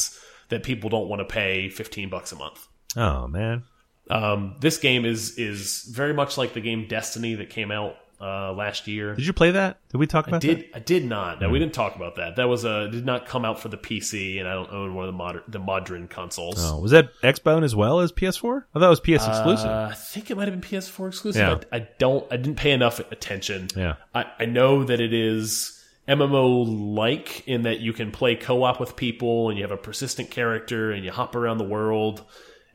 that 0.49 0.63
people 0.63 0.89
don't 0.89 1.09
want 1.09 1.19
to 1.19 1.25
pay 1.25 1.69
15 1.69 2.09
bucks 2.09 2.31
a 2.31 2.35
month. 2.37 2.67
Oh 2.97 3.27
man. 3.27 3.63
Um, 4.09 4.55
this 4.59 4.77
game 4.79 5.05
is 5.05 5.37
is 5.37 5.83
very 5.83 6.13
much 6.15 6.37
like 6.39 6.53
the 6.53 6.61
game 6.61 6.87
Destiny 6.87 7.35
that 7.35 7.51
came 7.51 7.69
out 7.71 7.95
uh, 8.21 8.51
last 8.53 8.87
year. 8.87 9.15
Did 9.15 9.25
you 9.25 9.33
play 9.33 9.51
that? 9.51 9.79
Did 9.89 9.97
we 9.97 10.07
talk 10.07 10.27
I 10.27 10.31
about 10.31 10.41
did 10.41 10.57
that? 10.59 10.65
Hmm. 10.69 10.75
I 10.75 10.79
did 10.79 11.05
not. 11.05 11.39
No, 11.41 11.49
we 11.49 11.57
didn't 11.59 11.73
talk 11.73 11.95
about 11.95 12.17
that. 12.17 12.35
That 12.35 12.49
was 12.49 12.65
a 12.65 12.89
did 12.91 13.05
not 13.05 13.25
come 13.25 13.45
out 13.45 13.59
for 13.59 13.69
the 13.69 13.77
PC, 13.77 14.39
and 14.39 14.47
I 14.47 14.53
don't 14.53 14.71
own 14.71 14.93
one 14.95 15.05
of 15.05 15.13
the 15.13 15.17
modern 15.17 15.43
the 15.47 15.59
modern 15.59 16.07
consoles. 16.07 16.55
Oh, 16.59 16.79
was 16.79 16.91
that 16.91 17.11
Xbone 17.23 17.63
as 17.63 17.75
well 17.75 17.99
as 18.01 18.11
PS4? 18.11 18.63
I 18.75 18.79
thought 18.79 18.85
it 18.85 18.89
was 18.89 18.99
PS 18.99 19.25
exclusive. 19.27 19.67
Uh, 19.69 19.89
I 19.91 19.95
think 19.95 20.29
it 20.31 20.37
might 20.37 20.47
have 20.47 20.59
been 20.59 20.69
PS4 20.69 21.07
exclusive. 21.07 21.41
Yeah. 21.41 21.59
I, 21.71 21.77
I 21.77 21.87
don't. 21.97 22.25
I 22.31 22.37
didn't 22.37 22.57
pay 22.57 22.71
enough 22.71 22.99
attention. 22.99 23.67
Yeah. 23.75 23.95
I, 24.13 24.25
I 24.39 24.45
know 24.45 24.83
that 24.83 24.99
it 24.99 25.13
is 25.13 25.75
MMO 26.07 26.95
like 26.95 27.47
in 27.47 27.61
that 27.63 27.79
you 27.79 27.93
can 27.93 28.11
play 28.11 28.35
co 28.35 28.63
op 28.63 28.79
with 28.79 28.95
people 28.95 29.49
and 29.49 29.57
you 29.57 29.63
have 29.63 29.71
a 29.71 29.77
persistent 29.77 30.29
character 30.31 30.91
and 30.91 31.05
you 31.05 31.11
hop 31.11 31.35
around 31.35 31.57
the 31.59 31.63
world 31.63 32.23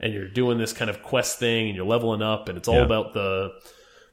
and 0.00 0.12
you're 0.12 0.28
doing 0.28 0.58
this 0.58 0.72
kind 0.72 0.88
of 0.90 1.02
quest 1.02 1.38
thing 1.38 1.66
and 1.68 1.76
you're 1.76 1.84
leveling 1.86 2.22
up 2.22 2.48
and 2.48 2.56
it's 2.58 2.68
all 2.68 2.76
Yeah. 2.76 2.82
about 2.84 3.12
the 3.14 3.52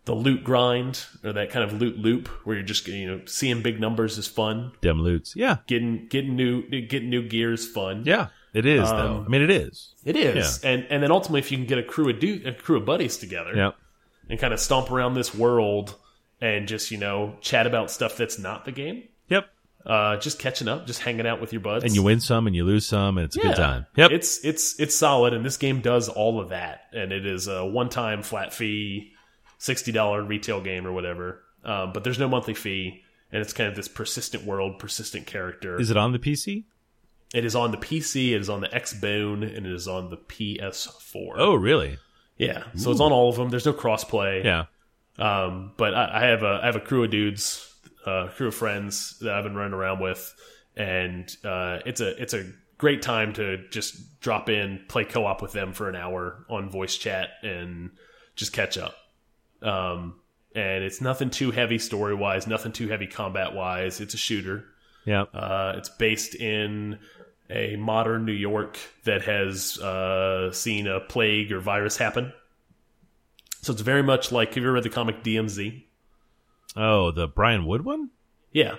the 0.06 0.16
loot 0.16 0.44
grind 0.44 1.06
or 1.24 1.34
that 1.34 1.50
kind 1.52 1.64
of 1.64 1.80
loot 1.80 1.98
loop 1.98 2.28
where 2.46 2.56
you're 2.56 2.66
just 2.66 2.88
you 2.88 3.06
know 3.08 3.22
seeing 3.26 3.62
big 3.62 3.80
numbers 3.80 4.18
is 4.18 4.28
fun. 4.28 4.72
Dem 4.82 5.00
loots. 5.02 5.36
Yeah. 5.36 5.58
Getting 5.68 6.08
getting 6.08 6.36
new 6.36 6.64
getting 6.82 7.10
new 7.10 7.28
gear 7.28 7.54
is 7.54 7.68
fun. 7.68 8.04
Yeah. 8.06 8.28
It 8.54 8.66
is 8.66 8.90
though. 8.90 9.18
Um, 9.20 9.26
I 9.26 9.30
mean, 9.30 9.42
it 9.44 9.50
is. 9.52 9.94
It 10.04 10.18
is, 10.18 10.62
and 10.64 10.86
and 10.90 11.02
then 11.02 11.10
ultimately, 11.10 11.40
if 11.40 11.52
you 11.54 11.58
can 11.58 11.68
get 11.68 11.78
a 11.78 11.84
crew 11.84 12.10
of 12.10 12.20
du 12.20 12.42
a 12.46 12.52
crew 12.52 12.76
of 12.78 12.86
buddies 12.86 13.16
together, 13.18 13.56
Yeah. 13.56 13.72
and 14.30 14.38
kind 14.38 14.54
of 14.54 14.60
stomp 14.60 14.92
around 14.92 15.14
this 15.14 15.34
world 15.34 15.96
and 16.42 16.68
just 16.68 16.92
you 16.92 16.98
know 16.98 17.38
chat 17.40 17.66
about 17.66 17.90
stuff 17.92 18.18
that's 18.18 18.38
not 18.38 18.66
the 18.66 18.74
game. 18.74 19.04
Yep. 19.30 19.46
Uh, 19.86 20.18
just 20.18 20.38
catching 20.38 20.68
up, 20.68 20.86
just 20.86 21.00
hanging 21.00 21.26
out 21.26 21.40
with 21.40 21.54
your 21.54 21.62
buds, 21.62 21.86
And 21.86 21.96
you 21.96 22.04
win 22.04 22.20
some 22.20 22.46
and 22.46 22.54
you 22.56 22.66
lose 22.66 22.86
some, 22.86 23.18
and 23.18 23.24
it's 23.26 23.38
a 23.38 23.40
Yeah. 23.40 23.48
good 23.48 23.56
time. 23.56 23.86
Yep. 23.96 24.12
It's 24.12 24.44
it's 24.44 24.78
it's 24.82 24.96
solid, 24.96 25.34
and 25.34 25.46
this 25.46 25.56
game 25.56 25.80
does 25.80 26.10
all 26.10 26.42
of 26.42 26.50
that, 26.50 26.82
and 26.92 27.14
it 27.14 27.26
is 27.26 27.48
a 27.48 27.66
one 27.66 27.88
time 27.88 28.22
flat 28.22 28.54
fee, 28.54 29.14
sixty 29.62 29.92
dollar 29.92 30.24
retail 30.24 30.62
game 30.62 30.86
or 30.88 30.92
whatever. 30.92 31.44
Um, 31.64 31.94
but 31.94 32.04
there's 32.04 32.20
no 32.20 32.28
monthly 32.28 32.56
fee, 32.56 33.04
and 33.32 33.42
it's 33.42 33.54
kind 33.54 33.70
of 33.70 33.76
this 33.76 33.88
persistent 33.88 34.44
world, 34.44 34.80
persistent 34.80 35.28
character. 35.28 35.80
is 35.80 35.92
it 35.92 35.98
on 35.98 36.12
the 36.12 36.20
PC? 36.20 36.64
it 37.34 37.46
is 37.46 37.56
on 37.56 37.72
the 37.72 37.78
PC, 37.78 38.32
it 38.32 38.42
is 38.42 38.50
on 38.50 38.60
the 38.62 38.68
Xbone, 38.68 39.44
and 39.56 39.66
it 39.66 39.72
is 39.72 39.88
on 39.88 40.10
the 40.10 40.18
PS4. 40.18 41.34
Oh, 41.38 41.56
really? 41.56 41.98
yeah, 42.38 42.64
so 42.76 42.92
it's 42.92 43.00
on 43.00 43.12
all 43.12 43.30
of 43.30 43.36
them. 43.36 43.50
There's 43.50 43.66
no 43.66 43.74
crossplay. 43.74 44.44
Yeah. 44.44 44.66
Um, 45.18 45.74
but 45.78 45.94
I, 45.94 46.22
I 46.22 46.26
have 46.26 46.44
a 46.44 46.60
I 46.64 46.66
have 46.66 46.76
a 46.76 46.80
crew 46.80 47.04
of 47.04 47.12
dudes, 47.12 47.72
uh, 48.06 48.28
crew 48.36 48.48
of 48.48 48.56
friends 48.56 49.20
that 49.20 49.34
I've 49.34 49.44
been 49.44 49.56
running 49.56 49.74
around 49.74 50.02
with, 50.02 50.34
and 50.76 51.30
uh, 51.44 51.80
it's 51.86 52.02
a 52.02 52.20
it's 52.22 52.34
a 52.34 52.50
great 52.78 53.02
time 53.04 53.34
to 53.34 53.68
just 53.70 54.20
drop 54.20 54.50
in, 54.50 54.82
play 54.88 55.06
co 55.06 55.26
op 55.26 55.42
with 55.42 55.52
them 55.52 55.74
for 55.74 55.88
an 55.88 55.96
hour 55.96 56.46
on 56.50 56.70
voice 56.70 56.98
chat, 56.98 57.30
and 57.44 57.92
just 58.36 58.54
catch 58.54 58.78
up. 58.78 58.96
Um, 59.62 60.16
and 60.54 60.84
it's 60.84 61.02
nothing 61.02 61.30
too 61.30 61.52
heavy 61.52 61.80
story 61.80 62.14
wise, 62.14 62.48
nothing 62.48 62.72
too 62.72 62.90
heavy 62.90 63.08
combat 63.08 63.54
wise. 63.54 64.02
It's 64.02 64.14
a 64.14 64.18
shooter. 64.18 64.66
Yeah. 65.06 65.24
Uh, 65.34 65.76
it's 65.78 65.90
based 65.90 66.36
in 66.36 67.00
a 67.50 67.76
modern 67.76 68.26
New 68.26 68.32
York 68.32 68.78
that 69.04 69.24
has 69.24 69.78
uh, 69.80 70.52
seen 70.52 70.88
a 70.88 71.00
plague 71.00 71.52
or 71.52 71.60
virus 71.60 71.98
happen. 71.98 72.34
So 73.62 73.74
it's 73.74 73.82
very 73.82 74.04
much 74.04 74.32
like 74.32 74.50
have 74.50 74.58
you 74.58 74.64
ever 74.64 74.74
read 74.74 74.84
the 74.84 74.90
comic 74.90 75.24
DMZ? 75.24 75.84
Oh, 76.76 77.12
the 77.12 77.28
Brian 77.28 77.66
Wood 77.66 77.84
one? 77.84 78.10
Yeah, 78.52 78.76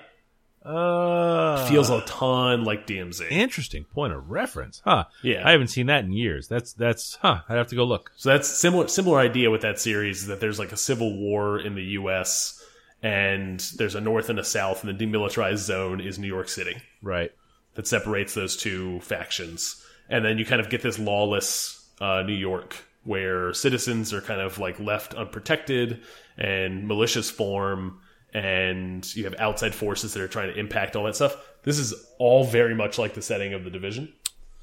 Uh, 0.64 1.66
feels 1.66 1.90
a 1.90 2.00
ton 2.02 2.64
like 2.64 2.86
DMZ. 2.86 3.30
interesting 3.30 3.84
point 3.84 4.12
of 4.12 4.30
reference. 4.30 4.80
Huh. 4.84 5.04
Yeah. 5.22 5.46
I 5.46 5.50
haven't 5.52 5.68
seen 5.68 5.86
that 5.86 6.04
in 6.04 6.12
years. 6.12 6.48
That's 6.48 6.72
that's 6.72 7.16
huh. 7.20 7.40
I'd 7.48 7.56
have 7.56 7.68
to 7.68 7.76
go 7.76 7.84
look. 7.84 8.12
So 8.16 8.28
that's 8.30 8.48
similar 8.48 8.88
similar 8.88 9.18
idea 9.18 9.50
with 9.50 9.62
that 9.62 9.78
series 9.80 10.22
is 10.22 10.26
that 10.28 10.40
there's 10.40 10.58
like 10.58 10.72
a 10.72 10.76
civil 10.76 11.16
war 11.18 11.58
in 11.58 11.74
the 11.74 11.82
U.S. 11.82 12.64
and 13.02 13.58
there's 13.76 13.94
a 13.96 14.00
north 14.00 14.28
and 14.30 14.38
a 14.38 14.44
south, 14.44 14.84
and 14.84 14.98
the 14.98 15.04
demilitarized 15.06 15.58
zone 15.58 16.00
is 16.00 16.18
New 16.18 16.28
York 16.28 16.48
City. 16.48 16.76
Right. 17.02 17.32
that 17.74 17.86
separates 17.88 18.34
those 18.34 18.56
two 18.56 19.00
factions. 19.00 19.84
And 20.08 20.24
then 20.24 20.38
you 20.38 20.44
kind 20.44 20.60
of 20.60 20.68
get 20.70 20.82
this 20.82 20.98
lawless 20.98 21.88
uh, 22.00 22.22
New 22.22 22.34
York 22.34 22.76
where 23.04 23.52
citizens 23.54 24.12
are 24.12 24.20
kind 24.20 24.40
of 24.40 24.58
like 24.58 24.78
left 24.78 25.14
unprotected 25.14 26.00
and 26.38 26.88
militias 26.88 27.32
form 27.32 27.98
and 28.34 29.14
you 29.14 29.24
have 29.24 29.34
outside 29.38 29.74
forces 29.74 30.14
that 30.14 30.22
are 30.22 30.28
trying 30.28 30.52
to 30.52 30.58
impact 30.58 30.96
all 30.96 31.04
that 31.04 31.16
stuff. 31.16 31.36
This 31.64 31.78
is 31.78 31.94
all 32.18 32.44
very 32.44 32.74
much 32.74 32.98
like 32.98 33.14
the 33.14 33.22
setting 33.22 33.54
of 33.54 33.64
the 33.64 33.70
division. 33.70 34.12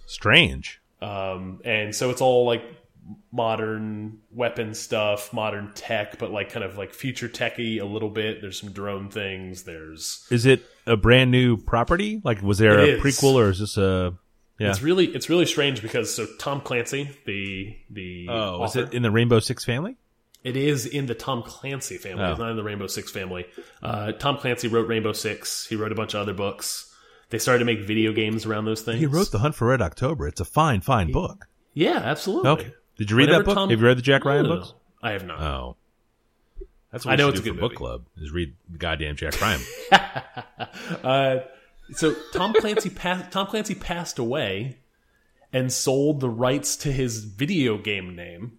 Strange. 0.06 0.82
Um, 1.02 1.62
and 1.64 1.96
so 1.96 2.10
it's 2.10 2.22
all 2.22 2.46
like 2.46 2.64
modern 3.32 4.20
weapon 4.32 4.74
stuff, 4.74 5.32
modern 5.34 5.72
tech, 5.74 6.18
but 6.18 6.32
like 6.32 6.52
kind 6.52 6.64
of 6.66 6.78
like 6.78 6.94
future 6.94 7.28
techy 7.28 7.78
a 7.80 7.86
little 7.86 8.10
bit. 8.10 8.42
There's 8.42 8.60
some 8.60 8.72
drone 8.72 9.10
things. 9.10 9.64
There's 9.64 10.26
Is 10.30 10.46
it 10.46 10.64
a 10.86 10.98
brand 10.98 11.32
new 11.32 11.58
property? 11.58 12.22
Like, 12.24 12.42
was 12.42 12.58
there 12.58 12.80
It 12.80 12.90
a 12.90 12.96
is. 12.98 13.02
prequel, 13.04 13.36
or 13.36 13.50
is 13.50 13.60
this 13.60 13.78
a? 13.78 14.14
Yeah. 14.60 14.72
It's 14.72 14.82
really 14.82 15.06
it's 15.06 15.30
really 15.30 15.46
strange 15.46 15.82
because 15.82 16.14
so 16.14 16.28
Tom 16.38 16.60
Clancy, 16.60 17.10
the 17.26 17.78
the 17.90 18.28
Oh, 18.30 18.64
is 18.66 18.76
it 18.76 18.94
in 18.94 19.04
the 19.04 19.12
Rainbow 19.12 19.40
Six 19.40 19.64
family? 19.64 19.96
It 20.44 20.56
is 20.58 20.86
in 20.86 21.06
the 21.06 21.16
Tom 21.16 21.44
Clancy 21.44 21.98
family. 21.98 22.24
Oh. 22.24 22.32
It's 22.32 22.40
not 22.40 22.52
in 22.52 22.58
the 22.58 22.64
Rainbow 22.64 22.88
Six 22.88 23.12
family. 23.12 23.46
Uh, 23.84 24.12
Tom 24.14 24.38
Clancy 24.38 24.68
wrote 24.68 24.88
Rainbow 24.88 25.14
Six. 25.14 25.66
He 25.68 25.76
wrote 25.76 25.92
a 25.92 25.96
bunch 25.96 26.14
of 26.14 26.22
other 26.22 26.34
books. 26.34 26.94
They 27.30 27.38
started 27.38 27.60
to 27.60 27.66
make 27.66 27.82
video 27.82 28.12
games 28.12 28.46
around 28.46 28.66
those 28.66 28.82
things. 28.82 29.00
He 29.00 29.06
wrote 29.06 29.32
The 29.32 29.40
Hunt 29.40 29.54
for 29.56 29.68
Red 29.68 29.82
October. 29.82 30.28
It's 30.28 30.40
a 30.42 30.46
fine, 30.46 30.82
fine 30.82 31.12
book. 31.12 31.46
yeah, 31.74 31.98
absolutely. 32.04 32.50
Okay. 32.50 32.74
Did 32.98 33.12
you 33.12 33.18
read 33.18 33.28
Whenever 33.30 33.44
that 33.44 33.46
book? 33.46 33.56
Tom- 33.56 33.70
Have 33.70 33.80
you 33.80 33.86
read 33.86 33.98
the 33.98 34.02
Jack 34.02 34.26
Ryan 34.26 34.44
No, 34.44 34.56
books? 34.58 34.74
I 35.02 35.12
have 35.12 35.26
not. 35.26 35.40
Oh. 35.42 35.76
That's 36.92 37.06
what 37.06 37.12
I 37.14 37.16
know 37.18 37.30
it's 37.30 37.40
a 37.40 37.44
good 37.44 37.54
for 37.56 37.60
book 37.62 37.76
club 37.76 38.06
is 38.18 38.32
read 38.32 38.56
goddamn 38.78 39.16
Jack 39.16 39.40
Ryan. 39.42 39.62
Uh, 41.04 41.38
so 41.92 42.14
Tom 42.34 42.54
Clancy 42.54 42.90
passed. 42.90 43.32
Tom 43.32 43.48
Clancy 43.48 43.74
passed 43.76 44.20
away 44.20 44.80
and 45.54 45.72
sold 45.72 46.20
the 46.20 46.30
rights 46.30 46.76
to 46.78 46.92
his 46.92 47.24
video 47.24 47.78
game 47.78 48.16
name 48.16 48.59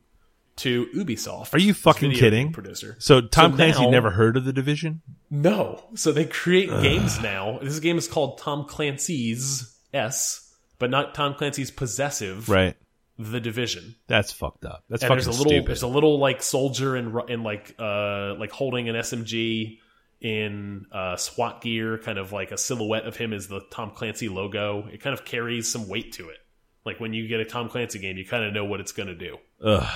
to 0.60 0.86
Ubisoft. 0.96 1.52
Are 1.54 1.58
you 1.58 1.74
fucking 1.74 2.12
kidding? 2.12 2.52
Producer. 2.52 2.96
So 2.98 3.20
Tom 3.20 3.52
So 3.52 3.56
Clancy 3.56 3.82
now- 3.82 3.90
never 3.90 4.10
heard 4.10 4.36
of 4.36 4.44
the 4.44 4.52
division? 4.52 5.02
No. 5.30 5.84
So 5.94 6.10
they 6.12 6.24
create 6.24 6.68
games 6.82 7.20
now. 7.20 7.58
This 7.62 7.78
game 7.80 7.98
is 7.98 8.08
called 8.08 8.38
Tom 8.38 8.64
Clancy's 8.66 9.76
S, 9.92 10.52
but 10.78 10.90
not 10.90 11.14
Tom 11.14 11.34
Clancy's 11.34 11.70
Possessive. 11.70 12.48
Right. 12.48 12.76
The 13.18 13.38
Division. 13.40 13.96
That's 14.06 14.32
fucked 14.32 14.64
up. 14.64 14.84
That's 14.88 15.02
And 15.02 15.08
fucking 15.08 15.24
there's 15.24 15.26
a 15.26 15.30
little 15.38 15.50
stupid. 15.52 15.68
there's 15.68 15.82
a 15.82 15.86
little 15.88 16.18
like 16.18 16.42
soldier 16.42 16.96
in 16.96 17.42
like 17.42 17.74
uh 17.78 18.34
like 18.38 18.50
holding 18.50 18.88
an 18.88 18.96
SMG 18.96 19.78
in 20.22 20.86
uh 20.90 21.16
SWAT 21.16 21.60
gear, 21.62 21.98
kind 21.98 22.18
of 22.18 22.32
like 22.32 22.50
a 22.50 22.56
silhouette 22.58 23.04
of 23.06 23.16
him 23.16 23.32
is 23.34 23.46
the 23.48 23.60
Tom 23.70 23.90
Clancy 23.90 24.28
logo. 24.30 24.88
It 24.92 25.02
kind 25.02 25.12
of 25.12 25.24
carries 25.26 25.68
some 25.70 25.86
weight 25.86 26.12
to 26.14 26.30
it. 26.30 26.38
Like 26.86 26.98
when 26.98 27.12
you 27.12 27.28
get 27.28 27.40
a 27.40 27.44
Tom 27.44 27.68
Clancy 27.68 27.98
game, 27.98 28.16
you 28.16 28.24
kind 28.24 28.42
of 28.44 28.54
know 28.54 28.64
what 28.64 28.80
it's 28.80 28.92
going 28.92 29.08
to 29.08 29.14
do. 29.14 29.36
Ugh. 29.62 29.86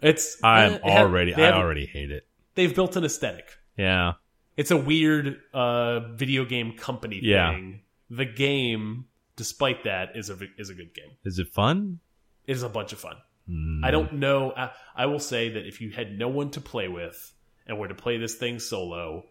It's 0.00 0.36
I'm 0.42 0.74
it 0.74 0.82
already. 0.82 1.34
I 1.34 1.52
already 1.52 1.86
hate 1.86 2.10
it. 2.10 2.26
they've 2.54 2.74
built 2.74 2.96
an 2.96 3.04
aesthetic. 3.04 3.46
Yeah. 3.76 4.14
It's 4.56 4.70
a 4.70 4.76
weird 4.76 5.40
uh, 5.54 6.00
video 6.14 6.44
game 6.44 6.76
company 6.76 7.20
Yeah. 7.22 7.52
thing. 7.52 7.80
The 8.10 8.24
game, 8.24 9.06
despite 9.36 9.84
that, 9.84 10.16
is 10.16 10.30
a 10.30 10.36
is 10.56 10.70
a 10.70 10.74
good 10.74 10.94
game. 10.94 11.10
Is 11.24 11.38
it 11.38 11.48
fun? 11.48 12.00
It 12.46 12.52
is 12.56 12.62
a 12.62 12.68
bunch 12.68 12.92
of 12.92 12.98
fun. 13.00 13.16
Mm. 13.48 13.84
I 13.84 13.90
don't 13.90 14.14
know. 14.14 14.52
I, 14.56 14.70
I 14.96 15.06
will 15.06 15.18
say 15.20 15.50
that 15.50 15.66
if 15.66 15.80
you 15.80 15.90
had 15.90 16.18
no 16.18 16.28
one 16.28 16.50
to 16.52 16.60
play 16.60 16.88
with 16.88 17.32
and 17.66 17.78
were 17.78 17.88
to 17.88 17.94
play 17.94 18.16
this 18.18 18.34
thing 18.34 18.58
solo, 18.58 19.24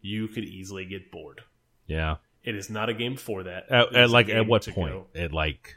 you 0.00 0.28
could 0.28 0.44
easily 0.44 0.84
get 0.84 1.10
bored. 1.10 1.40
Yeah. 1.86 2.16
It 2.42 2.54
is 2.56 2.68
not 2.68 2.88
a 2.88 2.94
game 2.94 3.16
for 3.16 3.44
that. 3.44 3.70
At, 3.70 3.94
at 3.94 4.10
like 4.10 4.28
at 4.28 4.46
what 4.46 4.66
point? 4.68 4.92
go- 4.92 5.06
At 5.14 5.32
like 5.32 5.76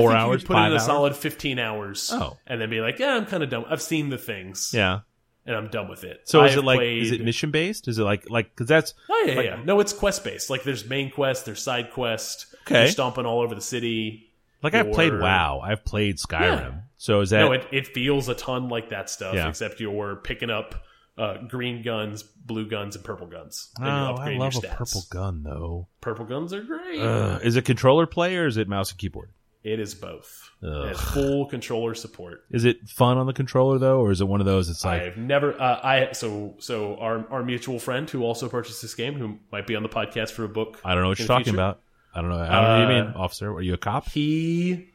four 0.00 0.12
hours, 0.12 0.42
put 0.44 0.54
five 0.54 0.66
in 0.66 0.72
a 0.72 0.74
hours? 0.76 0.86
solid 0.86 1.16
fifteen 1.16 1.58
hours. 1.58 2.10
Oh. 2.12 2.36
and 2.46 2.60
then 2.60 2.70
be 2.70 2.80
like, 2.80 2.98
yeah, 2.98 3.14
I'm 3.14 3.26
kind 3.26 3.42
of 3.42 3.48
done. 3.50 3.64
I've 3.68 3.82
seen 3.82 4.10
the 4.10 4.18
things. 4.18 4.70
yeah. 4.74 5.00
and 5.46 5.54
I'm 5.56 5.68
done 5.68 5.88
with 5.88 6.04
it. 6.04 6.22
So 6.24 6.40
I 6.40 6.46
is 6.46 6.56
it 6.56 6.64
like 6.64 6.78
played... 6.78 7.02
is 7.02 7.12
it 7.12 7.20
mission 7.22 7.50
based? 7.50 7.88
Is 7.88 7.98
it 7.98 8.02
like 8.04 8.28
like 8.30 8.50
because 8.50 8.66
that's 8.66 8.94
Oh 9.10 9.24
yeah, 9.26 9.34
like- 9.34 9.46
yeah. 9.46 9.62
No, 9.64 9.80
it's 9.80 9.92
quest 9.92 10.24
based. 10.24 10.50
Like 10.50 10.62
there's 10.62 10.86
main 10.88 11.10
quest, 11.10 11.44
there's 11.46 11.62
side 11.62 11.90
quest. 11.92 12.46
Okay. 12.66 12.82
You're 12.84 12.90
stomping 12.92 13.26
all 13.26 13.40
over 13.40 13.54
the 13.54 13.60
city. 13.60 14.32
like 14.62 14.74
I've 14.74 14.92
played 14.92 15.12
WoW, 15.18 15.60
I've 15.60 15.84
played 15.84 16.16
Skyrim. 16.16 16.40
Yeah. 16.40 16.74
So 16.96 17.20
is 17.20 17.30
that 17.30 17.40
no, 17.40 17.52
it, 17.52 17.66
it 17.72 17.86
feels 17.88 18.28
a 18.30 18.34
ton 18.34 18.68
like 18.70 18.88
that 18.88 19.10
stuff, 19.10 19.34
Yeah. 19.34 19.48
except 19.48 19.80
you're 19.80 20.16
picking 20.16 20.48
up 20.48 20.74
uh, 21.18 21.36
green 21.46 21.82
guns, 21.82 22.22
blue 22.22 22.66
guns, 22.66 22.96
and 22.96 23.04
purple 23.04 23.26
guns. 23.26 23.70
And 23.78 23.86
Oh, 23.86 24.16
I 24.18 24.36
love 24.36 24.56
a 24.56 24.60
purple 24.66 25.02
gun 25.10 25.42
though. 25.42 25.88
Purple 26.00 26.24
guns 26.24 26.52
are 26.54 26.62
great. 26.62 26.98
Ugh. 27.00 27.40
Is 27.44 27.56
it 27.56 27.66
controller 27.66 28.06
play 28.06 28.34
or 28.36 28.46
is 28.46 28.56
it 28.56 28.66
mouse 28.66 28.90
and 28.90 28.98
keyboard? 28.98 29.30
It 29.64 29.80
is 29.80 29.94
both. 29.94 30.50
It 30.62 30.88
has 30.88 31.00
full 31.00 31.46
controller 31.46 31.94
support. 31.94 32.44
Is 32.50 32.64
it 32.64 32.88
fun 32.88 33.18
on 33.18 33.26
the 33.26 33.32
controller 33.32 33.78
though, 33.78 34.00
or 34.00 34.10
is 34.12 34.20
it 34.20 34.28
one 34.28 34.40
of 34.40 34.46
those? 34.46 34.68
It's 34.70 34.84
like 34.84 35.02
I've 35.02 35.16
never. 35.16 35.60
Uh, 35.60 35.80
I 35.82 36.12
so 36.12 36.54
so 36.58 36.96
our 36.98 37.26
our 37.30 37.42
mutual 37.42 37.78
friend 37.78 38.08
who 38.08 38.22
also 38.22 38.48
purchased 38.48 38.80
this 38.82 38.94
game, 38.94 39.14
who 39.14 39.38
might 39.50 39.66
be 39.66 39.74
on 39.74 39.82
the 39.82 39.88
podcast 39.88 40.30
for 40.30 40.44
a 40.44 40.48
book. 40.48 40.80
I 40.84 40.94
don't 40.94 41.02
know 41.02 41.08
what 41.08 41.18
you're 41.18 41.26
talking 41.28 41.44
future. 41.44 41.56
about. 41.56 41.80
I 42.14 42.20
don't 42.20 42.30
know. 42.30 42.36
I 42.38 42.46
don't 42.46 42.52
know 42.62 42.86
what 42.86 42.92
you 42.92 42.98
Uh, 43.00 43.04
mean, 43.06 43.14
officer. 43.14 43.50
Are 43.52 43.60
you 43.62 43.74
a 43.74 43.78
cop? 43.78 44.08
He 44.10 44.88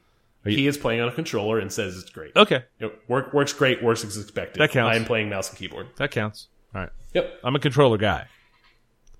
he 0.45 0.67
is 0.67 0.78
playing 0.78 1.01
on 1.01 1.09
a 1.09 1.11
controller 1.11 1.59
and 1.59 1.72
says 1.72 1.97
it's 1.97 2.09
great. 2.09 2.32
Okay, 2.36 2.63
It 2.80 2.97
work, 3.09 3.34
works 3.34 3.51
great. 3.53 3.84
Works 3.84 4.05
as 4.05 4.17
expected. 4.17 4.59
That 4.61 4.72
counts. 4.72 4.95
I 4.95 4.99
am 4.99 5.05
playing 5.05 5.30
mouse 5.30 5.49
and 5.49 5.57
keyboard. 5.57 5.88
that 5.97 6.11
counts. 6.11 6.47
All 6.74 6.82
right, 6.82 6.89
Yep. 7.13 7.39
I'm 7.43 7.55
a 7.55 7.59
controller 7.59 7.97
guy, 7.97 8.26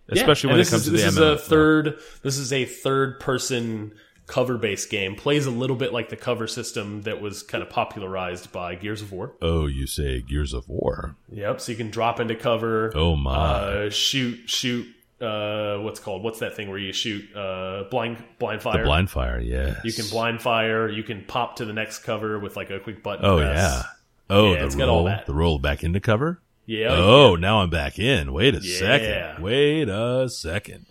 Yeah, 0.08 0.22
especially 0.22 0.50
and 0.52 0.58
when 0.58 0.66
it 0.66 0.70
comes 0.70 0.84
is, 0.84 0.86
to 0.88 0.91
this 0.91 1.02
the 1.02 1.08
is 1.10 1.18
MMO. 1.18 1.34
a 1.34 1.38
third. 1.38 2.00
This 2.24 2.38
is 2.38 2.54
a 2.54 2.66
third 2.66 3.20
person 3.20 3.91
cover 4.30 4.58
based 4.58 4.90
game. 4.90 5.16
Plays 5.16 5.46
a 5.48 5.52
little 5.52 5.76
bit 5.76 5.92
like 5.92 6.08
the 6.10 6.16
cover 6.16 6.48
system 6.48 7.02
that 7.02 7.20
was 7.20 7.44
kind 7.44 7.62
of 7.64 7.70
popularized 7.70 8.52
by 8.52 8.76
Gears 8.76 9.02
of 9.02 9.12
War. 9.12 9.34
Oh, 9.42 9.66
you 9.66 9.88
say 9.88 10.22
Gears 10.22 10.54
of 10.54 10.70
War? 10.70 11.16
Yep. 11.32 11.60
So 11.60 11.72
you 11.72 11.78
can 11.78 11.90
drop 11.90 12.20
into 12.20 12.36
cover. 12.36 12.92
Oh 12.96 13.16
my! 13.16 13.34
Uh, 13.36 13.90
shoot, 13.90 14.50
shoot. 14.50 14.88
Uh, 15.20 15.80
what's 15.80 16.00
called? 16.00 16.24
What's 16.24 16.40
that 16.40 16.56
thing 16.56 16.70
where 16.70 16.78
you 16.78 16.94
shoot 16.94 17.36
uh, 17.36 17.84
blind 17.92 18.24
blind 18.38 18.62
fire? 18.62 18.78
the 18.78 18.84
blind 18.86 19.10
fire, 19.10 19.40
yes. 19.40 19.82
You 19.84 19.92
can 19.92 20.08
blind 20.10 20.42
fire. 20.42 20.88
You 20.88 21.04
can 21.04 21.26
pop 21.26 21.58
to 21.58 21.66
the 21.66 21.74
next 21.74 22.00
cover 22.00 22.40
with 22.40 22.56
like 22.56 22.70
a 22.70 22.80
quick 22.80 23.04
button. 23.04 23.26
Oh 23.26 23.38
press. 23.40 23.58
yeah. 23.58 23.84
Oh, 24.30 24.54
Yeah, 24.54 24.60
the 24.60 24.66
it's 24.68 24.76
got 24.76 24.88
all 24.90 25.06
roll, 25.08 25.18
the 25.26 25.34
roll 25.34 25.60
back 25.60 25.84
into 25.84 26.00
cover. 26.00 26.40
Yeah. 26.68 26.90
Oh, 26.92 27.36
now 27.36 27.62
I'm 27.62 27.70
back 27.72 27.98
in. 28.00 28.32
Wait 28.32 28.54
a 28.56 28.60
Yeah. 28.62 28.78
second. 28.80 29.44
Wait 29.44 29.90
a 29.90 30.30
second. 30.30 30.86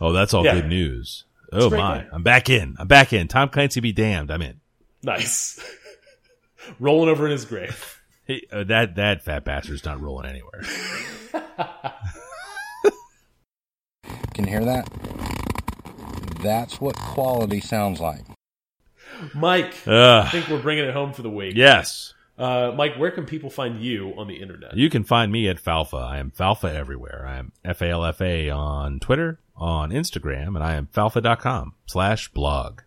Oh, 0.00 0.12
that's 0.12 0.34
all 0.34 0.44
Yeah. 0.44 0.54
good 0.56 0.68
news. 0.68 1.24
Oh 1.52 1.70
my! 1.70 1.98
game. 1.98 2.08
I'm 2.12 2.22
back 2.22 2.50
in. 2.50 2.76
I'm 2.78 2.86
back 2.88 3.12
in. 3.12 3.28
Tom 3.28 3.48
Clancy 3.48 3.80
be 3.80 3.92
damned. 3.92 4.30
I'm 4.30 4.42
in. 4.42 4.60
Nice. 5.02 5.58
Rolling 6.80 7.08
over 7.10 7.26
in 7.26 7.32
his 7.32 7.44
grave. 7.44 7.90
Hey, 8.26 8.40
uh, 8.50 8.64
that 8.64 8.94
that 8.96 9.22
fat 9.22 9.44
bastard's 9.44 9.84
not 9.84 10.00
rolling 10.00 10.24
anywhere. 10.24 10.62
Can 14.32 14.44
you 14.44 14.50
hear 14.50 14.64
that? 14.64 14.88
That's 16.42 16.80
what 16.80 16.96
quality 16.96 17.60
sounds 17.60 18.00
like. 18.00 18.22
Mike, 19.34 19.74
I 19.86 20.26
think 20.30 20.48
we're 20.48 20.62
bringing 20.62 20.86
it 20.86 20.94
home 20.94 21.12
for 21.12 21.20
the 21.20 21.28
week. 21.28 21.54
yes. 21.54 22.14
Uh, 22.36 22.72
Mike, 22.76 22.96
where 22.96 23.10
can 23.12 23.26
people 23.26 23.48
find 23.48 23.80
you 23.80 24.12
on 24.16 24.26
the 24.26 24.36
internet? 24.42 24.76
You 24.76 24.90
can 24.90 25.04
find 25.04 25.30
me 25.30 25.48
at 25.48 25.62
Falfa. 25.62 26.02
I 26.02 26.18
am 26.18 26.32
Falfa 26.32 26.72
everywhere. 26.72 27.24
I 27.28 27.36
am 27.36 27.52
F 27.64 27.80
A 27.80 27.90
L 27.90 28.04
F 28.04 28.20
A 28.20 28.50
on 28.50 28.98
Twitter, 28.98 29.38
on 29.56 29.90
Instagram, 29.90 30.48
and 30.48 30.62
I 30.62 30.74
am 30.74 30.88
falfa.com 30.92 31.74
slash 31.86 32.28
blog. 32.32 32.80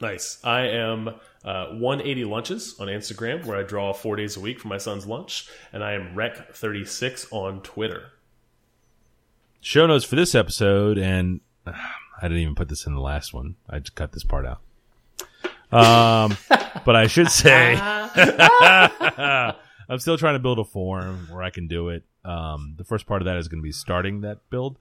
Nice. 0.00 0.38
I 0.44 0.62
am 0.62 1.08
uh, 1.44 1.66
180 1.68 2.24
Lunches 2.24 2.78
on 2.80 2.88
Instagram, 2.88 3.44
where 3.46 3.56
I 3.58 3.62
draw 3.62 3.92
four 3.92 4.16
days 4.16 4.36
a 4.36 4.40
week 4.40 4.58
for 4.60 4.68
my 4.68 4.78
son's 4.78 5.06
lunch, 5.06 5.48
and 5.72 5.82
I 5.82 5.92
am 5.92 6.14
Rec36 6.14 7.32
on 7.32 7.62
Twitter. 7.62 8.10
Show 9.60 9.86
notes 9.86 10.04
for 10.04 10.16
this 10.16 10.34
episode, 10.34 10.98
and 10.98 11.40
uh, 11.66 11.72
I 12.20 12.22
didn't 12.22 12.38
even 12.38 12.54
put 12.56 12.68
this 12.68 12.86
in 12.86 12.94
the 12.94 13.00
last 13.00 13.32
one. 13.32 13.56
I 13.70 13.78
just 13.78 13.94
cut 13.94 14.12
this 14.12 14.24
part 14.24 14.44
out. 14.44 14.60
Um, 15.72 16.36
but 16.84 16.96
I 16.96 17.06
should 17.06 17.30
say, 17.30 17.76
I'm 19.88 19.98
still 19.98 20.18
trying 20.18 20.34
to 20.34 20.38
build 20.40 20.58
a 20.58 20.64
form 20.64 21.28
where 21.30 21.42
I 21.42 21.50
can 21.50 21.68
do 21.68 21.88
it. 21.90 22.04
Um, 22.24 22.74
the 22.76 22.84
first 22.84 23.06
part 23.06 23.22
of 23.22 23.26
that 23.26 23.36
is 23.36 23.48
going 23.48 23.60
to 23.60 23.64
be 23.64 23.72
starting 23.72 24.22
that 24.22 24.38
build, 24.50 24.78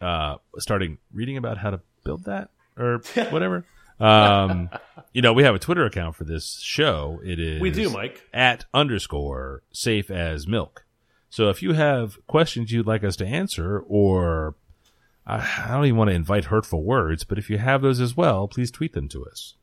uh, 0.00 0.36
starting 0.58 0.98
reading 1.12 1.36
about 1.36 1.58
how 1.58 1.70
to 1.70 1.80
build 2.04 2.24
that 2.24 2.50
or 2.78 3.00
whatever. 3.30 3.64
Um, 3.98 4.70
you 5.12 5.22
know, 5.22 5.32
we 5.32 5.42
have 5.42 5.54
a 5.54 5.58
Twitter 5.58 5.84
account 5.86 6.16
for 6.16 6.24
this 6.24 6.60
show. 6.60 7.20
It 7.24 7.40
is 7.40 7.60
We 7.60 7.70
do, 7.70 7.88
Mike. 7.90 8.22
at 8.32 8.66
underscore 8.74 9.62
safe 9.72 10.10
as 10.10 10.46
milk. 10.46 10.84
So 11.30 11.48
if 11.50 11.62
you 11.62 11.72
have 11.72 12.18
questions 12.26 12.70
you'd 12.72 12.86
like 12.86 13.04
us 13.04 13.16
to 13.16 13.26
answer, 13.26 13.80
or 13.80 14.54
I 15.26 15.36
I 15.66 15.72
don't 15.72 15.86
even 15.86 15.96
want 15.96 16.08
to 16.10 16.14
invite 16.14 16.46
hurtful 16.46 16.84
words, 16.84 17.24
but 17.24 17.38
if 17.38 17.50
you 17.50 17.58
have 17.58 17.82
those 17.82 18.00
as 18.00 18.16
well, 18.16 18.48
please 18.48 18.70
tweet 18.70 18.92
them 18.92 19.08
to 19.08 19.24
us. 19.26 19.54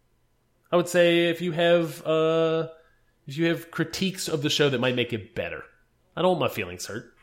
I 0.73 0.75
would 0.75 0.89
say 0.89 1.29
if 1.29 1.39
you 1.39 1.51
have 1.51 2.01
uh, 2.05 2.67
if 3.27 3.37
you 3.37 3.45
have 3.49 3.69
critiques 3.69 4.27
of 4.27 4.41
the 4.41 4.49
show 4.49 4.69
that 4.71 4.79
might 4.81 4.95
make 4.95 5.13
it 5.13 5.35
better. 5.35 5.63
I 6.17 6.23
don't 6.23 6.39
want 6.39 6.39
my 6.39 6.47
feelings 6.55 6.87
hurt. 6.87 7.13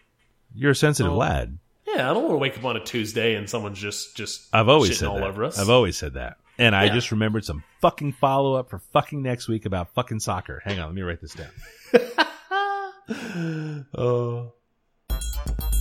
You're 0.54 0.70
a 0.70 0.74
sensitive 0.76 1.10
Oh. 1.12 1.16
lad. 1.16 1.58
Yeah, 1.84 2.08
I 2.08 2.14
don't 2.14 2.22
want 2.22 2.34
to 2.34 2.38
wake 2.38 2.56
up 2.56 2.64
on 2.64 2.76
a 2.76 2.84
Tuesday 2.84 3.34
and 3.34 3.50
someone's 3.50 3.80
just 3.80 4.16
just 4.16 4.46
I've 4.52 4.68
always 4.68 4.96
said 5.00 5.08
all 5.08 5.16
that. 5.16 5.24
over 5.24 5.42
us. 5.42 5.58
I've 5.58 5.68
always 5.68 5.96
said 5.96 6.14
that. 6.14 6.36
And 6.58 6.76
I 6.76 6.90
just 6.90 7.10
remembered 7.10 7.44
some 7.44 7.64
fucking 7.80 8.12
follow 8.12 8.54
up 8.54 8.70
for 8.70 8.78
fucking 8.92 9.20
next 9.20 9.48
week 9.48 9.66
about 9.66 9.92
fucking 9.94 10.20
soccer. 10.20 10.62
Hang 10.64 10.78
on, 10.78 10.86
let 10.86 10.94
me 10.94 11.02
write 11.02 11.20
this 11.20 11.34
down. 11.34 11.50
Uh, 13.92 14.44